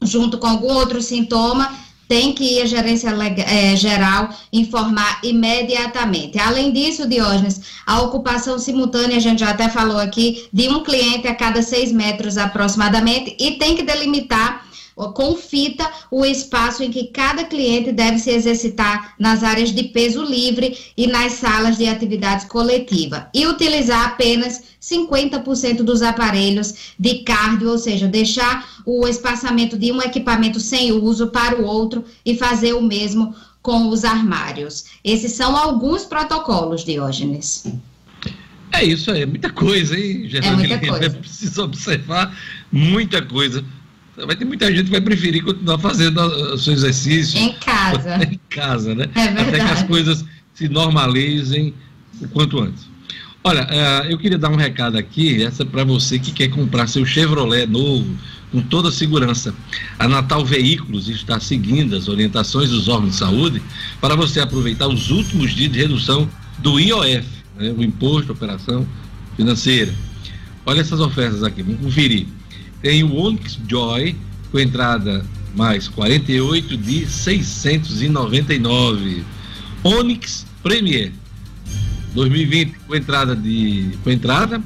junto 0.02 0.38
com 0.38 0.48
algum 0.48 0.74
outro 0.74 1.02
sintoma, 1.02 1.74
tem 2.06 2.34
que 2.34 2.44
ir 2.44 2.64
à 2.64 2.66
gerência 2.66 3.10
é, 3.38 3.78
geral 3.78 4.32
informar 4.52 5.22
imediatamente. 5.24 6.38
Além 6.38 6.74
disso, 6.74 7.08
Diógenes, 7.08 7.62
a 7.86 8.02
ocupação 8.02 8.60
simultânea, 8.60 9.16
a 9.16 9.22
gente 9.22 9.40
já 9.40 9.52
até 9.52 9.70
falou 9.70 9.98
aqui, 9.98 10.46
de 10.52 10.68
um 10.68 10.84
cliente 10.84 11.26
a 11.26 11.34
cada 11.34 11.62
seis 11.62 11.90
metros 11.90 12.38
aproximadamente, 12.38 13.34
e 13.40 13.52
tem 13.52 13.78
que 13.78 13.84
delimitar 13.84 14.73
com 14.96 15.36
fita 15.36 15.90
o 16.12 16.26
espaço 16.26 16.84
em 16.84 16.92
que 16.92 17.08
cada 17.08 17.44
cliente 17.44 17.92
deve 17.92 18.20
se 18.20 18.32
exercitar 18.32 19.16
nas 19.20 19.44
áreas 19.44 19.72
de 19.72 19.84
peso 19.84 20.24
livre 20.24 20.78
e 20.96 21.08
nas 21.08 21.34
salas 21.34 21.78
de 21.78 21.88
atividades 21.88 22.46
coletiva 22.46 23.30
e 23.34 23.48
utilizar 23.48 24.06
apenas 24.06 24.64
50% 24.82 25.78
dos 25.78 26.02
aparelhos 26.02 26.94
de 27.00 27.20
cardio, 27.24 27.70
ou 27.70 27.78
seja, 27.78 28.08
deixar 28.08 28.82
o 28.86 29.08
espaçamento 29.08 29.78
de 29.78 29.92
um 29.92 30.02
equipamento 30.02 30.60
sem 30.60 30.92
uso 30.92 31.28
para 31.28 31.60
o 31.62 31.66
outro 31.66 32.04
e 32.26 32.36
fazer 32.36 32.74
o 32.74 32.82
mesmo 32.82 33.34
com 33.62 33.90
os 33.90 34.04
armários. 34.04 34.86
Esses 35.04 35.32
são 35.32 35.56
alguns 35.56 36.04
protocolos, 36.04 36.84
Diógenes. 36.84 37.66
É 38.74 38.84
isso 38.84 39.12
aí, 39.12 39.22
é 39.22 39.26
muita 39.26 39.52
coisa, 39.52 39.98
hein, 39.98 40.28
Geraldo? 40.28 40.64
É 40.64 40.68
muita 40.68 40.88
coisa. 40.88 41.10
Preciso 41.12 41.64
observar 41.64 42.38
muita 42.72 43.22
coisa. 43.22 43.64
Vai 44.16 44.36
ter 44.36 44.46
muita 44.46 44.68
gente 44.70 44.86
que 44.86 44.92
vai 44.92 45.02
preferir 45.02 45.44
continuar 45.44 45.80
fazendo 45.80 46.22
o 46.22 46.58
seu 46.58 46.74
exercício. 46.74 47.40
Em 47.40 47.54
casa. 47.54 48.24
em 48.32 48.40
casa, 48.50 48.94
né? 48.94 49.10
É 49.16 49.24
verdade. 49.28 49.50
Até 49.50 49.66
que 49.66 49.72
as 49.72 49.84
coisas 49.84 50.26
se 50.54 50.70
normalizem 50.70 51.74
o 52.22 52.28
quanto 52.28 52.60
antes. 52.60 52.88
Olha, 53.44 53.64
uh, 53.64 54.06
eu 54.10 54.18
queria 54.18 54.38
dar 54.38 54.50
um 54.50 54.56
recado 54.56 54.98
aqui, 54.98 55.44
essa 55.44 55.64
é 55.64 55.66
para 55.66 55.84
você 55.84 56.18
que 56.18 56.32
quer 56.32 56.48
comprar 56.50 56.88
seu 56.88 57.06
Chevrolet 57.06 57.66
novo, 57.66 58.16
com 58.52 58.62
toda 58.62 58.88
a 58.88 58.92
segurança. 58.92 59.54
A 60.00 60.08
Natal 60.08 60.46
Veículos 60.46 61.10
está 61.10 61.40
seguindo 61.42 61.96
as 61.96 62.08
orientações 62.08 62.70
dos 62.70 62.88
órgãos 62.88 63.14
de 63.14 63.18
saúde 63.18 63.62
para 64.00 64.16
você 64.16 64.40
aproveitar 64.40 64.88
os 64.88 65.10
últimos 65.12 65.54
dias 65.54 65.72
de 65.72 65.80
redução 65.80 66.30
do 66.60 66.80
IOF, 66.80 67.26
né, 67.58 67.74
o 67.76 67.84
Imposto 67.84 68.28
de 68.28 68.32
Operação 68.32 68.88
Financeira. 69.36 69.94
Olha 70.66 70.80
essas 70.80 71.02
ofertas 71.02 71.44
aqui, 71.44 71.62
vamos 71.62 71.82
conferir. 71.82 72.28
Tem 72.84 73.02
o 73.02 73.16
Onix 73.16 73.58
Joy 73.68 74.16
com 74.52 74.60
entrada 74.60 75.26
mais 75.56 75.88
48 75.88 76.76
de 76.76 77.08
699. 77.08 79.24
Onix 79.82 80.46
Premier 80.62 81.14
2020 82.14 82.74
com 82.86 82.94
entrada 82.94 83.38
de 83.38 83.90
com 84.04 84.12
entrada 84.12 84.62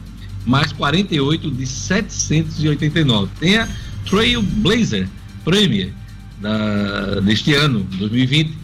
mais 0.47 0.71
48 0.71 1.51
de 1.51 1.67
789. 1.67 3.29
Tem 3.39 3.59
a 3.59 3.69
Trailblazer 4.09 5.07
Premier 5.45 5.93
da, 6.41 7.19
deste 7.19 7.53
ano, 7.53 7.85
2020, 7.99 8.57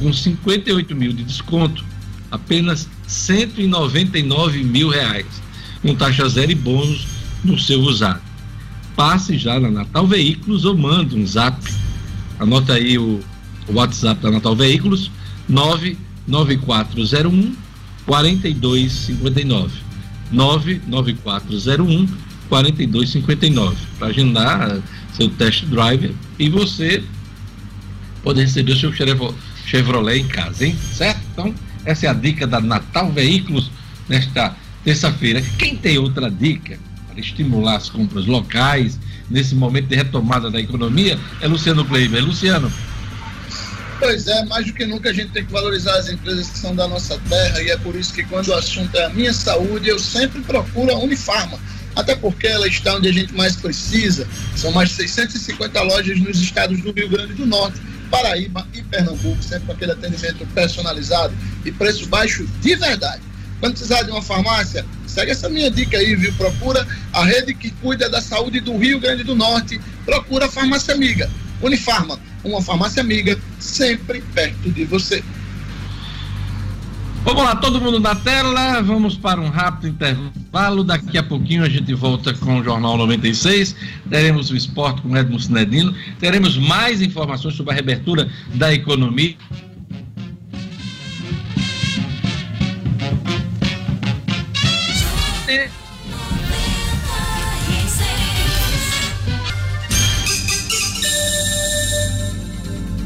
com 0.00 0.10
58 0.12 0.96
mil 0.96 1.12
de 1.12 1.24
desconto, 1.24 1.84
apenas 2.30 2.88
199 3.06 4.64
mil 4.64 4.88
reais, 4.88 5.26
com 5.82 5.94
taxa 5.94 6.26
zero 6.26 6.52
e 6.52 6.54
bônus 6.54 7.06
no 7.44 7.58
seu 7.58 7.80
usado 7.80 8.33
passe 8.96 9.36
já 9.36 9.60
na 9.60 9.70
Natal 9.70 10.06
Veículos 10.06 10.64
ou 10.64 10.74
manda 10.76 11.14
um 11.14 11.26
zap. 11.26 11.58
Anota 12.38 12.72
aí 12.74 12.96
o, 12.98 13.20
o 13.68 13.74
WhatsApp 13.74 14.22
da 14.22 14.30
Natal 14.30 14.56
Veículos, 14.56 15.10
99401 15.48 17.54
4259. 18.06 19.72
99401 20.32 22.08
4259. 22.48 23.76
Para 23.98 24.08
agendar, 24.08 24.78
seu 25.12 25.28
test 25.28 25.66
drive 25.66 26.14
e 26.38 26.48
você 26.48 27.04
poder 28.22 28.42
receber 28.42 28.72
o 28.72 28.76
seu 28.76 28.92
Chevrolet 29.66 30.20
em 30.20 30.28
casa, 30.28 30.66
hein? 30.66 30.76
Certo? 30.92 31.20
Então, 31.32 31.54
essa 31.84 32.06
é 32.06 32.08
a 32.08 32.14
dica 32.14 32.46
da 32.46 32.60
Natal 32.60 33.10
Veículos 33.12 33.70
nesta 34.08 34.56
terça-feira. 34.82 35.42
Quem 35.58 35.76
tem 35.76 35.98
outra 35.98 36.30
dica 36.30 36.78
estimular 37.16 37.76
as 37.76 37.88
compras 37.88 38.26
locais 38.26 38.98
nesse 39.30 39.54
momento 39.54 39.86
de 39.86 39.96
retomada 39.96 40.50
da 40.50 40.60
economia 40.60 41.18
é 41.40 41.46
Luciano 41.46 41.84
Kleiber. 41.84 42.24
Luciano. 42.24 42.72
Pois 43.98 44.26
é, 44.26 44.44
mais 44.44 44.66
do 44.66 44.72
que 44.72 44.84
nunca 44.84 45.10
a 45.10 45.12
gente 45.12 45.30
tem 45.30 45.44
que 45.44 45.52
valorizar 45.52 45.96
as 45.96 46.08
empresas 46.08 46.48
que 46.48 46.58
são 46.58 46.74
da 46.74 46.86
nossa 46.86 47.18
terra 47.28 47.62
e 47.62 47.70
é 47.70 47.76
por 47.76 47.94
isso 47.94 48.12
que 48.12 48.24
quando 48.24 48.48
o 48.48 48.54
assunto 48.54 48.94
é 48.96 49.06
a 49.06 49.08
minha 49.08 49.32
saúde, 49.32 49.88
eu 49.88 49.98
sempre 49.98 50.42
procuro 50.42 50.92
a 50.92 50.98
Unifarma. 50.98 51.58
Até 51.96 52.16
porque 52.16 52.46
ela 52.46 52.66
está 52.66 52.96
onde 52.96 53.08
a 53.08 53.12
gente 53.12 53.32
mais 53.34 53.54
precisa. 53.54 54.26
São 54.56 54.72
mais 54.72 54.88
de 54.90 54.96
650 54.96 55.80
lojas 55.82 56.18
nos 56.18 56.40
estados 56.40 56.80
do 56.82 56.92
Rio 56.92 57.08
Grande 57.08 57.34
do 57.34 57.46
Norte 57.46 57.80
Paraíba 58.10 58.66
e 58.74 58.82
Pernambuco, 58.82 59.42
sempre 59.42 59.66
com 59.66 59.72
aquele 59.72 59.92
atendimento 59.92 60.46
personalizado 60.54 61.34
e 61.64 61.72
preço 61.72 62.06
baixo 62.06 62.46
de 62.60 62.76
verdade. 62.76 63.22
Quando 63.60 63.72
precisar 63.72 64.02
de 64.02 64.10
uma 64.10 64.22
farmácia, 64.22 64.84
segue 65.14 65.30
essa 65.30 65.48
minha 65.48 65.70
dica 65.70 65.96
aí, 65.96 66.16
viu? 66.16 66.32
Procura 66.34 66.86
a 67.12 67.24
rede 67.24 67.54
que 67.54 67.70
cuida 67.70 68.10
da 68.10 68.20
saúde 68.20 68.58
do 68.60 68.76
Rio 68.76 68.98
Grande 68.98 69.22
do 69.22 69.36
Norte, 69.36 69.80
procura 70.04 70.46
a 70.46 70.50
farmácia 70.50 70.92
amiga. 70.92 71.30
Unifarma, 71.62 72.18
uma 72.42 72.60
farmácia 72.60 73.00
amiga, 73.00 73.38
sempre 73.60 74.20
perto 74.34 74.70
de 74.70 74.84
você. 74.84 75.22
Vamos 77.22 77.42
lá, 77.42 77.56
todo 77.56 77.80
mundo 77.80 77.98
na 78.00 78.14
tela. 78.14 78.82
Vamos 78.82 79.16
para 79.16 79.40
um 79.40 79.48
rápido 79.48 79.88
intervalo. 79.88 80.84
Daqui 80.84 81.16
a 81.16 81.22
pouquinho 81.22 81.64
a 81.64 81.68
gente 81.70 81.94
volta 81.94 82.34
com 82.34 82.58
o 82.58 82.62
Jornal 82.62 82.98
96. 82.98 83.74
Teremos 84.10 84.50
o 84.50 84.56
esporte 84.56 85.00
com 85.00 85.16
Edmo 85.16 85.40
Sinedino. 85.40 85.94
Teremos 86.18 86.58
mais 86.58 87.00
informações 87.00 87.54
sobre 87.54 87.72
a 87.72 87.74
reabertura 87.74 88.28
da 88.54 88.74
economia. 88.74 89.36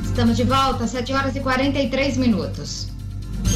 Estamos 0.05 0.37
de 0.37 0.45
volta, 0.45 0.87
7 0.87 1.13
horas 1.13 1.37
e 1.37 1.41
43 1.41 2.17
minutos. 2.17 2.89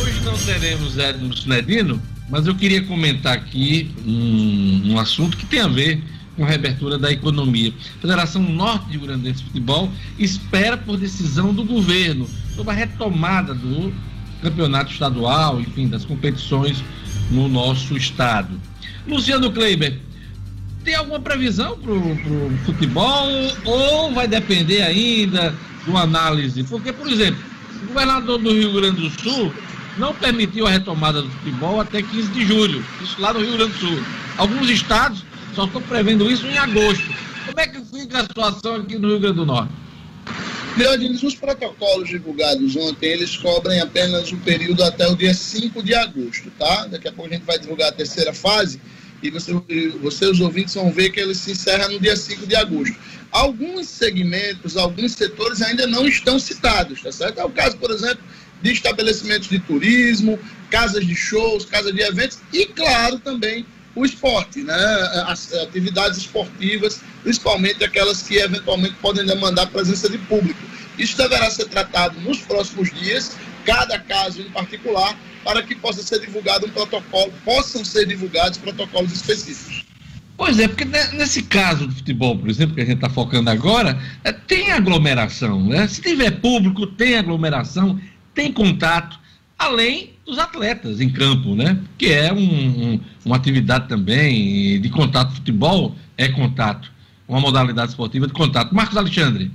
Hoje 0.00 0.20
não 0.20 0.36
teremos 0.38 0.96
Edmo 0.96 1.36
Sinedino, 1.36 2.00
mas 2.30 2.46
eu 2.46 2.54
queria 2.54 2.84
comentar 2.84 3.36
aqui 3.36 3.90
um, 4.06 4.92
um, 4.92 4.98
assunto 4.98 5.36
que 5.36 5.44
tem 5.46 5.60
a 5.60 5.68
ver 5.68 6.02
com 6.36 6.44
a 6.44 6.46
reabertura 6.46 6.98
da 6.98 7.10
economia. 7.10 7.72
A 7.98 8.00
Federação 8.00 8.42
Norte 8.42 8.90
de 8.90 8.98
Grandense 8.98 9.38
de 9.38 9.44
Futebol 9.44 9.90
espera 10.18 10.76
por 10.76 10.96
decisão 10.96 11.52
do 11.52 11.64
governo 11.64 12.28
sobre 12.54 12.72
a 12.72 12.74
retomada 12.74 13.54
do 13.54 13.92
campeonato 14.40 14.92
estadual, 14.92 15.60
enfim, 15.60 15.88
das 15.88 16.04
competições 16.04 16.82
no 17.30 17.48
nosso 17.48 17.96
estado. 17.96 18.60
Luciano 19.06 19.50
Kleiber, 19.50 19.98
tem 20.84 20.94
alguma 20.94 21.20
previsão 21.20 21.78
para 21.78 21.92
o 21.92 22.58
futebol 22.64 23.28
ou 23.64 24.12
vai 24.12 24.26
depender 24.26 24.82
ainda 24.82 25.54
uma 25.86 26.02
análise? 26.02 26.64
Porque, 26.64 26.92
por 26.92 27.08
exemplo, 27.08 27.40
o 27.82 27.86
governador 27.86 28.38
do 28.38 28.52
Rio 28.52 28.72
Grande 28.72 29.00
do 29.00 29.10
Sul 29.22 29.52
não 29.98 30.14
permitiu 30.14 30.66
a 30.66 30.70
retomada 30.70 31.22
do 31.22 31.28
futebol 31.28 31.80
até 31.80 32.02
15 32.02 32.28
de 32.28 32.46
julho, 32.46 32.84
isso 33.00 33.20
lá 33.20 33.32
no 33.32 33.40
Rio 33.40 33.56
Grande 33.56 33.72
do 33.72 33.78
Sul. 33.78 34.02
Alguns 34.38 34.70
estados 34.70 35.24
só 35.54 35.64
estão 35.64 35.82
prevendo 35.82 36.30
isso 36.30 36.46
em 36.46 36.56
agosto. 36.56 37.04
Como 37.46 37.60
é 37.60 37.66
que 37.66 37.80
fica 37.84 38.20
a 38.20 38.22
situação 38.22 38.76
aqui 38.76 38.98
no 38.98 39.08
Rio 39.08 39.20
Grande 39.20 39.36
do 39.36 39.46
Norte? 39.46 39.81
Leandro, 40.76 41.26
os 41.26 41.34
protocolos 41.34 42.08
divulgados 42.08 42.76
ontem, 42.76 43.10
eles 43.10 43.36
cobrem 43.36 43.80
apenas 43.80 44.32
o 44.32 44.36
período 44.38 44.82
até 44.82 45.06
o 45.06 45.14
dia 45.14 45.34
5 45.34 45.82
de 45.82 45.94
agosto, 45.94 46.50
tá? 46.58 46.86
Daqui 46.86 47.08
a 47.08 47.12
pouco 47.12 47.30
a 47.30 47.34
gente 47.34 47.44
vai 47.44 47.58
divulgar 47.58 47.90
a 47.90 47.92
terceira 47.92 48.32
fase 48.32 48.80
e 49.22 49.30
você, 49.30 49.52
você 50.00 50.26
os 50.26 50.40
ouvintes 50.40 50.74
vão 50.74 50.90
ver 50.90 51.10
que 51.10 51.20
ele 51.20 51.34
se 51.34 51.52
encerra 51.52 51.88
no 51.88 52.00
dia 52.00 52.16
5 52.16 52.46
de 52.46 52.56
agosto. 52.56 52.96
Alguns 53.30 53.86
segmentos, 53.86 54.76
alguns 54.76 55.12
setores 55.12 55.60
ainda 55.60 55.86
não 55.86 56.06
estão 56.08 56.38
citados, 56.38 57.02
tá 57.02 57.12
certo? 57.12 57.38
É 57.38 57.44
o 57.44 57.50
caso, 57.50 57.76
por 57.76 57.90
exemplo, 57.90 58.22
de 58.62 58.72
estabelecimentos 58.72 59.48
de 59.48 59.58
turismo, 59.58 60.38
casas 60.70 61.06
de 61.06 61.14
shows, 61.14 61.66
casas 61.66 61.92
de 61.94 62.00
eventos 62.00 62.38
e, 62.52 62.64
claro, 62.66 63.18
também 63.18 63.66
o 63.94 64.04
esporte, 64.04 64.62
né? 64.62 64.74
as 65.26 65.52
atividades 65.54 66.18
esportivas, 66.18 67.00
principalmente 67.22 67.84
aquelas 67.84 68.22
que 68.22 68.36
eventualmente 68.36 68.94
podem 69.00 69.24
demandar 69.26 69.66
presença 69.66 70.08
de 70.08 70.18
público. 70.18 70.60
Isso 70.98 71.16
deverá 71.16 71.50
ser 71.50 71.66
tratado 71.66 72.20
nos 72.20 72.38
próximos 72.38 72.90
dias, 72.92 73.36
cada 73.64 73.98
caso 73.98 74.40
em 74.40 74.50
particular, 74.50 75.18
para 75.44 75.62
que 75.62 75.74
possa 75.74 76.02
ser 76.02 76.20
divulgado 76.20 76.66
um 76.66 76.70
protocolo, 76.70 77.32
possam 77.44 77.84
ser 77.84 78.06
divulgados 78.06 78.58
protocolos 78.58 79.12
específicos. 79.12 79.84
Pois 80.36 80.58
é, 80.58 80.66
porque 80.66 80.84
nesse 80.84 81.42
caso 81.42 81.86
do 81.86 81.94
futebol, 81.94 82.36
por 82.36 82.48
exemplo, 82.48 82.74
que 82.74 82.80
a 82.80 82.84
gente 82.84 82.96
está 82.96 83.10
focando 83.10 83.50
agora, 83.50 84.00
é, 84.24 84.32
tem 84.32 84.72
aglomeração, 84.72 85.68
né? 85.68 85.86
Se 85.86 86.00
tiver 86.00 86.30
público, 86.40 86.86
tem 86.86 87.16
aglomeração, 87.16 88.00
tem 88.34 88.52
contato, 88.52 89.18
além 89.58 90.11
dos 90.26 90.38
atletas 90.38 91.00
em 91.00 91.10
campo, 91.10 91.54
né? 91.54 91.78
Que 91.98 92.06
é 92.06 92.32
um, 92.32 92.38
um, 92.38 93.00
uma 93.24 93.36
atividade 93.36 93.88
também 93.88 94.80
de 94.80 94.88
contato. 94.88 95.34
Futebol 95.34 95.94
é 96.16 96.28
contato, 96.28 96.90
uma 97.26 97.40
modalidade 97.40 97.90
esportiva 97.90 98.26
de 98.26 98.32
contato. 98.32 98.74
Marcos 98.74 98.96
Alexandre. 98.96 99.50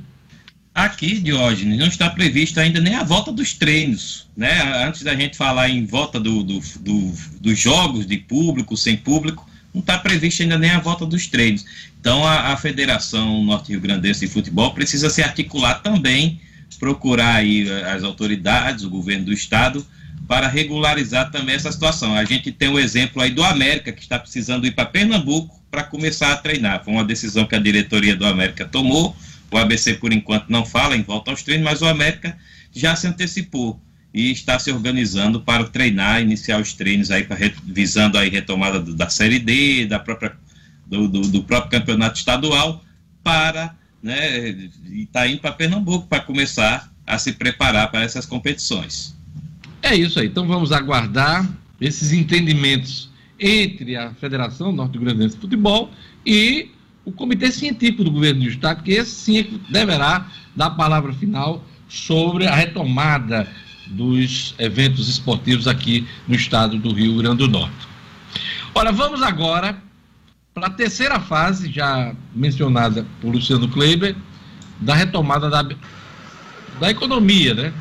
Aqui, 0.74 1.20
Diógenes, 1.20 1.80
não 1.80 1.88
está 1.88 2.07
prevista 2.09 2.61
ainda 2.61 2.80
nem 2.80 2.93
a 2.93 3.03
volta 3.03 3.32
dos 3.32 3.53
treinos, 3.53 4.28
né? 4.38 4.86
Antes 4.86 5.01
da 5.01 5.15
gente 5.15 5.36
falar 5.36 5.70
em 5.70 5.86
volta 5.86 6.20
do, 6.20 6.43
do, 6.43 6.59
do, 6.80 7.13
dos 7.41 7.59
jogos 7.59 8.05
de 8.05 8.18
público, 8.18 8.78
sem 8.78 8.95
público, 8.95 9.49
não 9.74 9.82
está 9.82 9.97
prevista 9.97 10.43
ainda 10.43 10.57
nem 10.57 10.70
a 10.70 10.80
volta 10.80 11.03
dos 11.03 11.26
treinos. 11.26 11.65
Então, 11.99 12.24
a, 12.24 12.53
a 12.53 12.57
Federação 12.57 13.43
Norte-Rio 13.43 13.82
Grandense 13.82 14.28
de 14.28 14.32
Futebol 14.32 14.72
precisa 14.72 15.09
se 15.09 15.24
articular 15.24 15.82
também 15.82 16.39
procurar 16.78 17.36
aí 17.36 17.68
as 17.84 18.03
autoridades, 18.03 18.84
o 18.84 18.89
governo 18.89 19.26
do 19.26 19.34
estado, 19.34 19.86
para 20.28 20.47
regularizar 20.47 21.32
também 21.32 21.55
essa 21.55 21.72
situação. 21.72 22.15
A 22.15 22.24
gente 22.24 22.51
tem 22.51 22.70
o 22.70 22.80
exemplo 22.80 23.22
aí 23.22 23.32
do 23.32 23.43
América, 23.43 23.91
que 23.91 24.01
está 24.01 24.18
precisando 24.18 24.65
ir 24.65 24.72
para 24.72 24.86
Pernambuco 24.86 25.61
para 25.70 25.84
começar 25.84 26.32
a 26.32 26.38
treinar. 26.38 26.84
Foi 26.84 26.93
uma 26.93 27.03
decisão 27.03 27.45
que 27.45 27.55
a 27.55 27.59
diretoria 27.59 28.15
do 28.15 28.26
América 28.26 28.65
tomou. 28.65 29.15
O 29.51 29.57
ABC, 29.57 29.95
por 29.95 30.11
enquanto, 30.11 30.49
não 30.49 30.65
fala 30.65 30.95
em 30.95 31.01
volta 31.01 31.32
aos 31.32 31.43
treinos, 31.43 31.63
mas 31.63 31.82
o 31.82 31.86
América 31.86 32.38
já 32.74 32.95
se 32.95 33.07
antecipou 33.07 33.80
e 34.13 34.32
está 34.32 34.57
se 34.57 34.72
organizando 34.72 35.41
para 35.41 35.65
treinar, 35.65 36.22
iniciar 36.22 36.59
os 36.59 36.74
treinos 36.74 37.11
aí, 37.11 37.24
para, 37.24 37.38
visando 37.63 38.18
aí 38.18 38.30
retomada 38.30 38.80
da 38.80 39.09
Série 39.09 39.39
D, 39.39 39.86
da 39.86 39.99
própria, 39.99 40.34
do, 40.86 41.07
do, 41.07 41.22
do 41.22 41.43
próprio 41.43 41.80
campeonato 41.80 42.18
estadual, 42.18 42.84
para 43.24 43.76
né, 44.01 44.70
está 44.91 45.28
indo 45.28 45.41
para 45.41 45.51
Pernambuco 45.51 46.07
para 46.07 46.22
começar 46.22 46.91
a 47.05 47.18
se 47.18 47.34
preparar 47.34 47.91
para 47.91 48.03
essas 48.03 48.26
competições. 48.26 49.16
É 49.82 49.95
isso 49.95 50.19
aí. 50.19 50.28
Então 50.28 50.47
vamos 50.47 50.71
aguardar 50.71 51.47
esses 51.80 52.11
entendimentos 52.11 53.09
entre 53.39 53.95
a 53.95 54.11
Federação 54.15 54.71
Norte 54.71 54.97
Grandense 54.97 55.36
de 55.36 55.41
Futebol 55.41 55.91
e 56.25 56.71
o 57.05 57.11
Comitê 57.11 57.51
Científico 57.51 58.03
do 58.03 58.11
Governo 58.11 58.41
do 58.41 58.49
Estado, 58.49 58.84
que 58.84 58.91
esse 58.91 59.11
sim 59.11 59.39
é 59.39 59.47
deverá 59.71 60.28
dar 60.55 60.67
a 60.67 60.71
palavra 60.71 61.13
final 61.13 61.63
sobre 61.88 62.47
a 62.47 62.53
retomada 62.53 63.47
dos 63.88 64.53
eventos 64.57 65.07
esportivos 65.07 65.67
aqui 65.67 66.05
no 66.28 66.36
estado 66.36 66.78
do 66.78 66.93
Rio 66.93 67.17
Grande 67.17 67.38
do 67.38 67.47
Norte. 67.47 67.88
Ora, 68.75 68.91
vamos 68.91 69.21
agora 69.21 69.82
para 70.53 70.67
a 70.67 70.69
terceira 70.69 71.19
fase, 71.19 71.71
já 71.71 72.13
mencionada 72.36 73.05
por 73.21 73.34
Luciano 73.34 73.69
Kleiber, 73.69 74.15
da 74.80 74.93
retomada 74.93 75.49
da, 75.49 75.63
da 76.80 76.89
economia, 76.89 77.53
né? 77.53 77.73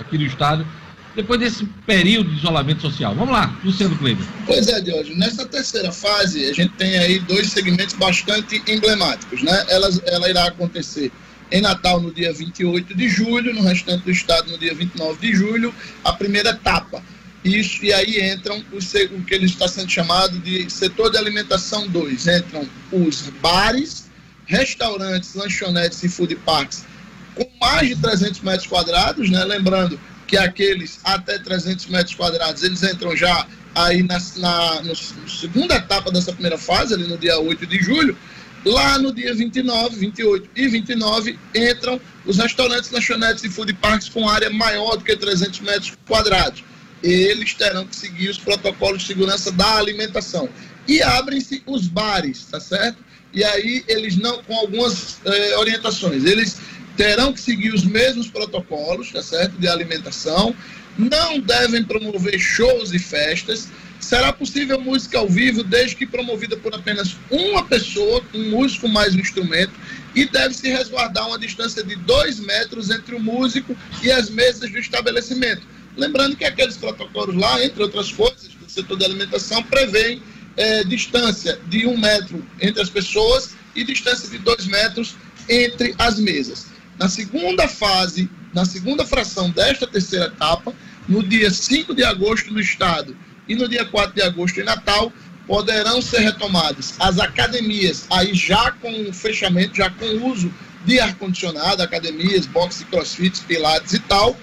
Aqui 0.00 0.18
do 0.18 0.24
Estado, 0.24 0.66
depois 1.14 1.38
desse 1.38 1.64
período 1.86 2.30
de 2.30 2.38
isolamento 2.38 2.82
social. 2.82 3.14
Vamos 3.14 3.32
lá, 3.32 3.56
Luciano 3.64 3.96
Kleiber. 3.96 4.26
Pois 4.46 4.66
é, 4.68 4.80
Diogo. 4.80 5.14
Nessa 5.16 5.46
terceira 5.46 5.92
fase, 5.92 6.44
a 6.44 6.52
gente 6.52 6.72
tem 6.74 6.98
aí 6.98 7.18
dois 7.20 7.50
segmentos 7.50 7.94
bastante 7.94 8.62
emblemáticos, 8.66 9.42
né? 9.42 9.64
Ela, 9.68 9.88
ela 10.06 10.30
irá 10.30 10.46
acontecer 10.46 11.12
em 11.52 11.60
Natal 11.60 12.00
no 12.00 12.12
dia 12.12 12.32
28 12.32 12.94
de 12.94 13.08
julho, 13.08 13.54
no 13.54 13.62
restante 13.62 14.04
do 14.04 14.10
estado 14.10 14.50
no 14.50 14.58
dia 14.58 14.74
29 14.74 15.20
de 15.20 15.36
julho, 15.36 15.74
a 16.02 16.12
primeira 16.12 16.50
etapa 16.50 17.02
isso, 17.44 17.84
e 17.84 17.92
aí 17.92 18.32
entram 18.32 18.64
os, 18.72 18.94
o 18.94 19.22
que 19.22 19.34
ele 19.34 19.44
está 19.44 19.68
sendo 19.68 19.90
chamado 19.90 20.38
de 20.38 20.70
setor 20.70 21.10
de 21.10 21.18
alimentação 21.18 21.86
2. 21.86 22.26
Entram 22.26 22.66
os 22.90 23.28
bares, 23.42 24.10
restaurantes, 24.46 25.34
lanchonetes 25.34 26.02
e 26.02 26.08
food 26.08 26.34
parks 26.36 26.86
com 27.34 27.46
mais 27.60 27.88
de 27.88 27.96
300 27.96 28.40
metros 28.40 28.66
quadrados, 28.66 29.28
né? 29.28 29.44
Lembrando 29.44 30.00
que 30.34 30.38
aqueles 30.38 30.98
até 31.04 31.38
300 31.38 31.86
metros 31.86 32.16
quadrados, 32.16 32.64
eles 32.64 32.82
entram 32.82 33.16
já 33.16 33.46
aí 33.72 34.02
na, 34.02 34.18
na 34.38 34.94
segunda 35.28 35.76
etapa 35.76 36.10
dessa 36.10 36.32
primeira 36.32 36.58
fase, 36.58 36.94
ali 36.94 37.06
no 37.06 37.16
dia 37.16 37.38
8 37.38 37.66
de 37.66 37.78
julho, 37.78 38.16
Lá 38.64 38.98
no 38.98 39.12
dia 39.12 39.34
29, 39.34 39.94
28 39.96 40.48
e 40.56 40.68
29 40.68 41.38
entram 41.54 42.00
os 42.24 42.38
restaurantes, 42.38 42.90
lanchonetes 42.90 43.44
e 43.44 43.50
food 43.50 43.74
parks 43.74 44.08
com 44.08 44.26
área 44.26 44.48
maior 44.48 44.96
do 44.96 45.04
que 45.04 45.14
300 45.14 45.60
metros 45.60 45.92
quadrados. 46.06 46.64
Eles 47.02 47.52
terão 47.52 47.86
que 47.86 47.94
seguir 47.94 48.30
os 48.30 48.38
protocolos 48.38 49.02
de 49.02 49.08
segurança 49.08 49.52
da 49.52 49.76
alimentação. 49.76 50.48
E 50.88 51.02
abrem-se 51.02 51.62
os 51.66 51.86
bares, 51.86 52.46
tá 52.46 52.58
certo? 52.58 52.96
E 53.34 53.44
aí 53.44 53.84
eles 53.86 54.16
não, 54.16 54.42
com 54.44 54.54
algumas 54.54 55.18
eh, 55.26 55.58
orientações, 55.58 56.24
eles 56.24 56.56
terão 56.96 57.32
que 57.32 57.40
seguir 57.40 57.72
os 57.72 57.84
mesmos 57.84 58.28
protocolos, 58.28 59.10
tá 59.10 59.22
certo? 59.22 59.58
De 59.58 59.68
alimentação, 59.68 60.54
não 60.96 61.40
devem 61.40 61.82
promover 61.84 62.38
shows 62.38 62.92
e 62.92 62.98
festas. 62.98 63.68
Será 64.00 64.32
possível 64.32 64.80
música 64.80 65.18
ao 65.18 65.28
vivo, 65.28 65.64
desde 65.64 65.96
que 65.96 66.06
promovida 66.06 66.56
por 66.56 66.74
apenas 66.74 67.16
uma 67.30 67.64
pessoa, 67.64 68.22
um 68.34 68.50
músico 68.50 68.88
mais 68.88 69.14
um 69.14 69.18
instrumento, 69.18 69.72
e 70.14 70.26
deve 70.26 70.54
se 70.54 70.68
resguardar 70.68 71.26
uma 71.26 71.38
distância 71.38 71.82
de 71.82 71.96
dois 71.96 72.38
metros 72.38 72.90
entre 72.90 73.14
o 73.14 73.20
músico 73.20 73.76
e 74.02 74.10
as 74.10 74.28
mesas 74.28 74.70
do 74.70 74.78
estabelecimento. 74.78 75.62
Lembrando 75.96 76.36
que 76.36 76.44
aqueles 76.44 76.76
protocolos 76.76 77.34
lá, 77.34 77.64
entre 77.64 77.82
outras 77.82 78.12
coisas, 78.12 78.48
do 78.48 78.68
setor 78.68 78.96
da 78.96 79.06
alimentação, 79.06 79.62
prevêem 79.62 80.22
é, 80.56 80.84
distância 80.84 81.58
de 81.68 81.86
um 81.86 81.96
metro 81.96 82.44
entre 82.60 82.82
as 82.82 82.90
pessoas 82.90 83.54
e 83.74 83.84
distância 83.84 84.28
de 84.28 84.38
dois 84.38 84.66
metros 84.66 85.16
entre 85.48 85.94
as 85.98 86.18
mesas. 86.18 86.73
Na 86.98 87.08
segunda 87.08 87.66
fase, 87.68 88.30
na 88.52 88.64
segunda 88.64 89.04
fração 89.04 89.50
desta 89.50 89.86
terceira 89.86 90.26
etapa, 90.26 90.72
no 91.08 91.22
dia 91.22 91.50
5 91.50 91.94
de 91.94 92.04
agosto 92.04 92.52
no 92.52 92.60
estado 92.60 93.16
e 93.48 93.54
no 93.54 93.68
dia 93.68 93.84
4 93.84 94.14
de 94.14 94.22
agosto 94.22 94.60
em 94.60 94.64
Natal, 94.64 95.12
poderão 95.46 96.00
ser 96.00 96.20
retomadas 96.20 96.94
as 96.98 97.18
academias, 97.18 98.06
aí 98.10 98.34
já 98.34 98.70
com 98.72 99.12
fechamento, 99.12 99.76
já 99.76 99.90
com 99.90 100.06
uso 100.30 100.52
de 100.84 101.00
ar-condicionado, 101.00 101.82
academias, 101.82 102.46
boxe, 102.46 102.84
crossfit, 102.86 103.40
pilates 103.42 103.92
e 103.94 103.98
tal. 104.00 104.36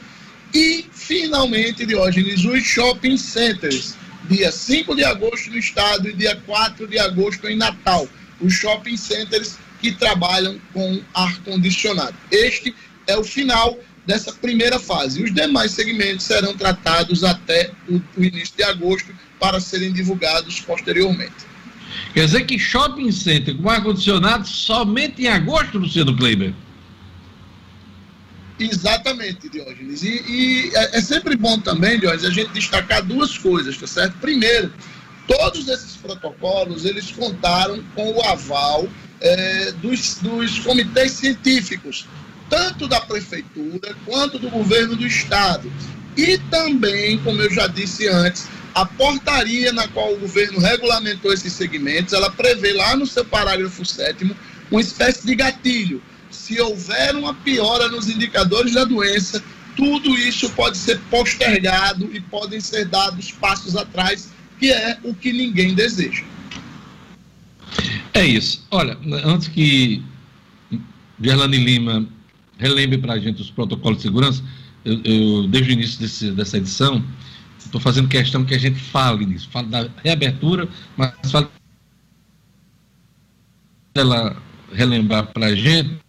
E, 0.53 0.85
finalmente, 0.91 1.85
Diógenes, 1.85 2.43
os 2.43 2.63
shopping 2.63 3.15
centers, 3.17 3.95
dia 4.29 4.51
5 4.51 4.95
de 4.95 5.03
agosto 5.03 5.49
no 5.49 5.57
estado 5.57 6.09
e 6.09 6.13
dia 6.13 6.35
4 6.45 6.87
de 6.87 6.99
agosto 6.99 7.47
em 7.47 7.55
Natal. 7.55 8.07
Os 8.39 8.53
shopping 8.53 8.97
centers 8.97 9.57
que 9.81 9.91
trabalham 9.91 10.59
com 10.73 11.01
ar-condicionado. 11.13 12.15
Este 12.29 12.73
é 13.07 13.17
o 13.17 13.23
final 13.23 13.77
dessa 14.05 14.31
primeira 14.33 14.79
fase. 14.79 15.23
Os 15.23 15.33
demais 15.33 15.71
segmentos 15.71 16.25
serão 16.25 16.55
tratados 16.55 17.23
até 17.23 17.71
o, 17.89 18.01
o 18.17 18.23
início 18.23 18.55
de 18.55 18.63
agosto 18.63 19.13
para 19.39 19.59
serem 19.59 19.91
divulgados 19.91 20.59
posteriormente. 20.61 21.51
Quer 22.13 22.25
dizer 22.25 22.45
que 22.45 22.57
shopping 22.57 23.11
center 23.11 23.57
com 23.57 23.69
ar-condicionado 23.69 24.47
somente 24.47 25.23
em 25.23 25.27
agosto, 25.27 25.77
Luciano 25.77 26.15
Kleiber? 26.15 26.53
Exatamente, 28.59 29.49
Diógenes. 29.49 30.03
E, 30.03 30.23
e 30.27 30.71
é, 30.75 30.97
é, 30.97 31.01
sempre 31.01 31.35
bom 31.35 31.59
também, 31.59 31.99
Diógenes, 31.99 32.25
a 32.25 32.29
gente 32.29 32.51
destacar 32.51 33.03
duas 33.03 33.37
coisas, 33.37 33.75
tá 33.77 33.87
certo? 33.87 34.15
Primeiro, 34.21 34.71
todos 35.27 35.67
esses 35.67 35.95
protocolos, 35.97 36.85
eles 36.85 37.11
contaram 37.11 37.83
com 37.95 38.11
o 38.11 38.21
aval 38.23 38.87
é, 39.21 39.71
dos, 39.73 40.15
dos 40.15 40.59
comitês 40.59 41.11
científicos, 41.11 42.07
tanto 42.49 42.87
da 42.87 42.99
prefeitura 42.99 43.95
quanto 44.05 44.39
do 44.39 44.49
governo 44.49 44.95
do 44.95 45.05
estado. 45.05 45.71
E 46.17 46.37
também, 46.49 47.17
como 47.19 47.41
eu 47.41 47.53
já 47.53 47.67
disse 47.67 48.07
antes, 48.07 48.47
a 48.73 48.85
portaria 48.85 49.71
na 49.71 49.87
qual 49.87 50.13
o 50.13 50.19
governo 50.19 50.59
regulamentou 50.59 51.31
esses 51.31 51.53
segmentos, 51.53 52.13
ela 52.13 52.29
prevê 52.29 52.73
lá 52.73 52.95
no 52.95 53.05
seu 53.05 53.23
parágrafo 53.23 53.85
7 53.85 54.35
uma 54.69 54.81
espécie 54.81 55.25
de 55.25 55.35
gatilho. 55.35 56.01
Se 56.29 56.59
houver 56.59 57.15
uma 57.15 57.33
piora 57.33 57.89
nos 57.89 58.09
indicadores 58.09 58.73
da 58.73 58.85
doença, 58.85 59.43
tudo 59.75 60.17
isso 60.17 60.49
pode 60.51 60.77
ser 60.77 60.99
postergado 61.09 62.09
e 62.13 62.19
podem 62.21 62.59
ser 62.59 62.85
dados 62.85 63.31
passos 63.31 63.75
atrás, 63.75 64.29
que 64.59 64.71
é 64.71 64.97
o 65.03 65.13
que 65.13 65.31
ninguém 65.31 65.73
deseja. 65.73 66.23
É 68.13 68.25
isso. 68.25 68.65
Olha, 68.71 68.97
antes 69.25 69.47
que 69.47 70.03
Gerlane 71.21 71.57
Lima 71.57 72.07
relembre 72.57 72.97
para 72.97 73.13
a 73.13 73.19
gente 73.19 73.41
os 73.41 73.49
protocolos 73.49 73.97
de 73.97 74.03
segurança, 74.03 74.43
eu, 74.83 75.01
eu 75.03 75.47
desde 75.47 75.71
o 75.71 75.73
início 75.73 75.99
desse, 75.99 76.31
dessa 76.31 76.57
edição, 76.57 77.03
estou 77.57 77.79
fazendo 77.79 78.07
questão 78.07 78.43
que 78.43 78.53
a 78.53 78.59
gente 78.59 78.79
fale 78.79 79.25
nisso, 79.25 79.49
fale 79.49 79.67
da 79.67 79.89
reabertura, 80.03 80.67
mas 80.97 81.13
fale 81.31 81.47
ela 83.95 84.41
relembrar 84.73 85.27
para 85.27 85.47
a 85.47 85.55
gente 85.55 85.99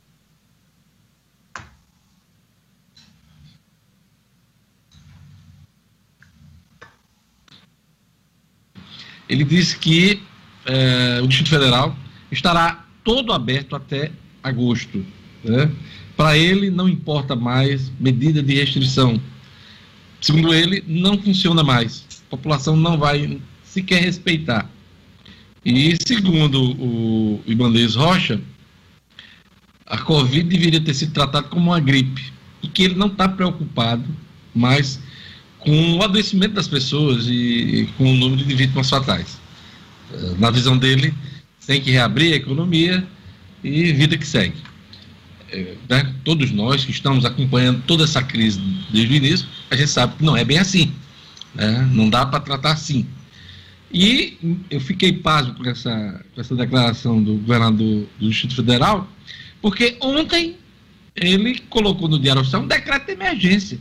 ele 9.33 9.45
disse 9.45 9.79
que 9.79 10.23
é, 10.67 11.21
o 11.23 11.27
Distrito 11.27 11.51
Federal 11.51 11.97
estará 12.31 12.85
todo 13.05 13.33
aberto 13.33 13.75
até 13.75 14.11
agosto. 14.43 15.05
Né? 15.45 15.71
Para 16.17 16.37
ele, 16.37 16.71
não 16.71 16.89
importa 16.89 17.35
mais 17.35 17.91
medida 17.99 18.43
de 18.43 18.55
restrição. 18.55 19.21
Segundo 20.21 20.55
ele, 20.55 20.85
não 20.87 21.19
funciona 21.19 21.63
mais. 21.63 22.07
A 22.27 22.31
população 22.31 22.77
não 22.77 22.97
vai 22.97 23.41
sequer 23.65 24.03
respeitar. 24.03 24.71
E 25.65 25.97
segundo 26.07 26.61
o 26.81 27.43
Ibanez 27.47 27.95
Rocha, 27.95 28.41
a 29.87 29.99
Covid 29.99 30.49
deveria 30.49 30.81
ter 30.81 30.95
sido 30.95 31.13
tratada 31.13 31.47
como 31.49 31.71
uma 31.71 31.81
gripe 31.81 32.33
e 32.63 32.69
que 32.69 32.83
ele 32.83 32.95
não 32.95 33.09
está 33.09 33.29
preocupado 33.29 34.05
mais 34.55 35.01
com 35.59 35.97
o 35.97 36.03
adoecimento 36.03 36.55
das 36.55 36.67
pessoas 36.67 37.27
e, 37.27 37.33
e 37.33 37.87
com 37.99 38.13
o 38.13 38.17
número 38.17 38.45
de 38.45 38.55
vítimas 38.55 38.91
fatais 38.91 39.42
na 40.39 40.51
visão 40.51 40.77
dele, 40.77 41.15
tem 41.67 41.81
que 41.81 41.91
reabrir 41.91 42.33
a 42.33 42.37
economia 42.37 43.07
e 43.63 43.93
vida 43.93 44.17
que 44.17 44.27
segue. 44.27 44.57
É, 45.51 45.75
né? 45.89 46.15
Todos 46.25 46.51
nós 46.51 46.85
que 46.85 46.91
estamos 46.91 47.25
acompanhando 47.25 47.83
toda 47.87 48.05
essa 48.05 48.23
crise 48.23 48.61
desde 48.91 49.13
o 49.13 49.17
início, 49.17 49.47
a 49.71 49.77
gente 49.77 49.91
sabe 49.91 50.17
que 50.17 50.25
não 50.25 50.37
é 50.37 50.45
bem 50.45 50.59
assim. 50.59 50.93
Né? 51.55 51.89
Não 51.93 52.09
dá 52.09 52.25
para 52.27 52.41
tratar 52.41 52.73
assim. 52.73 53.07
E 53.93 54.39
eu 54.71 54.81
fiquei 54.81 55.13
pasmo 55.13 55.55
com 55.55 55.69
essa, 55.69 56.25
com 56.35 56.41
essa 56.41 56.57
declaração 56.57 57.23
do 57.23 57.35
governador 57.35 58.07
do 58.19 58.29
Distrito 58.29 58.57
Federal, 58.57 59.07
porque 59.61 59.97
ontem 60.01 60.57
ele 61.15 61.61
colocou 61.69 62.09
no 62.09 62.19
Diário 62.19 62.41
Oficial 62.41 62.63
um 62.63 62.67
decreto 62.67 63.07
de 63.07 63.13
emergência 63.13 63.79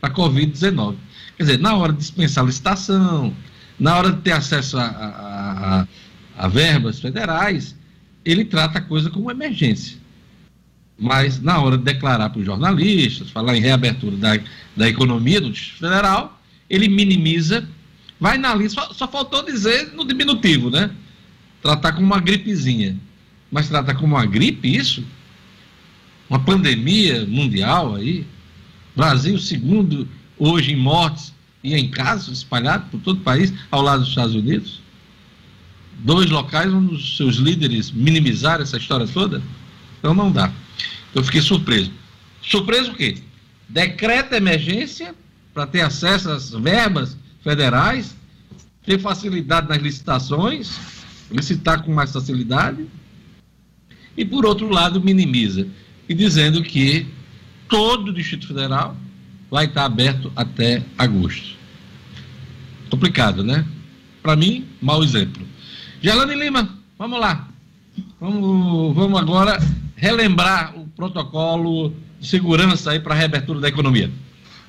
para 0.00 0.10
a 0.10 0.14
Covid-19. 0.14 0.96
Quer 1.36 1.42
dizer, 1.44 1.58
na 1.60 1.76
hora 1.76 1.92
de 1.92 1.98
dispensar 1.98 2.44
licitação, 2.44 3.32
na 3.78 3.96
hora 3.96 4.12
de 4.12 4.20
ter 4.22 4.32
acesso 4.32 4.78
a, 4.78 4.84
a, 4.84 5.80
a, 5.80 5.86
a 6.36 6.48
verbas 6.48 7.00
federais, 7.00 7.76
ele 8.24 8.44
trata 8.44 8.78
a 8.78 8.82
coisa 8.82 9.10
como 9.10 9.30
emergência. 9.30 9.98
Mas 10.98 11.40
na 11.40 11.60
hora 11.60 11.76
de 11.76 11.84
declarar 11.84 12.30
para 12.30 12.38
os 12.38 12.46
jornalistas, 12.46 13.30
falar 13.30 13.56
em 13.56 13.60
reabertura 13.60 14.16
da, 14.16 14.38
da 14.76 14.88
economia 14.88 15.40
do 15.40 15.50
Distrito 15.50 15.80
Federal, 15.80 16.40
ele 16.70 16.88
minimiza, 16.88 17.68
vai 18.18 18.38
na 18.38 18.54
lista, 18.54 18.80
só, 18.80 18.92
só 18.94 19.08
faltou 19.08 19.44
dizer 19.44 19.92
no 19.92 20.06
diminutivo, 20.06 20.70
né? 20.70 20.90
Tratar 21.60 21.92
como 21.92 22.06
uma 22.06 22.20
gripezinha. 22.20 22.96
Mas 23.50 23.68
tratar 23.68 23.94
como 23.94 24.14
uma 24.14 24.26
gripe, 24.26 24.74
isso? 24.74 25.04
Uma 26.30 26.38
pandemia 26.38 27.26
mundial 27.26 27.96
aí? 27.96 28.26
Brasil, 28.96 29.38
segundo 29.38 30.08
hoje 30.38 30.72
em 30.72 30.76
mortes 30.76 31.33
e 31.64 31.74
em 31.74 31.88
casos 31.88 32.38
espalhados 32.38 32.88
por 32.90 33.00
todo 33.00 33.16
o 33.16 33.22
país, 33.22 33.52
ao 33.70 33.80
lado 33.80 34.00
dos 34.00 34.10
Estados 34.10 34.34
Unidos? 34.34 34.82
Dois 36.00 36.28
locais 36.28 36.70
onde 36.72 36.94
os 36.94 37.16
seus 37.16 37.36
líderes 37.36 37.90
minimizaram 37.90 38.62
essa 38.62 38.76
história 38.76 39.08
toda? 39.08 39.42
Então 39.98 40.12
não 40.12 40.30
dá. 40.30 40.52
Eu 41.14 41.24
fiquei 41.24 41.40
surpreso. 41.40 41.90
Surpreso 42.42 42.92
o 42.92 42.94
quê? 42.94 43.16
Decreta 43.66 44.36
emergência 44.36 45.14
para 45.54 45.66
ter 45.66 45.80
acesso 45.80 46.30
às 46.30 46.50
verbas 46.50 47.16
federais, 47.42 48.14
ter 48.84 48.98
facilidade 48.98 49.66
nas 49.66 49.80
licitações, 49.80 50.78
licitar 51.30 51.82
com 51.82 51.94
mais 51.94 52.12
facilidade, 52.12 52.84
e 54.16 54.24
por 54.24 54.44
outro 54.44 54.68
lado 54.68 55.00
minimiza, 55.00 55.66
e 56.06 56.14
dizendo 56.14 56.62
que 56.62 57.06
todo 57.68 58.08
o 58.08 58.12
Distrito 58.12 58.48
Federal 58.48 58.94
vai 59.50 59.66
estar 59.66 59.84
aberto 59.84 60.32
até 60.34 60.82
agosto. 60.98 61.56
Complicado, 62.90 63.42
né? 63.42 63.64
Para 64.22 64.36
mim, 64.36 64.66
mau 64.80 65.02
exemplo. 65.02 65.46
Gelane 66.00 66.34
Lima, 66.34 66.68
vamos 66.98 67.20
lá. 67.20 67.48
Vamos, 68.20 68.94
vamos 68.94 69.20
agora 69.20 69.58
relembrar 69.96 70.76
o 70.78 70.86
protocolo 70.88 71.94
de 72.20 72.28
segurança 72.28 72.90
aí 72.90 73.00
para 73.00 73.14
a 73.14 73.16
reabertura 73.16 73.60
da 73.60 73.68
economia. 73.68 74.10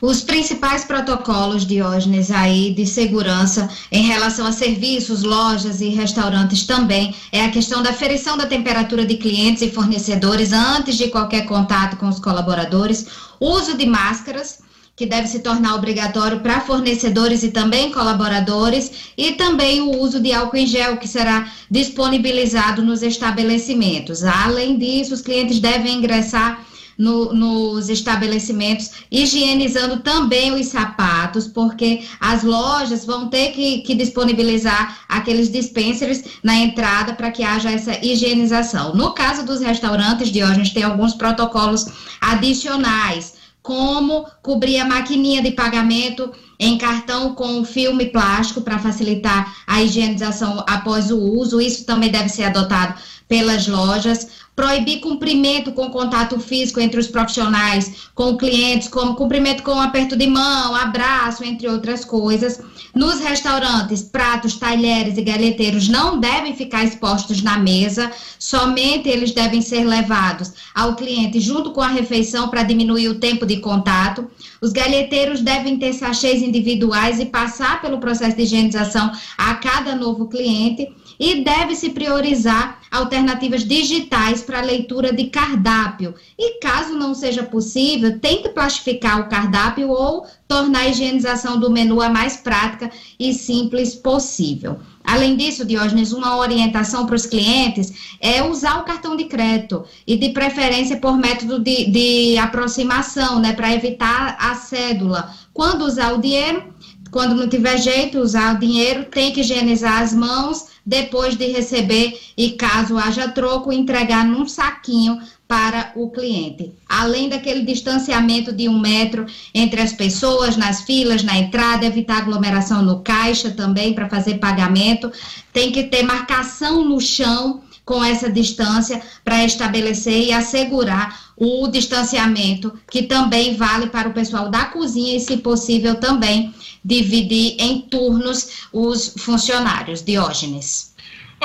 Os 0.02 0.22
principais 0.22 0.84
protocolos, 0.84 1.66
Diógenes, 1.66 2.30
aí 2.30 2.74
de 2.74 2.86
segurança 2.86 3.70
em 3.92 4.04
relação 4.04 4.46
a 4.46 4.52
serviços, 4.52 5.24
lojas 5.24 5.80
e 5.82 5.90
restaurantes 5.90 6.66
também 6.66 7.16
é 7.32 7.44
a 7.44 7.50
questão 7.50 7.82
da 7.82 7.92
aferição 7.92 8.38
da 8.38 8.46
temperatura 8.46 9.06
de 9.06 9.16
clientes 9.16 9.62
e 9.62 9.72
fornecedores 9.72 10.52
antes 10.52 10.98
de 10.98 11.08
qualquer 11.08 11.46
contato 11.46 11.96
com 11.96 12.08
os 12.08 12.20
colaboradores, 12.20 13.08
uso 13.40 13.78
de 13.78 13.86
máscaras, 13.86 14.60
que 14.96 15.06
deve 15.06 15.28
se 15.28 15.40
tornar 15.40 15.76
obrigatório 15.76 16.40
para 16.40 16.62
fornecedores 16.62 17.44
e 17.44 17.50
também 17.50 17.92
colaboradores, 17.92 19.12
e 19.18 19.34
também 19.34 19.82
o 19.82 20.00
uso 20.00 20.22
de 20.22 20.32
álcool 20.32 20.58
em 20.58 20.66
gel, 20.66 20.98
que 20.98 21.08
será 21.08 21.52
disponibilizado 21.70 22.82
nos 22.82 23.04
estabelecimentos. 23.04 24.24
Além 24.24 24.78
disso, 24.78 25.14
os 25.14 25.22
clientes 25.22 25.60
devem 25.60 25.98
ingressar 25.98 26.66
no, 26.98 27.34
nos 27.34 27.90
estabelecimentos, 27.90 28.92
higienizando 29.12 30.00
também 30.00 30.54
os 30.54 30.68
sapatos, 30.68 31.46
porque 31.46 32.04
as 32.20 32.42
lojas 32.44 33.06
vão 33.06 33.28
ter 33.28 33.52
que, 33.52 33.80
que 33.80 33.96
disponibilizar 33.96 35.00
aqueles 35.10 35.52
dispensers 35.52 36.24
na 36.42 36.56
entrada 36.56 37.14
para 37.14 37.32
que 37.32 37.44
haja 37.44 37.70
essa 37.70 38.00
higienização. 38.02 38.96
No 38.96 39.12
caso 39.12 39.46
dos 39.46 39.60
restaurantes, 39.60 40.30
gente 40.30 40.74
tem 40.74 40.84
alguns 40.84 41.14
protocolos 41.14 41.86
adicionais 42.22 43.35
como 43.66 44.28
cobrir 44.44 44.78
a 44.78 44.86
maquininha 44.86 45.42
de 45.42 45.50
pagamento 45.50 46.32
em 46.60 46.78
cartão 46.78 47.34
com 47.34 47.66
filme 47.66 48.06
plástico 48.06 48.62
para 48.62 48.78
facilitar 48.78 49.56
a 49.66 49.82
higienização 49.82 50.64
após 50.68 51.10
o 51.10 51.18
uso. 51.18 51.60
Isso 51.60 51.84
também 51.84 52.12
deve 52.12 52.30
ser 52.30 52.44
adotado 52.44 52.94
pelas 53.28 53.68
lojas 53.68 54.28
proibir 54.56 55.02
cumprimento 55.02 55.74
com 55.74 55.90
contato 55.90 56.40
físico 56.40 56.80
entre 56.80 57.00
os 57.00 57.08
profissionais 57.08 58.10
com 58.16 58.38
clientes, 58.38 58.88
como 58.88 59.16
cumprimento 59.16 59.62
com 59.64 59.80
aperto 59.80 60.16
de 60.16 60.28
mão, 60.28 60.74
abraço, 60.74 61.44
entre 61.44 61.68
outras 61.68 62.06
coisas. 62.06 62.62
Nos 62.94 63.20
restaurantes, 63.20 64.04
pratos, 64.04 64.56
talheres 64.56 65.18
e 65.18 65.22
galheteiros 65.22 65.90
não 65.90 66.18
devem 66.18 66.56
ficar 66.56 66.86
expostos 66.86 67.42
na 67.42 67.58
mesa, 67.58 68.10
somente 68.40 69.10
eles 69.10 69.32
devem 69.34 69.62
ser 69.62 69.84
levados 69.84 70.54
ao 70.74 70.96
cliente 70.96 71.42
junto 71.42 71.72
com 71.72 71.82
a 71.82 71.90
refeição 71.90 72.48
para 72.48 72.64
diminuir 72.64 73.10
o 73.10 73.20
tempo 73.20 73.46
de 73.46 73.58
contato. 73.58 74.26
Os 74.62 74.72
galheteiros 74.72 75.42
devem 75.42 75.78
ter 75.78 75.92
sachês 75.92 76.42
individuais 76.42 77.20
e 77.20 77.26
passar 77.26 77.82
pelo 77.82 78.00
processo 78.00 78.38
de 78.38 78.44
higienização 78.44 79.12
a 79.38 79.56
cada 79.56 79.94
novo 79.96 80.30
cliente 80.30 80.88
e 81.20 81.44
deve-se 81.44 81.90
priorizar 81.90 82.80
alternativas 82.92 83.64
digitais 83.64 84.42
para 84.42 84.62
leitura 84.62 85.12
de 85.12 85.26
cardápio. 85.26 86.16
E 86.38 86.60
caso 86.60 86.94
não 86.94 87.14
seja 87.14 87.44
possível, 87.44 88.20
tente 88.20 88.50
plastificar 88.50 89.20
o 89.22 89.30
cardápio 89.30 89.90
ou 89.90 90.26
tornar 90.48 90.82
a 90.82 90.90
higienização 90.90 91.60
do 91.60 91.72
menu 91.72 92.02
a 92.02 92.10
mais 92.10 92.38
prática 92.38 92.90
e 93.20 93.34
simples 93.34 93.96
possível. 93.96 94.80
Além 95.06 95.38
disso, 95.38 95.66
Diógenes, 95.66 96.12
uma 96.12 96.38
orientação 96.38 97.06
para 97.06 97.16
os 97.16 97.28
clientes 97.28 98.16
é 98.20 98.44
usar 98.44 98.80
o 98.80 98.84
cartão 98.84 99.16
de 99.16 99.26
crédito 99.26 99.84
e 100.08 100.18
de 100.18 100.30
preferência 100.30 100.98
por 100.98 101.16
método 101.16 101.60
de, 101.60 101.92
de 101.92 102.38
aproximação, 102.38 103.40
né, 103.40 103.54
para 103.54 103.74
evitar 103.74 104.36
a 104.40 104.56
cédula. 104.56 105.32
Quando 105.54 105.86
usar 105.86 106.14
o 106.14 106.22
dinheiro, 106.22 106.74
quando 107.12 107.36
não 107.36 107.48
tiver 107.48 107.78
jeito, 107.78 108.20
usar 108.20 108.56
o 108.56 108.60
dinheiro, 108.60 109.06
tem 109.06 109.32
que 109.32 109.42
higienizar 109.42 110.02
as 110.02 110.14
mãos 110.14 110.68
depois 110.86 111.36
de 111.36 111.48
receber 111.48 112.20
e 112.38 112.52
caso 112.52 112.98
haja 112.98 113.28
troco, 113.30 113.72
entregar 113.72 114.26
num 114.26 114.48
saquinho 114.48 115.20
para 115.48 115.92
o 115.96 116.10
cliente. 116.10 116.74
Além 116.90 117.30
daquele 117.30 117.64
distanciamento 117.64 118.52
de 118.52 118.68
um 118.68 118.80
metro 118.80 119.26
entre 119.54 119.82
as 119.82 119.94
pessoas, 119.94 120.58
nas 120.58 120.82
filas, 120.82 121.24
na 121.24 121.38
entrada, 121.38 121.86
evitar 121.86 122.18
aglomeração 122.18 122.82
no 122.82 123.02
caixa 123.02 123.52
também 123.52 123.94
para 123.94 124.10
fazer 124.10 124.36
pagamento, 124.36 125.12
tem 125.54 125.72
que 125.72 125.84
ter 125.84 126.04
marcação 126.04 126.84
no 126.84 127.00
chão 127.00 127.62
com 127.86 128.04
essa 128.04 128.30
distância 128.30 129.02
para 129.24 129.46
estabelecer 129.46 130.28
e 130.28 130.34
assegurar 130.34 131.34
o 131.38 131.68
distanciamento, 131.68 132.74
que 132.90 133.04
também 133.04 133.56
vale 133.56 133.88
para 133.88 134.10
o 134.10 134.14
pessoal 134.14 134.50
da 134.50 134.66
cozinha 134.66 135.16
e, 135.16 135.20
se 135.20 135.38
possível, 135.38 135.96
também 135.96 136.54
dividir 136.84 137.56
em 137.60 137.82
turnos 137.82 138.68
os 138.74 139.14
funcionários. 139.18 140.02
Diógenes. 140.02 140.95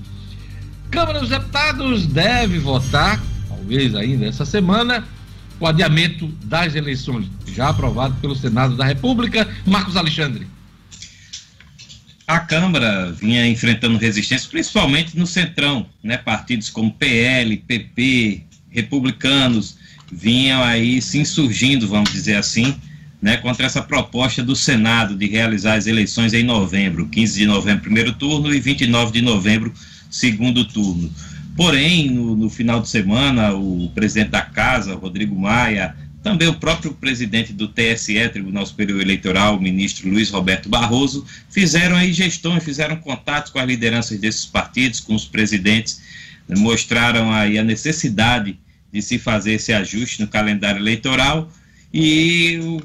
Câmara 0.90 1.20
dos 1.20 1.28
Deputados 1.28 2.06
deve 2.06 2.58
votar, 2.58 3.22
talvez 3.48 3.94
ainda 3.94 4.24
essa 4.24 4.46
semana, 4.46 5.06
o 5.60 5.66
adiamento 5.66 6.26
das 6.44 6.74
eleições, 6.74 7.26
já 7.46 7.68
aprovado 7.68 8.14
pelo 8.20 8.34
Senado 8.34 8.76
da 8.76 8.84
República. 8.84 9.46
Marcos 9.66 9.96
Alexandre. 9.96 10.46
A 12.26 12.40
Câmara 12.40 13.12
vinha 13.12 13.46
enfrentando 13.46 13.98
resistência, 13.98 14.48
principalmente 14.50 15.18
no 15.18 15.26
Centrão, 15.26 15.86
né? 16.02 16.16
Partidos 16.16 16.70
como 16.70 16.92
PL, 16.92 17.56
PP, 17.58 18.44
republicanos, 18.70 19.76
vinham 20.10 20.62
aí 20.62 21.00
se 21.02 21.18
insurgindo, 21.18 21.88
vamos 21.88 22.12
dizer 22.12 22.36
assim, 22.36 22.74
né, 23.20 23.36
contra 23.36 23.66
essa 23.66 23.82
proposta 23.82 24.42
do 24.42 24.54
Senado 24.54 25.16
de 25.16 25.26
realizar 25.26 25.74
as 25.74 25.86
eleições 25.86 26.32
em 26.32 26.42
novembro, 26.42 27.08
15 27.08 27.38
de 27.38 27.46
novembro, 27.46 27.82
primeiro 27.82 28.12
turno, 28.12 28.54
e 28.54 28.60
29 28.60 29.12
de 29.12 29.22
novembro, 29.22 29.72
segundo 30.10 30.64
turno. 30.64 31.10
Porém, 31.56 32.10
no, 32.10 32.36
no 32.36 32.48
final 32.48 32.80
de 32.80 32.88
semana, 32.88 33.52
o 33.52 33.90
presidente 33.92 34.30
da 34.30 34.42
Casa, 34.42 34.94
Rodrigo 34.94 35.34
Maia, 35.38 35.96
também 36.22 36.46
o 36.46 36.54
próprio 36.54 36.92
presidente 36.94 37.52
do 37.52 37.68
TSE, 37.68 38.28
Tribunal 38.28 38.66
Superior 38.66 39.00
Eleitoral, 39.00 39.56
o 39.56 39.60
ministro 39.60 40.08
Luiz 40.08 40.30
Roberto 40.30 40.68
Barroso, 40.68 41.24
fizeram 41.50 41.96
aí 41.96 42.12
gestões, 42.12 42.62
fizeram 42.62 42.96
contatos 42.96 43.50
com 43.50 43.58
as 43.58 43.66
lideranças 43.66 44.18
desses 44.18 44.44
partidos, 44.44 45.00
com 45.00 45.14
os 45.14 45.24
presidentes, 45.24 46.00
mostraram 46.48 47.32
aí 47.32 47.58
a 47.58 47.64
necessidade 47.64 48.58
de 48.92 49.02
se 49.02 49.18
fazer 49.18 49.54
esse 49.54 49.72
ajuste 49.72 50.20
no 50.20 50.28
calendário 50.28 50.80
eleitoral 50.80 51.50
e 51.92 52.80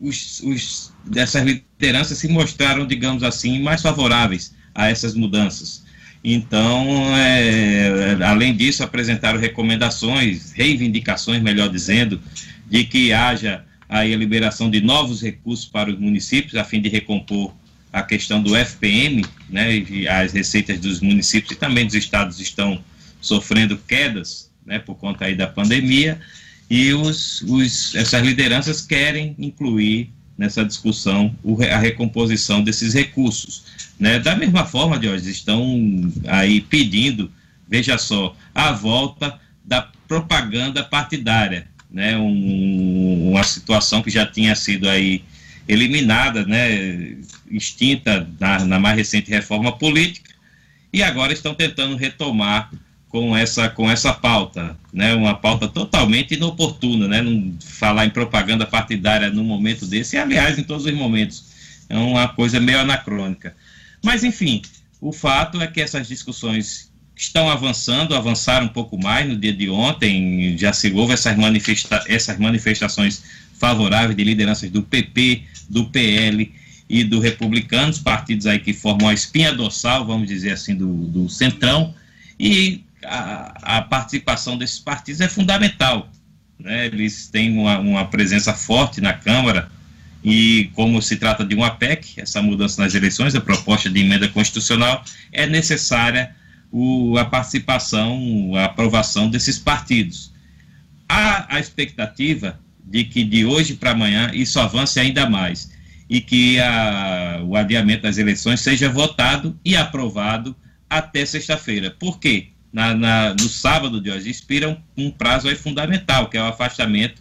os, 0.00 0.40
os, 0.40 0.92
dessas 1.04 1.44
lideranças 1.44 2.18
se 2.18 2.28
mostraram, 2.28 2.86
digamos 2.86 3.22
assim, 3.22 3.60
mais 3.60 3.82
favoráveis 3.82 4.54
a 4.74 4.88
essas 4.88 5.14
mudanças. 5.14 5.84
Então, 6.22 7.16
é, 7.16 8.16
além 8.24 8.54
disso, 8.54 8.82
apresentaram 8.82 9.38
recomendações, 9.38 10.52
reivindicações, 10.52 11.42
melhor 11.42 11.68
dizendo, 11.68 12.20
de 12.68 12.84
que 12.84 13.12
haja 13.12 13.64
aí 13.88 14.14
a 14.14 14.16
liberação 14.16 14.70
de 14.70 14.80
novos 14.80 15.22
recursos 15.22 15.66
para 15.66 15.90
os 15.90 15.98
municípios, 15.98 16.54
a 16.54 16.64
fim 16.64 16.80
de 16.80 16.88
recompor 16.88 17.54
a 17.92 18.02
questão 18.02 18.40
do 18.40 18.54
FPM, 18.54 19.24
né, 19.48 19.84
as 20.08 20.32
receitas 20.32 20.78
dos 20.78 21.00
municípios 21.00 21.52
e 21.52 21.56
também 21.56 21.84
dos 21.84 21.94
estados 21.94 22.38
estão 22.38 22.82
sofrendo 23.20 23.76
quedas 23.76 24.50
né, 24.64 24.78
por 24.78 24.94
conta 24.94 25.24
aí 25.24 25.34
da 25.34 25.46
pandemia, 25.46 26.20
e 26.70 26.94
os, 26.94 27.42
os, 27.42 27.94
essas 27.96 28.22
lideranças 28.22 28.80
querem 28.80 29.34
incluir 29.36 30.12
nessa 30.38 30.64
discussão 30.64 31.36
a 31.70 31.76
recomposição 31.76 32.62
desses 32.62 32.94
recursos. 32.94 33.64
Né? 33.98 34.20
Da 34.20 34.36
mesma 34.36 34.64
forma, 34.64 35.02
Jorge, 35.02 35.28
estão 35.30 36.10
aí 36.28 36.60
pedindo, 36.60 37.30
veja 37.68 37.98
só, 37.98 38.34
a 38.54 38.70
volta 38.70 39.38
da 39.64 39.82
propaganda 40.08 40.82
partidária, 40.82 41.68
né? 41.90 42.16
Um, 42.16 43.30
uma 43.30 43.42
situação 43.42 44.02
que 44.02 44.10
já 44.10 44.24
tinha 44.24 44.54
sido 44.54 44.88
aí 44.88 45.22
eliminada, 45.68 46.44
né, 46.46 47.16
extinta 47.50 48.28
na, 48.40 48.64
na 48.64 48.80
mais 48.80 48.96
recente 48.96 49.30
reforma 49.30 49.70
política, 49.70 50.30
e 50.92 51.02
agora 51.02 51.32
estão 51.32 51.54
tentando 51.54 51.94
retomar 51.94 52.72
com 53.10 53.36
essa, 53.36 53.68
com 53.68 53.90
essa 53.90 54.12
pauta, 54.12 54.76
né? 54.92 55.14
uma 55.14 55.34
pauta 55.34 55.66
totalmente 55.66 56.34
inoportuna, 56.34 57.08
né? 57.08 57.20
não 57.20 57.52
falar 57.60 58.06
em 58.06 58.10
propaganda 58.10 58.64
partidária 58.64 59.28
num 59.30 59.42
momento 59.42 59.84
desse, 59.84 60.14
e 60.14 60.18
aliás, 60.18 60.58
em 60.58 60.62
todos 60.62 60.86
os 60.86 60.94
momentos, 60.94 61.44
é 61.88 61.98
uma 61.98 62.28
coisa 62.28 62.60
meio 62.60 62.78
anacrônica. 62.78 63.54
Mas, 64.02 64.22
enfim, 64.22 64.62
o 65.00 65.12
fato 65.12 65.60
é 65.60 65.66
que 65.66 65.80
essas 65.80 66.06
discussões 66.06 66.88
estão 67.16 67.50
avançando, 67.50 68.14
avançaram 68.14 68.66
um 68.66 68.70
pouco 68.70 68.96
mais 68.96 69.28
no 69.28 69.36
dia 69.36 69.52
de 69.52 69.68
ontem, 69.68 70.56
já 70.56 70.72
se 70.72 70.90
houve 70.92 71.12
essas, 71.12 71.36
manifesta 71.36 72.04
essas 72.06 72.38
manifestações 72.38 73.22
favoráveis 73.58 74.16
de 74.16 74.22
lideranças 74.22 74.70
do 74.70 74.82
PP, 74.82 75.42
do 75.68 75.86
PL 75.86 76.50
e 76.88 77.02
do 77.02 77.18
Republicanos, 77.18 77.98
partidos 77.98 78.46
aí 78.46 78.60
que 78.60 78.72
formam 78.72 79.08
a 79.08 79.14
espinha 79.14 79.52
dorsal, 79.52 80.06
vamos 80.06 80.28
dizer 80.28 80.52
assim, 80.52 80.76
do, 80.76 80.86
do 80.86 81.28
Centrão, 81.28 81.92
e 82.38 82.84
a, 83.04 83.78
a 83.78 83.82
participação 83.82 84.56
desses 84.56 84.78
partidos 84.78 85.20
é 85.20 85.28
fundamental. 85.28 86.08
Né? 86.58 86.86
Eles 86.86 87.28
têm 87.28 87.56
uma, 87.56 87.78
uma 87.78 88.04
presença 88.06 88.52
forte 88.52 89.00
na 89.00 89.12
Câmara, 89.12 89.70
e 90.22 90.70
como 90.74 91.00
se 91.00 91.16
trata 91.16 91.44
de 91.44 91.54
uma 91.54 91.70
PEC, 91.70 92.20
essa 92.20 92.42
mudança 92.42 92.82
nas 92.82 92.94
eleições, 92.94 93.34
a 93.34 93.40
proposta 93.40 93.88
de 93.88 94.00
emenda 94.00 94.28
constitucional, 94.28 95.02
é 95.32 95.46
necessária 95.46 96.34
o, 96.70 97.16
a 97.16 97.24
participação, 97.24 98.54
a 98.54 98.66
aprovação 98.66 99.30
desses 99.30 99.58
partidos. 99.58 100.30
Há 101.08 101.56
a 101.56 101.58
expectativa 101.58 102.60
de 102.84 103.04
que 103.04 103.24
de 103.24 103.44
hoje 103.44 103.74
para 103.74 103.92
amanhã 103.92 104.30
isso 104.34 104.60
avance 104.60 105.00
ainda 105.00 105.28
mais 105.28 105.70
e 106.08 106.20
que 106.20 106.58
a, 106.60 107.40
o 107.44 107.56
adiamento 107.56 108.02
das 108.02 108.18
eleições 108.18 108.60
seja 108.60 108.88
votado 108.88 109.58
e 109.64 109.76
aprovado 109.76 110.54
até 110.88 111.24
sexta-feira. 111.24 111.90
Por 111.90 112.18
quê? 112.18 112.48
Na, 112.72 112.94
na, 112.94 113.34
no 113.34 113.48
sábado 113.48 114.00
de 114.00 114.10
hoje 114.10 114.30
expiram 114.30 114.80
um 114.96 115.10
prazo 115.10 115.48
aí 115.48 115.56
fundamental, 115.56 116.28
que 116.28 116.36
é 116.36 116.42
o 116.42 116.46
afastamento 116.46 117.20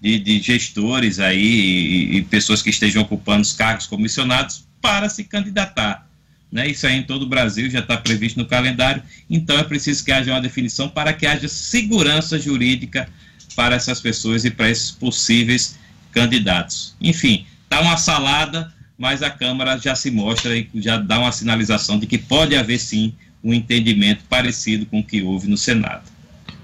de, 0.00 0.18
de 0.18 0.40
gestores 0.40 1.18
aí 1.18 1.40
e, 1.40 2.16
e, 2.16 2.22
pessoas 2.22 2.60
que 2.60 2.70
estejam 2.70 3.02
ocupando 3.02 3.42
os 3.42 3.52
cargos 3.52 3.86
comissionados 3.86 4.66
para 4.80 5.08
se 5.08 5.24
candidatar. 5.24 6.06
Né? 6.50 6.68
Isso 6.68 6.86
aí 6.86 6.96
em 6.96 7.02
todo 7.04 7.22
o 7.22 7.28
Brasil 7.28 7.70
já 7.70 7.78
está 7.78 7.96
previsto 7.96 8.38
no 8.38 8.46
calendário, 8.46 9.02
então 9.30 9.56
é 9.58 9.62
preciso 9.62 10.04
que 10.04 10.12
haja 10.12 10.32
uma 10.32 10.40
definição 10.40 10.88
para 10.88 11.12
que 11.12 11.24
haja 11.24 11.48
segurança 11.48 12.38
jurídica 12.38 13.08
para 13.54 13.76
essas 13.76 14.00
pessoas 14.00 14.44
e 14.44 14.50
para 14.50 14.68
esses 14.68 14.90
possíveis 14.90 15.78
candidatos. 16.10 16.94
Enfim, 17.00 17.46
está 17.64 17.80
uma 17.80 17.96
salada, 17.96 18.72
mas 18.98 19.22
a 19.22 19.30
Câmara 19.30 19.78
já 19.78 19.94
se 19.94 20.10
mostra 20.10 20.56
e 20.56 20.68
já 20.74 20.98
dá 20.98 21.18
uma 21.18 21.32
sinalização 21.32 21.98
de 21.98 22.06
que 22.06 22.18
pode 22.18 22.54
haver 22.54 22.78
sim 22.78 23.14
um 23.42 23.52
entendimento 23.52 24.24
parecido 24.28 24.86
com 24.86 25.00
o 25.00 25.04
que 25.04 25.22
houve 25.22 25.48
no 25.48 25.56
Senado. 25.56 26.10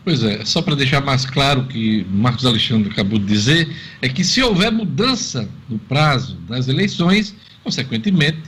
Pois 0.04 0.22
é, 0.22 0.44
só 0.44 0.62
para 0.62 0.74
deixar 0.74 1.02
mais 1.02 1.26
claro 1.26 1.62
o 1.62 1.66
que 1.66 2.06
Marcos 2.10 2.46
Alexandre 2.46 2.90
acabou 2.90 3.18
de 3.18 3.26
dizer, 3.26 3.76
é 4.00 4.08
que 4.08 4.24
se 4.24 4.42
houver 4.42 4.72
mudança 4.72 5.48
no 5.68 5.78
prazo 5.78 6.36
das 6.48 6.68
eleições, 6.68 7.34
consequentemente, 7.62 8.38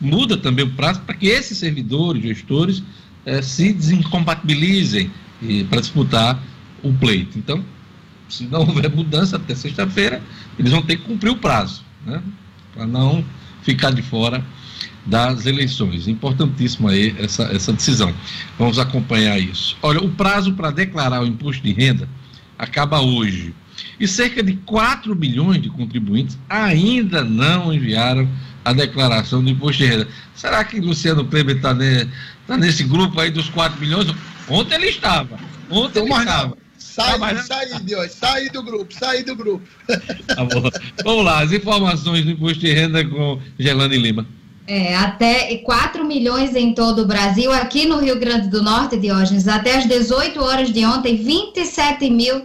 muda 0.00 0.36
também 0.36 0.64
o 0.64 0.70
prazo 0.70 1.00
para 1.02 1.14
que 1.14 1.26
esses 1.26 1.58
servidores, 1.58 2.22
gestores, 2.22 2.82
eh, 3.24 3.42
se 3.42 3.72
desincompatibilizem 3.72 5.10
para 5.68 5.80
disputar 5.80 6.42
o 6.82 6.92
pleito. 6.92 7.38
Então, 7.38 7.64
se 8.28 8.44
não 8.44 8.60
houver 8.60 8.90
mudança 8.90 9.36
até 9.36 9.54
sexta-feira, 9.54 10.22
eles 10.58 10.72
vão 10.72 10.82
ter 10.82 10.96
que 10.96 11.04
cumprir 11.04 11.30
o 11.30 11.36
prazo, 11.36 11.84
né? 12.04 12.22
para 12.74 12.86
não 12.86 13.24
ficar 13.62 13.92
de 13.92 14.02
fora 14.02 14.44
das 15.06 15.46
eleições. 15.46 16.08
Importantíssima 16.08 16.90
aí 16.90 17.14
essa, 17.18 17.44
essa 17.44 17.72
decisão. 17.72 18.12
Vamos 18.58 18.78
acompanhar 18.78 19.38
isso. 19.38 19.76
Olha, 19.82 20.00
o 20.00 20.10
prazo 20.10 20.54
para 20.54 20.70
declarar 20.70 21.22
o 21.22 21.26
imposto 21.26 21.62
de 21.62 21.72
renda 21.72 22.08
acaba 22.58 23.00
hoje. 23.00 23.54
E 23.98 24.06
cerca 24.06 24.42
de 24.42 24.54
4 24.56 25.14
milhões 25.14 25.60
de 25.60 25.68
contribuintes 25.68 26.38
ainda 26.48 27.22
não 27.24 27.72
enviaram 27.72 28.28
a 28.64 28.72
declaração 28.72 29.42
do 29.42 29.50
imposto 29.50 29.82
de 29.82 29.88
renda. 29.88 30.08
Será 30.34 30.64
que 30.64 30.80
Luciano 30.80 31.24
Kleber 31.24 31.56
está 31.56 31.74
ne, 31.74 32.08
tá 32.46 32.56
nesse 32.56 32.84
grupo 32.84 33.20
aí 33.20 33.30
dos 33.30 33.48
4 33.50 33.78
milhões? 33.80 34.12
Ontem 34.48 34.76
ele 34.76 34.88
estava. 34.88 35.38
Ontem 35.70 36.00
ele 36.00 36.12
estava. 36.12 36.56
Sai, 36.78 37.18
ah, 37.20 37.42
sai, 37.42 37.80
Deus, 37.80 38.12
sai 38.12 38.48
do 38.50 38.62
grupo, 38.62 38.94
sai 38.94 39.24
do 39.24 39.34
grupo. 39.34 39.66
Tá 40.28 40.46
Vamos 41.02 41.24
lá, 41.24 41.42
as 41.42 41.50
informações 41.50 42.24
do 42.24 42.30
imposto 42.30 42.60
de 42.60 42.72
renda 42.72 43.04
com 43.04 43.40
Gelane 43.58 43.96
Lima. 43.96 44.26
É, 44.66 44.96
até 44.96 45.56
4 45.58 46.04
milhões 46.04 46.56
em 46.56 46.72
todo 46.72 47.02
o 47.02 47.06
Brasil. 47.06 47.52
Aqui 47.52 47.86
no 47.86 47.98
Rio 47.98 48.18
Grande 48.18 48.48
do 48.48 48.62
Norte, 48.62 48.96
Diógenes, 48.96 49.46
até 49.46 49.76
as 49.76 49.86
18 49.86 50.42
horas 50.42 50.72
de 50.72 50.84
ontem, 50.86 51.16
27 51.16 52.08
mil, 52.08 52.42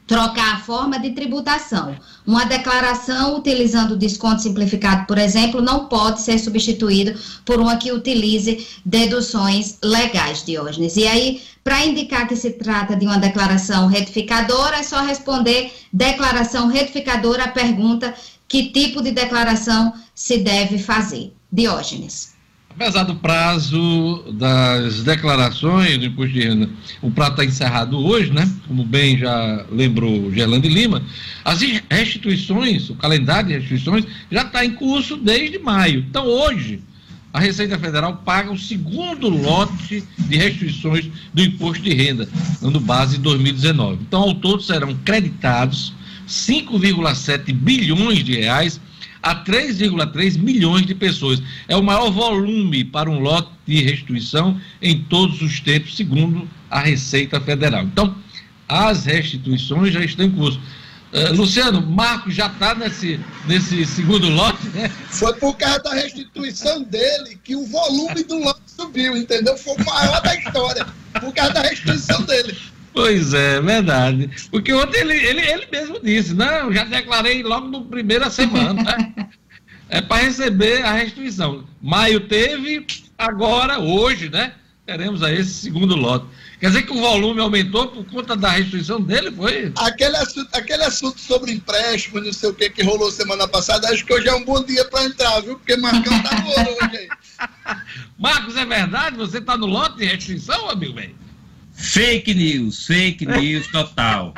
trocar 0.07 0.55
a 0.55 0.59
forma 0.59 0.99
de 0.99 1.11
tributação. 1.11 1.95
Uma 2.25 2.45
declaração 2.45 3.37
utilizando 3.37 3.97
desconto 3.97 4.41
simplificado, 4.41 5.05
por 5.07 5.17
exemplo, 5.17 5.61
não 5.61 5.87
pode 5.87 6.21
ser 6.21 6.37
substituído 6.37 7.17
por 7.45 7.59
uma 7.59 7.77
que 7.77 7.91
utilize 7.91 8.67
deduções 8.85 9.77
legais, 9.83 10.43
Diógenes. 10.43 10.97
E 10.97 11.07
aí, 11.07 11.41
para 11.63 11.85
indicar 11.85 12.27
que 12.27 12.35
se 12.35 12.51
trata 12.51 12.95
de 12.95 13.05
uma 13.05 13.17
declaração 13.17 13.87
retificadora, 13.87 14.77
é 14.77 14.83
só 14.83 15.01
responder 15.01 15.71
declaração 15.93 16.67
retificadora 16.67 17.45
à 17.45 17.47
pergunta 17.47 18.13
que 18.47 18.71
tipo 18.71 19.01
de 19.01 19.11
declaração 19.11 19.93
se 20.13 20.37
deve 20.37 20.77
fazer. 20.77 21.33
Diógenes. 21.51 22.30
Apesar 22.73 23.03
do 23.03 23.15
prazo 23.15 24.23
das 24.33 25.03
declarações 25.03 25.97
do 25.97 26.05
imposto 26.05 26.33
de 26.33 26.39
renda, 26.39 26.69
o 27.01 27.11
prazo 27.11 27.31
está 27.31 27.45
encerrado 27.45 27.97
hoje, 27.97 28.31
né? 28.31 28.49
Como 28.65 28.85
bem 28.85 29.17
já 29.17 29.65
lembrou 29.69 30.31
Gerlando 30.31 30.69
Lima, 30.69 31.03
as 31.43 31.59
restituições, 31.89 32.89
o 32.89 32.95
calendário 32.95 33.49
de 33.49 33.53
restituições 33.55 34.05
já 34.31 34.43
está 34.43 34.63
em 34.65 34.71
curso 34.71 35.17
desde 35.17 35.59
maio. 35.59 36.05
Então, 36.09 36.25
hoje, 36.25 36.81
a 37.33 37.41
Receita 37.41 37.77
Federal 37.77 38.21
paga 38.25 38.51
o 38.51 38.57
segundo 38.57 39.27
lote 39.27 40.03
de 40.17 40.37
restituições 40.37 41.09
do 41.33 41.43
imposto 41.43 41.83
de 41.83 41.93
renda, 41.93 42.27
dando 42.61 42.79
base 42.79 43.17
em 43.17 43.21
2019. 43.21 43.99
Então, 44.01 44.21
ao 44.21 44.33
todo 44.35 44.63
serão 44.63 44.95
creditados 45.03 45.93
5,7 46.25 47.53
bilhões 47.53 48.23
de 48.23 48.37
reais 48.37 48.79
a 49.21 49.35
3,3 49.43 50.37
milhões 50.37 50.85
de 50.85 50.95
pessoas. 50.95 51.41
É 51.67 51.75
o 51.75 51.83
maior 51.83 52.09
volume 52.11 52.83
para 52.83 53.09
um 53.09 53.19
lote 53.19 53.49
de 53.65 53.81
restituição 53.81 54.59
em 54.81 55.03
todos 55.03 55.41
os 55.41 55.59
tempos, 55.59 55.95
segundo 55.95 56.47
a 56.69 56.79
Receita 56.79 57.39
Federal. 57.39 57.83
Então, 57.83 58.15
as 58.67 59.05
restituições 59.05 59.93
já 59.93 60.03
estão 60.03 60.25
em 60.25 60.31
curso. 60.31 60.59
Uh, 61.11 61.33
Luciano, 61.35 61.85
Marcos 61.85 62.33
já 62.33 62.47
está 62.47 62.73
nesse, 62.73 63.19
nesse 63.45 63.85
segundo 63.85 64.29
lote, 64.29 64.65
né? 64.69 64.89
Foi 65.09 65.33
por 65.33 65.57
causa 65.57 65.79
da 65.79 65.93
restituição 65.93 66.83
dele 66.83 67.37
que 67.43 67.53
o 67.53 67.65
volume 67.65 68.23
do 68.23 68.39
lote 68.39 68.61
subiu, 68.65 69.17
entendeu? 69.17 69.57
Foi 69.57 69.75
o 69.75 69.85
maior 69.85 70.21
da 70.21 70.33
história, 70.35 70.87
por 71.19 71.33
causa 71.33 71.53
da 71.53 71.61
restituição 71.63 72.21
dele. 72.23 72.57
Pois 72.93 73.33
é, 73.33 73.61
verdade. 73.61 74.29
Porque 74.49 74.73
ontem 74.73 74.99
ele, 74.99 75.13
ele, 75.13 75.41
ele 75.41 75.67
mesmo 75.71 75.99
disse, 75.99 76.33
não, 76.33 76.71
já 76.73 76.83
declarei 76.83 77.41
logo 77.41 77.67
no 77.67 77.85
primeira 77.85 78.29
semana. 78.29 78.73
Né? 78.73 79.29
é 79.89 80.01
para 80.01 80.23
receber 80.23 80.83
a 80.83 80.93
restituição. 80.93 81.65
Maio 81.81 82.21
teve, 82.21 82.85
agora, 83.17 83.79
hoje, 83.79 84.29
né? 84.29 84.53
Teremos 84.85 85.23
aí 85.23 85.39
esse 85.39 85.53
segundo 85.53 85.95
lote. 85.95 86.25
Quer 86.59 86.67
dizer 86.67 86.83
que 86.83 86.91
o 86.91 86.99
volume 86.99 87.39
aumentou 87.39 87.87
por 87.87 88.03
conta 88.05 88.35
da 88.35 88.49
restituição 88.49 88.99
dele, 88.99 89.31
foi? 89.31 89.71
Aquele 89.77 90.17
assunto, 90.17 90.49
aquele 90.53 90.83
assunto 90.83 91.19
sobre 91.19 91.51
empréstimo, 91.51 92.19
não 92.19 92.33
sei 92.33 92.49
o 92.49 92.53
que, 92.53 92.69
que 92.69 92.83
rolou 92.83 93.09
semana 93.11 93.47
passada, 93.47 93.87
acho 93.89 94.05
que 94.05 94.13
hoje 94.13 94.27
é 94.27 94.33
um 94.33 94.43
bom 94.43 94.63
dia 94.63 94.83
para 94.85 95.05
entrar, 95.05 95.39
viu? 95.41 95.55
Porque 95.57 95.77
Marcão 95.77 96.21
tá 96.21 96.43
hoje 96.45 96.97
aí. 96.97 97.07
Marcos, 98.19 98.55
é 98.57 98.65
verdade? 98.65 99.17
Você 99.17 99.37
está 99.37 99.55
no 99.55 99.65
lote 99.65 99.97
de 99.97 100.05
restituição, 100.05 100.69
amigo 100.69 100.93
bem? 100.93 101.15
Fake 101.81 102.33
news, 102.33 102.85
fake 102.85 103.25
news 103.25 103.67
total. 103.67 104.33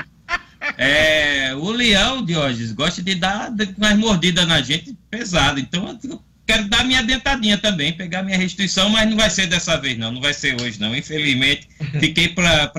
É, 0.77 1.53
o 1.55 1.71
leão, 1.71 2.23
Diógenes, 2.23 2.71
gosta 2.71 3.01
de 3.01 3.15
dar 3.15 3.51
mais 3.77 3.97
mordida 3.97 4.45
na 4.45 4.61
gente 4.61 4.97
pesada. 5.09 5.59
Então, 5.59 5.99
eu 6.03 6.23
quero 6.47 6.67
dar 6.69 6.85
minha 6.85 7.03
dentadinha 7.03 7.57
também, 7.57 7.93
pegar 7.93 8.23
minha 8.23 8.37
restituição, 8.37 8.89
mas 8.89 9.09
não 9.09 9.17
vai 9.17 9.29
ser 9.29 9.47
dessa 9.47 9.77
vez, 9.77 9.97
não. 9.97 10.11
Não 10.11 10.21
vai 10.21 10.33
ser 10.33 10.59
hoje, 10.61 10.79
não. 10.79 10.95
Infelizmente, 10.95 11.67
fiquei 11.99 12.29
para 12.29 12.71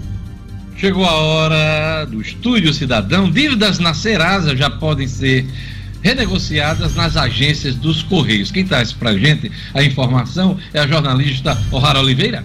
Chegou 0.76 1.06
a 1.06 1.12
hora 1.12 2.06
do 2.06 2.20
Estúdio 2.20 2.74
Cidadão. 2.74 3.30
Dívidas 3.30 3.78
na 3.78 3.94
Serasa 3.94 4.58
já 4.58 4.72
podem 4.72 5.08
ser 5.08 5.46
renegociadas 6.02 6.96
nas 6.96 7.16
agências 7.16 7.76
dos 7.76 8.02
Correios. 8.02 8.50
Quem 8.50 8.66
traz 8.66 8.92
para 8.92 9.12
a 9.12 9.18
gente 9.20 9.52
a 9.72 9.84
informação 9.84 10.58
é 10.74 10.80
a 10.80 10.88
jornalista 10.88 11.56
O'Hara 11.70 12.00
Oliveira. 12.00 12.44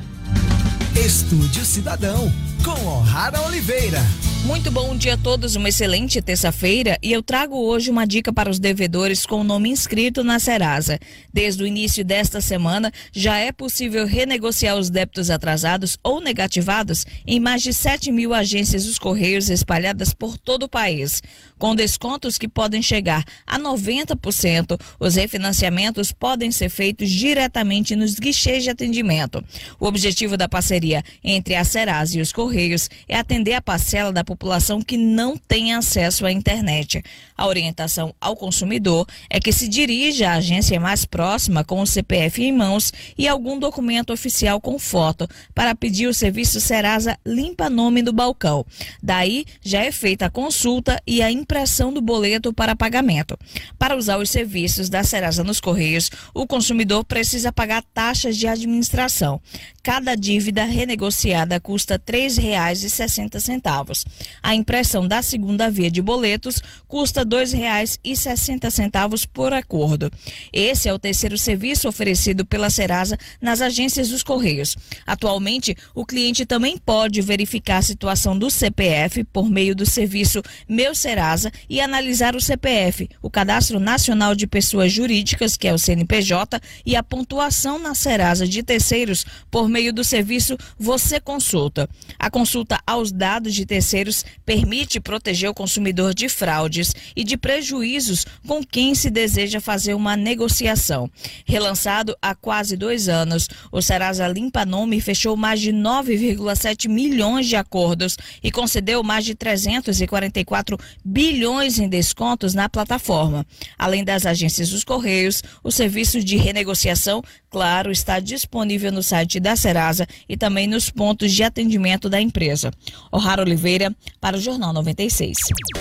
Estúdio 0.94 1.64
Cidadão 1.64 2.30
com 2.66 2.84
O'Hara 2.84 3.42
Oliveira. 3.42 4.02
Muito 4.46 4.70
bom 4.70 4.96
dia 4.96 5.14
a 5.14 5.16
todos, 5.16 5.56
uma 5.56 5.70
excelente 5.70 6.22
terça-feira 6.22 6.96
e 7.02 7.12
eu 7.12 7.20
trago 7.20 7.56
hoje 7.56 7.90
uma 7.90 8.06
dica 8.06 8.32
para 8.32 8.48
os 8.48 8.60
devedores 8.60 9.26
com 9.26 9.40
o 9.40 9.44
nome 9.44 9.70
inscrito 9.70 10.22
na 10.22 10.38
Serasa. 10.38 11.00
Desde 11.34 11.64
o 11.64 11.66
início 11.66 12.04
desta 12.04 12.40
semana, 12.40 12.92
já 13.10 13.38
é 13.38 13.50
possível 13.50 14.06
renegociar 14.06 14.76
os 14.76 14.88
débitos 14.88 15.30
atrasados 15.30 15.98
ou 16.00 16.20
negativados 16.20 17.04
em 17.26 17.40
mais 17.40 17.60
de 17.60 17.74
7 17.74 18.12
mil 18.12 18.32
agências 18.32 18.84
dos 18.84 19.00
Correios 19.00 19.50
espalhadas 19.50 20.14
por 20.14 20.38
todo 20.38 20.62
o 20.62 20.68
país. 20.68 21.24
Com 21.58 21.74
descontos 21.74 22.38
que 22.38 22.46
podem 22.46 22.80
chegar 22.80 23.24
a 23.44 23.58
90%, 23.58 24.80
os 25.00 25.16
refinanciamentos 25.16 26.12
podem 26.12 26.52
ser 26.52 26.68
feitos 26.68 27.10
diretamente 27.10 27.96
nos 27.96 28.14
guichês 28.14 28.62
de 28.62 28.70
atendimento. 28.70 29.42
O 29.80 29.86
objetivo 29.86 30.36
da 30.36 30.48
parceria 30.48 31.02
entre 31.24 31.56
a 31.56 31.64
Serasa 31.64 32.16
e 32.16 32.20
os 32.20 32.32
Correios 32.32 32.88
é 33.08 33.16
atender 33.16 33.54
a 33.54 33.60
parcela 33.60 34.12
da 34.12 34.22
população 34.22 34.35
população 34.36 34.82
que 34.82 34.98
não 34.98 35.36
tem 35.36 35.72
acesso 35.72 36.26
à 36.26 36.30
internet. 36.30 37.02
A 37.36 37.46
orientação 37.46 38.14
ao 38.20 38.36
consumidor 38.36 39.06
é 39.30 39.40
que 39.40 39.52
se 39.52 39.66
dirija 39.66 40.30
à 40.30 40.34
agência 40.34 40.78
mais 40.78 41.04
próxima 41.06 41.64
com 41.64 41.80
o 41.80 41.86
CPF 41.86 42.42
em 42.42 42.52
mãos 42.52 42.92
e 43.16 43.26
algum 43.26 43.58
documento 43.58 44.12
oficial 44.12 44.60
com 44.60 44.78
foto 44.78 45.26
para 45.54 45.74
pedir 45.74 46.06
o 46.06 46.14
serviço 46.14 46.60
Serasa 46.60 47.18
Limpa 47.26 47.70
Nome 47.70 48.02
do 48.02 48.12
balcão. 48.12 48.64
Daí 49.02 49.46
já 49.62 49.82
é 49.82 49.90
feita 49.90 50.26
a 50.26 50.30
consulta 50.30 51.00
e 51.06 51.22
a 51.22 51.30
impressão 51.30 51.92
do 51.92 52.02
boleto 52.02 52.52
para 52.52 52.76
pagamento. 52.76 53.38
Para 53.78 53.96
usar 53.96 54.18
os 54.18 54.28
serviços 54.30 54.90
da 54.90 55.02
Serasa 55.02 55.42
nos 55.42 55.60
Correios, 55.60 56.10
o 56.34 56.46
consumidor 56.46 57.04
precisa 57.04 57.50
pagar 57.50 57.82
taxas 57.94 58.36
de 58.36 58.46
administração. 58.46 59.40
cada 59.82 60.16
dívida 60.16 60.64
renegociada 60.64 61.60
custa 61.60 61.94
R$ 61.94 62.00
3,60. 62.28 64.04
A 64.42 64.54
impressão 64.54 65.06
da 65.06 65.22
segunda 65.22 65.70
via 65.70 65.90
de 65.90 66.02
boletos 66.02 66.60
custa 66.86 67.20
R$ 67.20 67.26
2,60 67.26 69.26
por 69.32 69.52
acordo. 69.52 70.10
Esse 70.52 70.88
é 70.88 70.94
o 70.94 70.98
terceiro 70.98 71.36
serviço 71.36 71.88
oferecido 71.88 72.44
pela 72.44 72.70
Serasa 72.70 73.18
nas 73.40 73.60
agências 73.60 74.08
dos 74.08 74.22
Correios. 74.22 74.76
Atualmente, 75.06 75.76
o 75.94 76.04
cliente 76.04 76.46
também 76.46 76.78
pode 76.78 77.20
verificar 77.20 77.78
a 77.78 77.82
situação 77.82 78.38
do 78.38 78.50
CPF 78.50 79.24
por 79.24 79.48
meio 79.48 79.74
do 79.74 79.86
serviço 79.86 80.42
Meu 80.68 80.94
Serasa 80.94 81.50
e 81.68 81.80
analisar 81.80 82.36
o 82.36 82.40
CPF, 82.40 83.08
o 83.22 83.30
Cadastro 83.30 83.78
Nacional 83.78 84.34
de 84.34 84.46
Pessoas 84.46 84.92
Jurídicas, 84.92 85.56
que 85.56 85.68
é 85.68 85.74
o 85.74 85.78
CNPJ, 85.78 86.60
e 86.84 86.96
a 86.96 87.02
pontuação 87.02 87.78
na 87.78 87.94
Serasa 87.94 88.46
de 88.46 88.62
terceiros 88.62 89.24
por 89.50 89.68
meio 89.68 89.92
do 89.92 90.04
serviço 90.04 90.56
Você 90.78 91.20
Consulta. 91.20 91.88
A 92.18 92.30
consulta 92.30 92.80
aos 92.86 93.12
dados 93.12 93.54
de 93.54 93.66
terceiros 93.66 94.15
permite 94.44 95.00
proteger 95.00 95.50
o 95.50 95.54
consumidor 95.54 96.14
de 96.14 96.28
fraudes 96.28 96.94
e 97.14 97.24
de 97.24 97.36
prejuízos 97.36 98.26
com 98.46 98.64
quem 98.64 98.94
se 98.94 99.10
deseja 99.10 99.60
fazer 99.60 99.94
uma 99.94 100.16
negociação. 100.16 101.10
Relançado 101.44 102.16
há 102.20 102.34
quase 102.34 102.76
dois 102.76 103.08
anos, 103.08 103.48
o 103.72 103.80
Serasa 103.80 104.28
Limpa 104.28 104.64
Nome 104.64 105.00
fechou 105.00 105.36
mais 105.36 105.60
de 105.60 105.72
9,7 105.72 106.88
milhões 106.88 107.46
de 107.46 107.56
acordos 107.56 108.16
e 108.42 108.50
concedeu 108.50 109.02
mais 109.02 109.24
de 109.24 109.34
344 109.34 110.78
bilhões 111.04 111.78
em 111.78 111.88
descontos 111.88 112.54
na 112.54 112.68
plataforma. 112.68 113.46
Além 113.78 114.04
das 114.04 114.26
agências 114.26 114.70
dos 114.70 114.84
Correios, 114.84 115.42
o 115.62 115.70
serviço 115.70 116.22
de 116.22 116.36
renegociação, 116.36 117.22
claro, 117.50 117.90
está 117.90 118.20
disponível 118.20 118.92
no 118.92 119.02
site 119.02 119.40
da 119.40 119.56
Serasa 119.56 120.06
e 120.28 120.36
também 120.36 120.66
nos 120.66 120.90
pontos 120.90 121.32
de 121.32 121.42
atendimento 121.42 122.08
da 122.08 122.20
empresa. 122.20 122.70
O'Hara 123.10 123.42
Oliveira, 123.42 123.95
para 124.20 124.36
o 124.36 124.40
Jornal 124.40 124.72
96. 124.72 125.36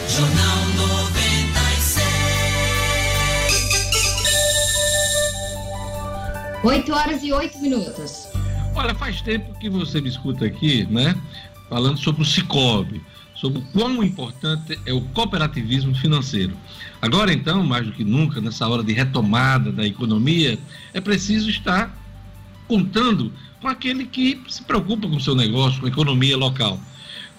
Jornal 0.10 0.66
96. 0.78 2.16
8 6.64 6.94
horas 6.94 7.24
e 7.24 7.32
8 7.32 7.60
minutos. 7.60 8.28
Olha, 8.76 8.96
faz 8.96 9.22
tempo 9.22 9.58
que 9.60 9.70
você 9.70 10.02
me 10.02 10.10
escuta 10.10 10.46
aqui, 10.46 10.86
né? 10.90 11.16
Falando 11.70 11.98
sobre 11.98 12.24
o 12.24 12.26
Cicobi, 12.26 13.02
sobre 13.36 13.60
o 13.60 13.62
quão 13.74 14.04
importante 14.04 14.80
é 14.86 14.92
o 14.92 15.02
cooperativismo 15.02 15.96
financeiro. 15.96 16.54
Agora, 17.02 17.32
então, 17.32 17.64
mais 17.64 17.86
do 17.86 17.94
que 17.94 18.04
nunca, 18.04 18.42
nessa 18.42 18.68
hora 18.68 18.84
de 18.84 18.94
retomada 18.94 19.72
da 19.72 19.86
economia, 19.86 20.58
é 20.94 21.00
preciso 21.00 21.50
estar 21.50 21.96
contando 22.68 23.32
com 23.62 23.68
aquele 23.68 24.06
que 24.06 24.42
se 24.48 24.64
preocupa 24.64 25.08
com 25.08 25.16
o 25.16 25.22
seu 25.22 25.36
negócio, 25.36 25.80
com 25.80 25.86
a 25.86 25.90
economia 25.90 26.36
local. 26.36 26.80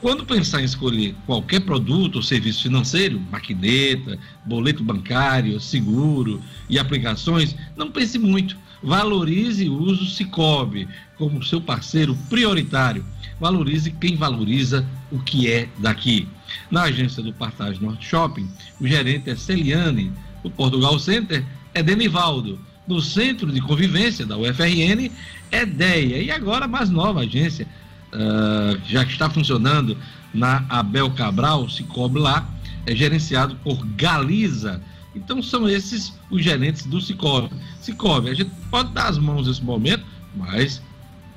Quando 0.00 0.26
pensar 0.26 0.60
em 0.60 0.64
escolher 0.64 1.14
qualquer 1.24 1.60
produto 1.60 2.16
ou 2.16 2.22
serviço 2.22 2.62
financeiro, 2.62 3.18
maquineta, 3.30 4.18
boleto 4.44 4.84
bancário, 4.84 5.58
seguro 5.58 6.40
e 6.68 6.78
aplicações, 6.78 7.56
não 7.76 7.90
pense 7.90 8.18
muito. 8.18 8.56
Valorize 8.82 9.68
o 9.68 9.74
uso 9.74 10.04
Cicobi 10.06 10.86
como 11.16 11.42
seu 11.42 11.62
parceiro 11.62 12.14
prioritário. 12.28 13.04
Valorize 13.40 13.90
quem 13.90 14.16
valoriza 14.16 14.86
o 15.10 15.18
que 15.18 15.50
é 15.50 15.68
daqui. 15.78 16.28
Na 16.70 16.82
agência 16.82 17.22
do 17.22 17.32
Partage 17.32 17.82
Norte 17.82 18.06
Shopping, 18.06 18.48
o 18.78 18.86
gerente 18.86 19.30
é 19.30 19.34
Celiane. 19.34 20.12
O 20.42 20.50
Portugal 20.50 20.98
Center 20.98 21.44
é 21.72 21.82
Denivaldo. 21.82 22.60
No 22.86 23.00
Centro 23.00 23.50
de 23.50 23.60
Convivência 23.60 24.26
da 24.26 24.36
UFRN 24.36 25.10
é 25.50 25.64
DEA. 25.64 26.22
E 26.22 26.30
agora 26.30 26.66
a 26.66 26.68
mais 26.68 26.90
nova 26.90 27.20
agência, 27.20 27.66
uh, 28.12 28.80
já 28.86 29.04
que 29.04 29.12
está 29.12 29.28
funcionando 29.28 29.96
na 30.32 30.64
Abel 30.68 31.10
Cabral, 31.10 31.66
cobre 31.88 32.20
lá, 32.20 32.48
é 32.84 32.94
gerenciado 32.94 33.56
por 33.56 33.84
Galiza. 33.96 34.82
Então 35.14 35.42
são 35.42 35.68
esses 35.68 36.12
os 36.30 36.42
gerentes 36.42 36.84
do 36.84 37.00
Cicobi. 37.00 37.50
Cicobi, 37.80 38.28
a 38.28 38.34
gente 38.34 38.50
pode 38.70 38.92
dar 38.92 39.08
as 39.08 39.18
mãos 39.18 39.48
nesse 39.48 39.64
momento, 39.64 40.04
mas 40.34 40.82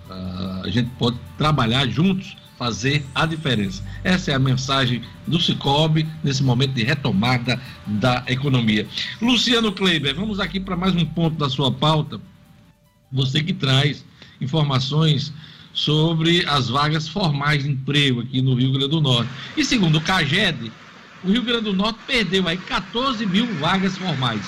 uh, 0.10 0.64
a 0.64 0.70
gente 0.70 0.90
pode 0.92 1.18
trabalhar 1.38 1.88
juntos, 1.88 2.36
fazer 2.58 3.06
a 3.16 3.26
diferença. 3.26 3.82
Essa 4.04 4.32
é 4.32 4.36
a 4.36 4.40
mensagem 4.40 5.02
do 5.26 5.40
Cicobi 5.40 6.06
nesse 6.22 6.44
momento 6.44 6.74
de 6.74 6.84
retomada 6.84 7.60
da 7.88 8.22
economia. 8.28 8.86
Luciano 9.22 9.72
Kleiber, 9.72 10.14
vamos 10.14 10.42
aqui 10.42 10.60
para 10.60 10.76
mais 10.76 10.94
um 10.94 11.06
ponto 11.06 11.38
da 11.38 11.50
sua 11.50 11.72
pauta. 11.72 12.20
Você 13.12 13.42
que 13.42 13.54
traz 13.54 14.06
informações 14.42 15.34
sobre 15.74 16.46
as 16.48 16.70
vagas 16.70 17.08
formais 17.08 17.64
de 17.64 17.70
emprego 17.70 18.22
aqui 18.22 18.42
no 18.42 18.56
Rio 18.56 18.72
Grande 18.72 18.90
do 18.90 19.02
Norte. 19.02 19.30
E 19.56 19.64
segundo 19.64 19.98
o 19.98 20.02
CAGED, 20.02 20.72
o 21.24 21.32
Rio 21.32 21.44
Grande 21.44 21.66
do 21.66 21.74
Norte 21.74 22.00
perdeu 22.08 22.48
aí 22.48 22.58
14 22.58 23.26
mil 23.26 23.46
vagas 23.56 23.98
formais. 23.98 24.42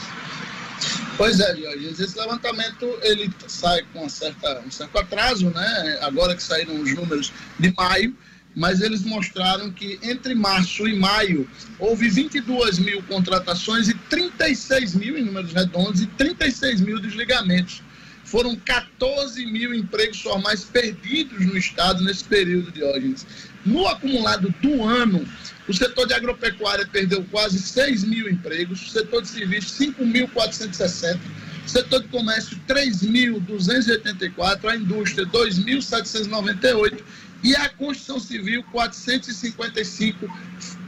Pois 1.18 1.40
é, 1.40 1.54
Diógenes, 1.54 2.00
esse 2.00 2.18
levantamento 2.18 2.86
ele 3.04 3.32
sai 3.48 3.84
com 3.94 4.10
certa, 4.10 4.62
um 4.66 4.72
certo 4.72 4.98
atraso, 4.98 5.50
né? 5.52 6.00
Agora 6.02 6.36
que 6.36 6.42
saíram 6.42 6.82
os 6.82 6.96
números 6.96 7.32
de 7.60 7.72
maio, 7.78 8.16
mas 8.56 8.82
eles 8.82 9.04
mostraram 9.04 9.72
que 9.72 10.00
entre 10.02 10.34
março 10.34 10.88
e 10.88 10.98
maio 10.98 11.48
houve 11.78 12.10
22 12.10 12.80
mil 12.80 13.04
contratações 13.04 13.88
e 13.88 13.94
36 13.94 14.96
mil 14.96 15.18
em 15.18 15.24
números 15.24 15.54
redondos 15.54 16.02
e 16.02 16.08
36 16.08 16.82
mil 16.82 17.00
desligamentos. 17.00 17.84
Foram 18.32 18.56
14 18.56 19.46
mil 19.46 19.74
empregos 19.74 20.22
formais 20.22 20.64
perdidos 20.64 21.46
no 21.46 21.58
estado 21.58 22.02
nesse 22.02 22.24
período, 22.24 22.72
Diógenes. 22.72 23.28
No 23.66 23.86
acumulado 23.86 24.56
do 24.62 24.84
ano, 24.86 25.28
o 25.68 25.74
setor 25.74 26.08
de 26.08 26.14
agropecuária 26.14 26.88
perdeu 26.88 27.26
quase 27.30 27.60
6 27.60 28.06
mil 28.06 28.30
empregos, 28.30 28.84
o 28.84 28.90
setor 28.90 29.22
de 29.22 29.28
serviços 29.28 29.78
5.460, 29.78 31.20
o 31.66 31.70
setor 31.70 32.04
de 32.04 32.08
comércio 32.08 32.58
3.284, 32.70 34.70
a 34.70 34.78
indústria 34.78 35.26
2.798 35.26 37.04
e 37.44 37.54
a 37.56 37.68
construção 37.68 38.18
civil 38.18 38.64
455 38.72 40.26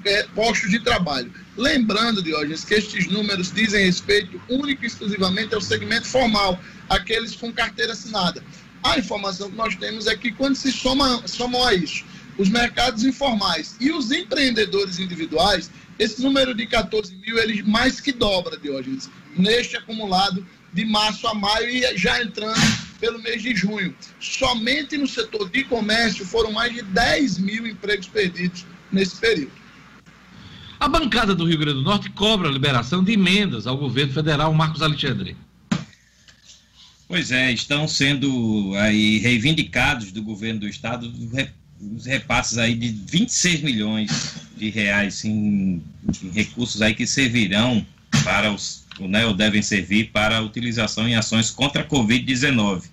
é, 0.05 0.23
postos 0.35 0.69
de 0.69 0.79
trabalho. 0.79 1.31
Lembrando, 1.57 2.23
Diógenes, 2.23 2.63
que 2.63 2.75
estes 2.75 3.07
números 3.07 3.51
dizem 3.51 3.85
respeito 3.85 4.41
único 4.49 4.83
e 4.83 4.87
exclusivamente 4.87 5.53
ao 5.53 5.61
segmento 5.61 6.07
formal, 6.07 6.59
aqueles 6.95 7.35
com 7.35 7.51
carteira 7.51 7.93
assinada. 7.93 8.43
A 8.83 8.99
informação 8.99 9.49
que 9.49 9.55
nós 9.55 9.75
temos 9.75 10.07
é 10.07 10.15
que 10.15 10.31
quando 10.31 10.55
se 10.55 10.71
soma, 10.71 11.23
a 11.67 11.73
isso 11.73 12.03
os 12.37 12.49
mercados 12.49 13.03
informais 13.03 13.75
e 13.79 13.91
os 13.91 14.11
empreendedores 14.11 14.99
individuais, 14.99 15.69
esse 15.99 16.21
número 16.21 16.53
de 16.53 16.65
14 16.65 17.15
mil 17.15 17.37
ele 17.37 17.61
mais 17.63 18.01
que 18.01 18.11
dobra, 18.11 18.57
Diógenes, 18.57 19.09
neste 19.37 19.77
acumulado 19.77 20.45
de 20.73 20.85
março 20.85 21.27
a 21.27 21.33
maio 21.33 21.69
e 21.69 21.97
já 21.97 22.21
entrando 22.21 22.59
pelo 22.99 23.21
mês 23.21 23.41
de 23.43 23.55
junho. 23.55 23.95
Somente 24.19 24.97
no 24.97 25.07
setor 25.07 25.49
de 25.49 25.63
comércio 25.65 26.25
foram 26.25 26.51
mais 26.51 26.73
de 26.73 26.81
10 26.81 27.37
mil 27.37 27.67
empregos 27.67 28.07
perdidos 28.07 28.65
nesse 28.91 29.17
período. 29.17 29.51
A 30.79 30.87
bancada 30.87 31.33
do 31.35 31.45
Rio 31.45 31.59
Grande 31.59 31.77
do 31.77 31.83
Norte 31.83 32.09
cobra 32.09 32.49
a 32.49 32.51
liberação 32.51 33.03
de 33.03 33.13
emendas 33.13 33.67
ao 33.67 33.77
governo 33.77 34.11
federal, 34.11 34.53
Marcos 34.53 34.81
Alexandre. 34.81 35.37
Pois 37.14 37.32
é, 37.32 37.51
estão 37.51 37.88
sendo 37.88 38.74
aí 38.76 39.20
reivindicados 39.20 40.11
do 40.11 40.24
governo 40.24 40.61
do 40.61 40.68
estado 40.68 41.14
os 41.95 42.07
repasses 42.07 42.57
aí 42.57 42.74
de 42.74 42.88
26 42.88 43.61
milhões 43.61 44.34
de 44.57 44.72
reais 44.72 45.24
em, 45.24 45.80
em 46.24 46.32
recursos 46.32 46.82
aí 46.82 46.95
que 46.95 47.05
servirão 47.05 47.86
para 48.24 48.51
os, 48.51 48.84
né, 48.99 49.28
ou 49.28 49.34
devem 49.36 49.61
servir 49.61 50.05
para 50.05 50.38
a 50.38 50.41
utilização 50.41 51.07
em 51.07 51.14
ações 51.14 51.51
contra 51.51 51.84
a 51.84 51.88
Covid-19. 51.88 52.85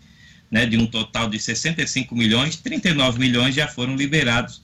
Né, 0.51 0.67
de 0.67 0.77
um 0.77 0.87
total 0.87 1.27
de 1.27 1.39
65 1.39 2.15
milhões, 2.15 2.57
39 2.57 3.19
milhões 3.19 3.55
já 3.55 3.69
foram 3.69 3.97
liberados 3.97 4.61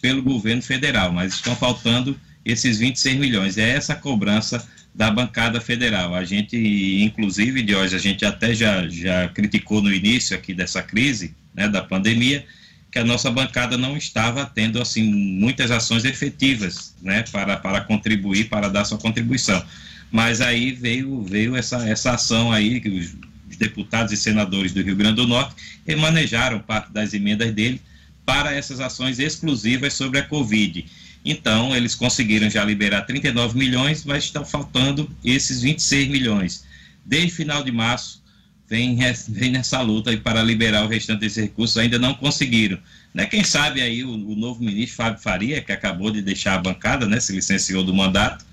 pelo 0.00 0.22
governo 0.22 0.62
federal, 0.62 1.12
mas 1.12 1.34
estão 1.34 1.54
faltando 1.54 2.18
esses 2.42 2.78
26 2.78 3.18
milhões. 3.18 3.58
É 3.58 3.68
essa 3.68 3.94
cobrança 3.94 4.66
da 4.94 5.10
bancada 5.10 5.60
federal. 5.60 6.14
A 6.14 6.24
gente, 6.24 6.56
inclusive, 7.02 7.62
de 7.62 7.74
hoje, 7.74 7.96
a 7.96 7.98
gente 7.98 8.24
até 8.24 8.54
já, 8.54 8.88
já 8.88 9.28
criticou 9.28 9.82
no 9.82 9.92
início 9.92 10.36
aqui 10.36 10.54
dessa 10.54 10.82
crise, 10.82 11.34
né, 11.52 11.68
da 11.68 11.82
pandemia, 11.82 12.46
que 12.92 12.98
a 13.00 13.04
nossa 13.04 13.28
bancada 13.28 13.76
não 13.76 13.96
estava 13.96 14.46
tendo 14.46 14.80
assim 14.80 15.02
muitas 15.02 15.72
ações 15.72 16.04
efetivas, 16.04 16.94
né, 17.02 17.24
para, 17.32 17.56
para 17.56 17.80
contribuir, 17.80 18.48
para 18.48 18.68
dar 18.68 18.84
sua 18.84 18.98
contribuição. 18.98 19.64
Mas 20.12 20.40
aí 20.40 20.70
veio 20.70 21.22
veio 21.24 21.56
essa 21.56 21.88
essa 21.88 22.12
ação 22.12 22.52
aí 22.52 22.80
que 22.80 22.88
os, 22.88 23.16
os 23.50 23.56
deputados 23.56 24.12
e 24.12 24.16
senadores 24.16 24.72
do 24.72 24.80
Rio 24.80 24.94
Grande 24.94 25.16
do 25.16 25.26
Norte 25.26 25.56
remanejaram 25.84 26.60
parte 26.60 26.92
das 26.92 27.12
emendas 27.12 27.52
dele 27.52 27.80
para 28.24 28.54
essas 28.54 28.78
ações 28.78 29.18
exclusivas 29.18 29.92
sobre 29.94 30.20
a 30.20 30.22
Covid. 30.22 30.86
Então, 31.24 31.74
eles 31.74 31.94
conseguiram 31.94 32.50
já 32.50 32.62
liberar 32.64 33.02
39 33.02 33.58
milhões, 33.58 34.04
mas 34.04 34.24
estão 34.24 34.44
faltando 34.44 35.10
esses 35.24 35.62
26 35.62 36.08
milhões. 36.08 36.64
Desde 37.04 37.30
final 37.30 37.62
de 37.62 37.72
março, 37.72 38.22
vem, 38.68 38.98
vem 39.28 39.50
nessa 39.50 39.80
luta 39.80 40.14
para 40.18 40.42
liberar 40.42 40.84
o 40.84 40.88
restante 40.88 41.20
desses 41.20 41.42
recursos, 41.42 41.78
ainda 41.78 41.98
não 41.98 42.14
conseguiram. 42.14 42.78
Né? 43.12 43.26
Quem 43.26 43.44
sabe 43.44 43.80
aí 43.80 44.04
o, 44.04 44.10
o, 44.10 44.36
novo 44.36 44.62
ministro 44.62 44.96
Fábio 44.96 45.22
Faria, 45.22 45.62
que 45.62 45.72
acabou 45.72 46.10
de 46.10 46.20
deixar 46.20 46.54
a 46.54 46.58
bancada, 46.58 47.06
né, 47.06 47.20
se 47.20 47.32
licenciou 47.32 47.84
do 47.84 47.94
mandato 47.94 48.44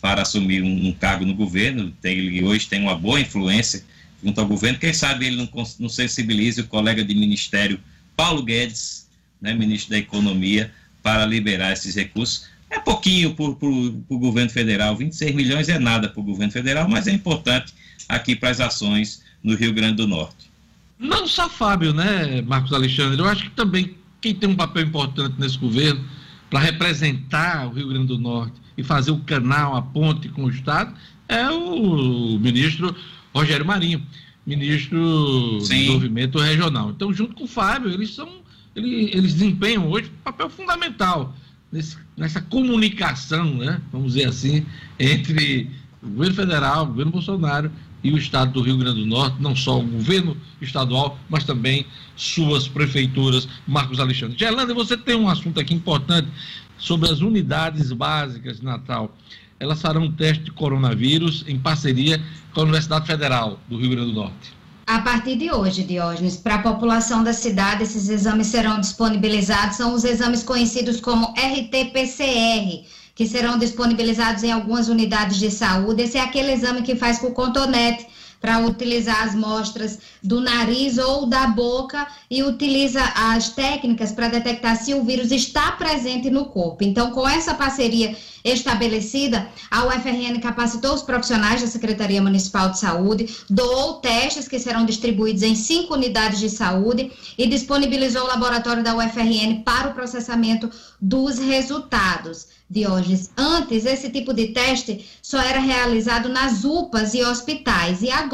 para 0.00 0.22
assumir 0.22 0.62
um, 0.62 0.88
um 0.88 0.92
cargo 0.92 1.24
no 1.24 1.34
governo, 1.34 1.92
tem, 2.00 2.18
ele 2.18 2.42
hoje 2.42 2.66
tem 2.68 2.80
uma 2.80 2.96
boa 2.96 3.20
influência 3.20 3.84
junto 4.22 4.40
ao 4.40 4.46
governo, 4.46 4.78
quem 4.78 4.92
sabe 4.92 5.26
ele 5.26 5.36
não, 5.36 5.48
não 5.78 5.88
sensibilize 5.88 6.60
o 6.60 6.66
colega 6.66 7.04
de 7.04 7.14
ministério 7.14 7.80
Paulo 8.16 8.42
Guedes, 8.42 9.08
né, 9.40 9.54
ministro 9.54 9.90
da 9.90 9.98
Economia, 9.98 10.72
para 11.02 11.26
liberar 11.26 11.72
esses 11.72 11.94
recursos. 11.94 12.46
É 12.70 12.78
pouquinho 12.78 13.34
para 13.34 13.44
o 13.44 14.18
governo 14.18 14.50
federal, 14.50 14.96
26 14.96 15.34
milhões 15.34 15.68
é 15.68 15.78
nada 15.78 16.08
para 16.08 16.20
o 16.20 16.24
governo 16.24 16.52
federal, 16.52 16.88
mas 16.88 17.06
é 17.06 17.12
importante 17.12 17.74
aqui 18.08 18.34
para 18.34 18.50
as 18.50 18.60
ações 18.60 19.22
no 19.42 19.54
Rio 19.54 19.72
Grande 19.72 19.96
do 19.96 20.06
Norte. 20.06 20.50
Não 20.98 21.26
só 21.26 21.48
Fábio, 21.48 21.92
né, 21.92 22.40
Marcos 22.42 22.72
Alexandre? 22.72 23.20
Eu 23.20 23.28
acho 23.28 23.44
que 23.44 23.50
também 23.50 23.96
quem 24.20 24.34
tem 24.34 24.48
um 24.48 24.54
papel 24.54 24.84
importante 24.84 25.34
nesse 25.38 25.58
governo 25.58 26.02
para 26.48 26.60
representar 26.60 27.66
o 27.66 27.72
Rio 27.72 27.88
Grande 27.88 28.06
do 28.06 28.18
Norte 28.18 28.54
e 28.78 28.82
fazer 28.82 29.10
o 29.10 29.18
canal, 29.18 29.74
a 29.74 29.82
ponte 29.82 30.28
com 30.28 30.44
o 30.44 30.50
Estado, 30.50 30.94
é 31.28 31.50
o 31.50 32.38
ministro 32.38 32.94
Rogério 33.34 33.66
Marinho, 33.66 34.02
ministro 34.46 34.98
Sim. 34.98 35.56
do 35.56 35.58
Desenvolvimento 35.58 36.38
Regional. 36.38 36.90
Então, 36.90 37.12
junto 37.12 37.34
com 37.34 37.44
o 37.44 37.48
Fábio, 37.48 37.90
eles 37.90 38.14
são, 38.14 38.41
eles, 38.74 39.34
desempenham 39.34 39.88
hoje 39.90 40.10
um 40.10 40.22
papel 40.22 40.48
fundamental 40.48 41.34
nesse, 41.70 41.96
nessa 42.16 42.40
comunicação, 42.40 43.54
né, 43.54 43.80
vamos 43.90 44.14
dizer 44.14 44.28
assim, 44.28 44.66
entre 44.98 45.70
o 46.02 46.08
governo 46.08 46.34
federal, 46.34 46.84
o 46.84 46.86
governo 46.86 47.12
Bolsonaro 47.12 47.70
e 48.02 48.12
o 48.12 48.18
estado 48.18 48.52
do 48.52 48.62
Rio 48.62 48.76
Grande 48.76 49.00
do 49.00 49.06
Norte, 49.06 49.40
não 49.40 49.54
só 49.54 49.78
o 49.78 49.86
governo 49.86 50.36
estadual, 50.60 51.18
mas 51.28 51.44
também 51.44 51.86
suas 52.16 52.66
prefeituras. 52.66 53.48
Marcos 53.66 54.00
Alexandre. 54.00 54.36
Gerlanda, 54.36 54.74
você 54.74 54.96
tem 54.96 55.14
um 55.14 55.28
assunto 55.28 55.60
aqui 55.60 55.72
importante 55.72 56.28
sobre 56.76 57.08
as 57.08 57.20
unidades 57.20 57.92
básicas 57.92 58.58
de 58.58 58.64
Natal. 58.64 59.16
Elas 59.60 59.80
farão 59.80 60.02
um 60.02 60.12
teste 60.12 60.44
de 60.44 60.50
coronavírus 60.50 61.44
em 61.46 61.56
parceria 61.58 62.20
com 62.52 62.60
a 62.60 62.62
Universidade 62.64 63.06
Federal 63.06 63.60
do 63.68 63.76
Rio 63.76 63.90
Grande 63.90 64.10
do 64.10 64.14
Norte. 64.14 64.61
A 64.86 65.00
partir 65.00 65.36
de 65.36 65.50
hoje, 65.50 65.84
Diógenes, 65.84 66.36
para 66.36 66.56
a 66.56 66.62
população 66.62 67.22
da 67.22 67.32
cidade, 67.32 67.84
esses 67.84 68.08
exames 68.08 68.48
serão 68.48 68.80
disponibilizados. 68.80 69.76
São 69.76 69.94
os 69.94 70.04
exames 70.04 70.42
conhecidos 70.42 71.00
como 71.00 71.32
RT-PCR 71.36 72.84
que 73.14 73.26
serão 73.26 73.58
disponibilizados 73.58 74.42
em 74.42 74.50
algumas 74.50 74.88
unidades 74.88 75.38
de 75.38 75.50
saúde. 75.50 76.02
Esse 76.02 76.18
é 76.18 76.20
aquele 76.20 76.52
exame 76.52 76.82
que 76.82 76.96
faz 76.96 77.18
com 77.18 77.28
o 77.28 77.32
contonete 77.32 78.06
para 78.42 78.58
utilizar 78.58 79.22
as 79.22 79.36
mostras 79.36 80.00
do 80.20 80.40
nariz 80.40 80.98
ou 80.98 81.26
da 81.26 81.46
boca 81.46 82.08
e 82.28 82.42
utiliza 82.42 83.00
as 83.14 83.50
técnicas 83.50 84.10
para 84.10 84.28
detectar 84.28 84.76
se 84.76 84.92
o 84.92 85.04
vírus 85.04 85.30
está 85.30 85.70
presente 85.72 86.28
no 86.28 86.46
corpo. 86.46 86.82
Então, 86.82 87.12
com 87.12 87.26
essa 87.26 87.54
parceria 87.54 88.16
estabelecida, 88.44 89.48
a 89.70 89.86
UFRN 89.86 90.40
capacitou 90.40 90.92
os 90.94 91.02
profissionais 91.02 91.60
da 91.60 91.68
Secretaria 91.68 92.20
Municipal 92.20 92.70
de 92.70 92.80
Saúde, 92.80 93.32
doou 93.48 93.94
testes 93.94 94.48
que 94.48 94.58
serão 94.58 94.84
distribuídos 94.84 95.44
em 95.44 95.54
cinco 95.54 95.94
unidades 95.94 96.40
de 96.40 96.50
saúde 96.50 97.12
e 97.38 97.46
disponibilizou 97.46 98.24
o 98.24 98.26
laboratório 98.26 98.82
da 98.82 98.96
UFRN 98.96 99.62
para 99.64 99.90
o 99.90 99.94
processamento 99.94 100.68
dos 101.00 101.38
resultados. 101.38 102.48
Diógenes. 102.72 103.30
Antes, 103.36 103.84
esse 103.84 104.08
tipo 104.08 104.32
de 104.32 104.48
teste 104.48 105.06
só 105.20 105.38
era 105.38 105.60
realizado 105.60 106.30
nas 106.30 106.64
UPAs 106.64 107.12
e 107.12 107.22
hospitais, 107.22 108.00
e 108.00 108.10
agora 108.10 108.31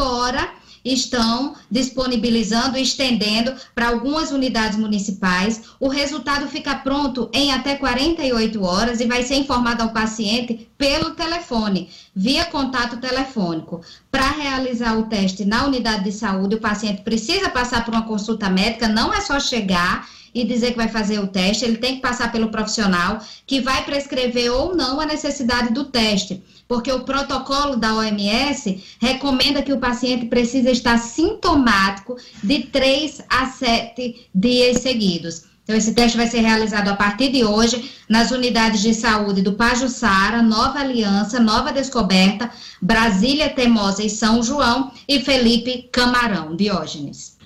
estão 0.85 1.55
disponibilizando 1.71 2.79
e 2.79 2.83
estendendo 2.83 3.55
para 3.75 3.89
algumas 3.89 4.31
unidades 4.31 4.79
municipais. 4.79 5.63
O 5.79 5.89
resultado 5.89 6.49
fica 6.49 6.75
pronto 6.77 7.29
em 7.33 7.53
até 7.53 7.77
48 7.77 8.63
horas 8.63 9.01
e 9.01 9.07
vai 9.07 9.23
ser 9.23 9.37
informado 9.37 9.83
ao 9.83 9.93
paciente 9.93 10.69
pelo 10.77 11.11
telefone, 11.11 11.91
via 12.15 12.45
contato 12.45 12.99
telefônico. 12.99 13.81
Para 14.11 14.31
realizar 14.31 14.99
o 14.99 15.05
teste 15.05 15.45
na 15.45 15.67
unidade 15.67 16.05
de 16.05 16.13
saúde, 16.13 16.57
o 16.57 16.61
paciente 16.61 17.03
precisa 17.03 17.51
passar 17.51 17.85
por 17.85 17.95
uma 17.95 18.07
consulta 18.07 18.49
médica, 18.49 18.89
não 18.89 19.13
é 19.13 19.21
só 19.21 19.39
chegar 19.41 20.09
e 20.35 20.45
dizer 20.45 20.73
que 20.73 20.77
vai 20.77 20.89
fazer 20.89 21.19
o 21.19 21.27
teste, 21.27 21.65
ele 21.65 21.79
tem 21.79 21.97
que 21.97 22.03
passar 22.03 22.31
pelo 22.31 22.51
profissional 22.51 23.19
que 23.47 23.61
vai 23.61 23.85
prescrever 23.85 24.53
ou 24.53 24.77
não 24.77 25.01
a 25.01 25.07
necessidade 25.07 25.73
do 25.73 25.85
teste, 25.85 26.43
porque 26.69 26.93
o 26.93 27.01
protocolo 27.01 27.77
da 27.77 27.97
OMS 27.97 28.85
recomenda 29.01 29.63
que 29.63 29.73
o 29.73 29.81
paciente 29.81 30.27
precisa 30.27 30.71
estar 30.71 30.99
sintomático 30.99 32.17
de 32.45 32.65
3 32.65 33.25
a 33.29 33.47
7 33.47 34.29
dias 34.35 34.83
seguidos. 34.83 35.49
Então, 35.65 35.77
esse 35.77 35.93
teste 35.93 36.17
vai 36.17 36.27
ser 36.27 36.41
realizado 36.41 36.89
a 36.89 36.97
partir 36.97 37.31
de 37.31 37.45
hoje 37.45 37.91
nas 38.09 38.31
unidades 38.31 38.81
de 38.81 38.95
saúde 38.95 39.43
do 39.43 39.53
Pajuçara, 39.53 40.43
Nova 40.43 40.79
Aliança, 40.79 41.39
Nova 41.39 41.71
Descoberta, 41.71 42.51
Brasília 42.81 43.51
Temosa 43.51 44.03
e 44.03 44.09
São 44.09 44.43
João 44.43 44.91
e 45.07 45.21
Felipe 45.21 45.89
Camarão. 45.93 46.57
Diógenes. 46.57 47.37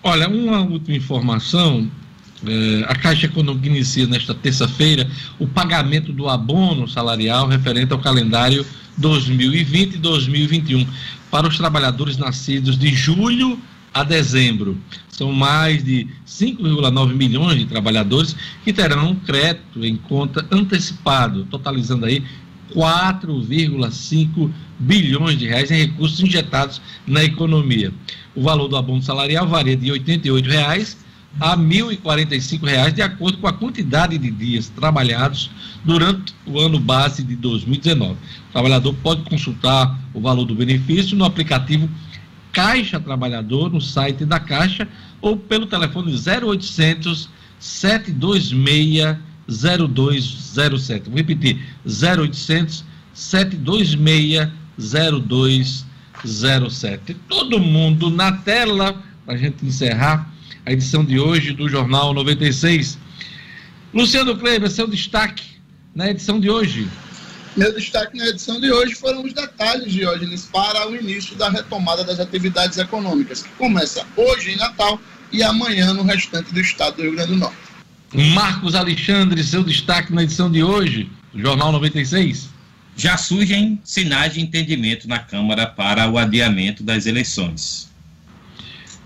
Olha, 0.02 0.28
uma 0.28 0.62
última 0.62 0.96
informação 0.96 1.88
é, 2.46 2.84
a 2.88 2.94
Caixa 2.94 3.26
Econômica 3.26 3.66
inicia 3.66 4.06
nesta 4.06 4.34
terça-feira 4.34 5.08
o 5.38 5.46
pagamento 5.46 6.12
do 6.12 6.28
abono 6.28 6.88
salarial 6.88 7.46
referente 7.46 7.92
ao 7.92 7.98
calendário 7.98 8.64
2020 8.96 9.94
e 9.94 9.98
2021 9.98 10.86
para 11.30 11.46
os 11.46 11.56
trabalhadores 11.56 12.16
nascidos 12.16 12.78
de 12.78 12.94
julho 12.94 13.58
a 13.92 14.02
dezembro. 14.02 14.78
São 15.08 15.32
mais 15.32 15.84
de 15.84 16.08
5,9 16.26 17.14
milhões 17.14 17.58
de 17.58 17.66
trabalhadores 17.66 18.34
que 18.64 18.72
terão 18.72 19.14
crédito 19.14 19.84
em 19.84 19.96
conta 19.96 20.46
antecipado, 20.50 21.46
totalizando 21.50 22.06
aí 22.06 22.24
4,5 22.74 24.50
bilhões 24.78 25.38
de 25.38 25.46
reais 25.46 25.70
em 25.70 25.78
recursos 25.78 26.20
injetados 26.20 26.80
na 27.06 27.22
economia. 27.22 27.92
O 28.34 28.42
valor 28.42 28.68
do 28.68 28.76
abono 28.76 29.02
salarial 29.02 29.46
varia 29.46 29.76
de 29.76 29.90
88 29.90 30.48
reais 30.48 30.96
a 31.38 31.54
R$ 31.54 31.62
1.045, 31.62 32.92
de 32.92 33.02
acordo 33.02 33.38
com 33.38 33.46
a 33.46 33.52
quantidade 33.52 34.18
de 34.18 34.30
dias 34.30 34.68
trabalhados 34.68 35.50
durante 35.84 36.34
o 36.46 36.58
ano 36.58 36.78
base 36.78 37.22
de 37.22 37.36
2019. 37.36 38.14
O 38.14 38.52
trabalhador 38.52 38.94
pode 38.94 39.22
consultar 39.22 39.98
o 40.12 40.20
valor 40.20 40.44
do 40.44 40.54
benefício 40.54 41.16
no 41.16 41.24
aplicativo 41.24 41.88
Caixa 42.52 42.98
Trabalhador, 42.98 43.72
no 43.72 43.80
site 43.80 44.24
da 44.24 44.40
Caixa, 44.40 44.88
ou 45.20 45.36
pelo 45.36 45.66
telefone 45.66 46.12
0800 46.12 47.28
726 47.58 49.16
0207. 49.48 51.08
Vou 51.08 51.16
repetir: 51.16 51.60
0800 51.86 52.84
726 53.14 54.48
0207. 54.78 57.14
Todo 57.28 57.60
mundo 57.60 58.10
na 58.10 58.32
tela, 58.32 59.00
para 59.24 59.34
a 59.34 59.38
gente 59.38 59.64
encerrar 59.64 60.28
a 60.70 60.72
edição 60.72 61.04
de 61.04 61.18
hoje 61.18 61.52
do 61.52 61.68
Jornal 61.68 62.14
96. 62.14 62.96
Luciano 63.92 64.38
Kleber, 64.38 64.70
seu 64.70 64.86
destaque 64.86 65.42
na 65.92 66.08
edição 66.08 66.38
de 66.38 66.48
hoje. 66.48 66.88
Meu 67.56 67.74
destaque 67.74 68.16
na 68.16 68.28
edição 68.28 68.60
de 68.60 68.70
hoje 68.70 68.94
foram 68.94 69.24
os 69.24 69.32
detalhes, 69.32 69.92
Diógenes, 69.92 70.44
para 70.44 70.88
o 70.88 70.94
início 70.94 71.34
da 71.34 71.50
retomada 71.50 72.04
das 72.04 72.20
atividades 72.20 72.78
econômicas, 72.78 73.42
que 73.42 73.48
começa 73.58 74.06
hoje 74.16 74.52
em 74.52 74.56
Natal 74.56 75.00
e 75.32 75.42
amanhã 75.42 75.92
no 75.92 76.04
restante 76.04 76.54
do 76.54 76.60
estado 76.60 76.98
do 76.98 77.02
Rio 77.02 77.16
Grande 77.16 77.32
do 77.32 77.38
Norte. 77.38 77.56
Marcos 78.32 78.76
Alexandre, 78.76 79.42
seu 79.42 79.64
destaque 79.64 80.12
na 80.12 80.22
edição 80.22 80.48
de 80.48 80.62
hoje 80.62 81.10
do 81.34 81.40
Jornal 81.40 81.72
96. 81.72 82.48
já 82.96 83.16
surgem 83.16 83.80
sinais 83.82 84.34
de 84.34 84.40
entendimento 84.40 85.08
na 85.08 85.18
Câmara 85.18 85.66
para 85.66 86.08
o 86.08 86.16
adiamento 86.16 86.84
das 86.84 87.06
eleições. 87.06 87.89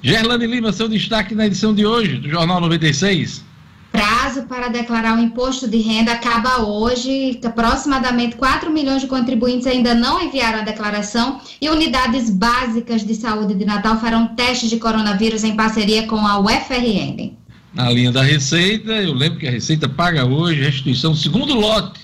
Gerlane 0.04 0.46
Lima, 0.46 0.70
seu 0.70 0.86
destaque 0.86 1.34
na 1.34 1.46
edição 1.46 1.74
de 1.74 1.86
hoje 1.86 2.18
do 2.18 2.28
Jornal 2.28 2.60
96. 2.60 3.42
Prazo 3.90 4.42
para 4.42 4.68
declarar 4.68 5.16
o 5.16 5.18
imposto 5.18 5.66
de 5.66 5.78
renda 5.78 6.12
acaba 6.12 6.60
hoje. 6.60 7.40
Aproximadamente 7.42 8.36
4 8.36 8.70
milhões 8.70 9.00
de 9.00 9.08
contribuintes 9.08 9.66
ainda 9.66 9.94
não 9.94 10.22
enviaram 10.22 10.58
a 10.58 10.62
declaração 10.62 11.40
e 11.58 11.70
unidades 11.70 12.28
básicas 12.28 13.02
de 13.02 13.14
saúde 13.14 13.54
de 13.54 13.64
Natal 13.64 13.98
farão 13.98 14.34
testes 14.34 14.68
de 14.68 14.76
coronavírus 14.76 15.42
em 15.42 15.56
parceria 15.56 16.06
com 16.06 16.18
a 16.26 16.38
UFRN. 16.38 17.32
Na 17.72 17.88
linha 17.88 18.12
da 18.12 18.22
Receita, 18.22 18.92
eu 18.92 19.14
lembro 19.14 19.38
que 19.38 19.48
a 19.48 19.50
Receita 19.50 19.88
paga 19.88 20.26
hoje 20.26 20.60
a 20.60 20.64
restituição 20.66 21.12
do 21.12 21.16
segundo 21.16 21.54
lote 21.54 22.00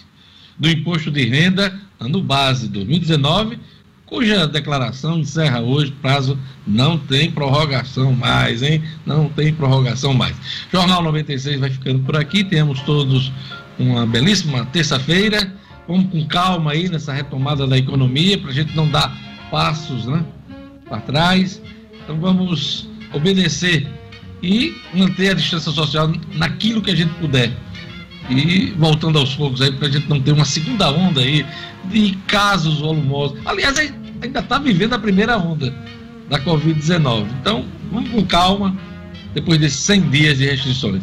do 0.58 0.70
imposto 0.70 1.10
de 1.10 1.26
renda, 1.26 1.78
ano 2.00 2.22
base 2.22 2.66
2019 2.66 3.58
cuja 4.10 4.46
declaração 4.46 5.20
encerra 5.20 5.60
hoje, 5.60 5.92
prazo 6.02 6.36
não 6.66 6.98
tem 6.98 7.30
prorrogação 7.30 8.12
mais, 8.12 8.62
hein? 8.62 8.82
Não 9.06 9.28
tem 9.28 9.54
prorrogação 9.54 10.12
mais. 10.12 10.36
Jornal 10.70 11.02
96 11.04 11.60
vai 11.60 11.70
ficando 11.70 12.00
por 12.00 12.16
aqui, 12.16 12.42
temos 12.42 12.80
todos 12.80 13.32
uma 13.78 14.04
belíssima 14.04 14.66
terça-feira. 14.66 15.54
Vamos 15.88 16.10
com 16.10 16.26
calma 16.26 16.72
aí 16.72 16.88
nessa 16.88 17.12
retomada 17.12 17.66
da 17.66 17.78
economia, 17.78 18.36
para 18.36 18.50
a 18.50 18.54
gente 18.54 18.76
não 18.76 18.88
dar 18.88 19.16
passos 19.50 20.06
né, 20.06 20.24
para 20.88 21.00
trás. 21.00 21.62
Então 22.02 22.18
vamos 22.20 22.88
obedecer 23.12 23.88
e 24.42 24.76
manter 24.92 25.30
a 25.30 25.34
distância 25.34 25.70
social 25.70 26.12
naquilo 26.34 26.82
que 26.82 26.90
a 26.90 26.96
gente 26.96 27.12
puder. 27.14 27.52
E 28.28 28.72
voltando 28.78 29.18
aos 29.18 29.34
poucos 29.34 29.60
aí, 29.60 29.72
para 29.72 29.88
a 29.88 29.90
gente 29.90 30.08
não 30.08 30.20
ter 30.20 30.32
uma 30.32 30.44
segunda 30.44 30.90
onda 30.90 31.20
aí 31.20 31.44
de 31.86 32.12
casos 32.28 32.78
volumosos. 32.78 33.38
Aliás, 33.44 33.76
ainda 34.22 34.40
está 34.40 34.58
vivendo 34.58 34.94
a 34.94 34.98
primeira 34.98 35.36
onda 35.38 35.72
da 36.28 36.38
Covid-19. 36.40 37.26
Então, 37.40 37.64
vamos 37.90 38.10
com 38.10 38.24
calma, 38.24 38.76
depois 39.34 39.58
desses 39.58 39.80
100 39.80 40.10
dias 40.10 40.38
de 40.38 40.46
restrições. 40.46 41.02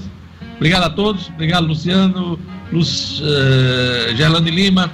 Obrigado 0.56 0.84
a 0.84 0.90
todos, 0.90 1.28
obrigado 1.30 1.68
Luciano, 1.68 2.40
Luz, 2.72 3.22
uh, 3.22 4.16
Gerlane 4.16 4.50
Lima, 4.50 4.92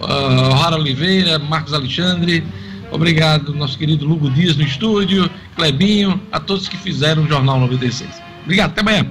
uh, 0.00 0.54
Rara 0.54 0.76
Oliveira, 0.76 1.38
Marcos 1.38 1.72
Alexandre, 1.72 2.44
obrigado 2.90 3.54
nosso 3.54 3.78
querido 3.78 4.06
Lugo 4.06 4.28
Dias 4.30 4.56
no 4.56 4.62
estúdio, 4.62 5.30
Clebinho, 5.56 6.20
a 6.30 6.38
todos 6.38 6.68
que 6.68 6.76
fizeram 6.76 7.24
o 7.24 7.28
Jornal 7.28 7.60
96. 7.60 8.10
Obrigado, 8.44 8.70
até 8.70 8.80
amanhã. 8.82 9.06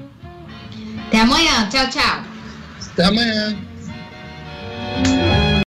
Até 1.08 1.22
amanhã, 1.22 1.68
tchau, 1.70 1.90
tchau. 1.90 2.24
Até 2.94 3.06
amanhã. 3.06 3.58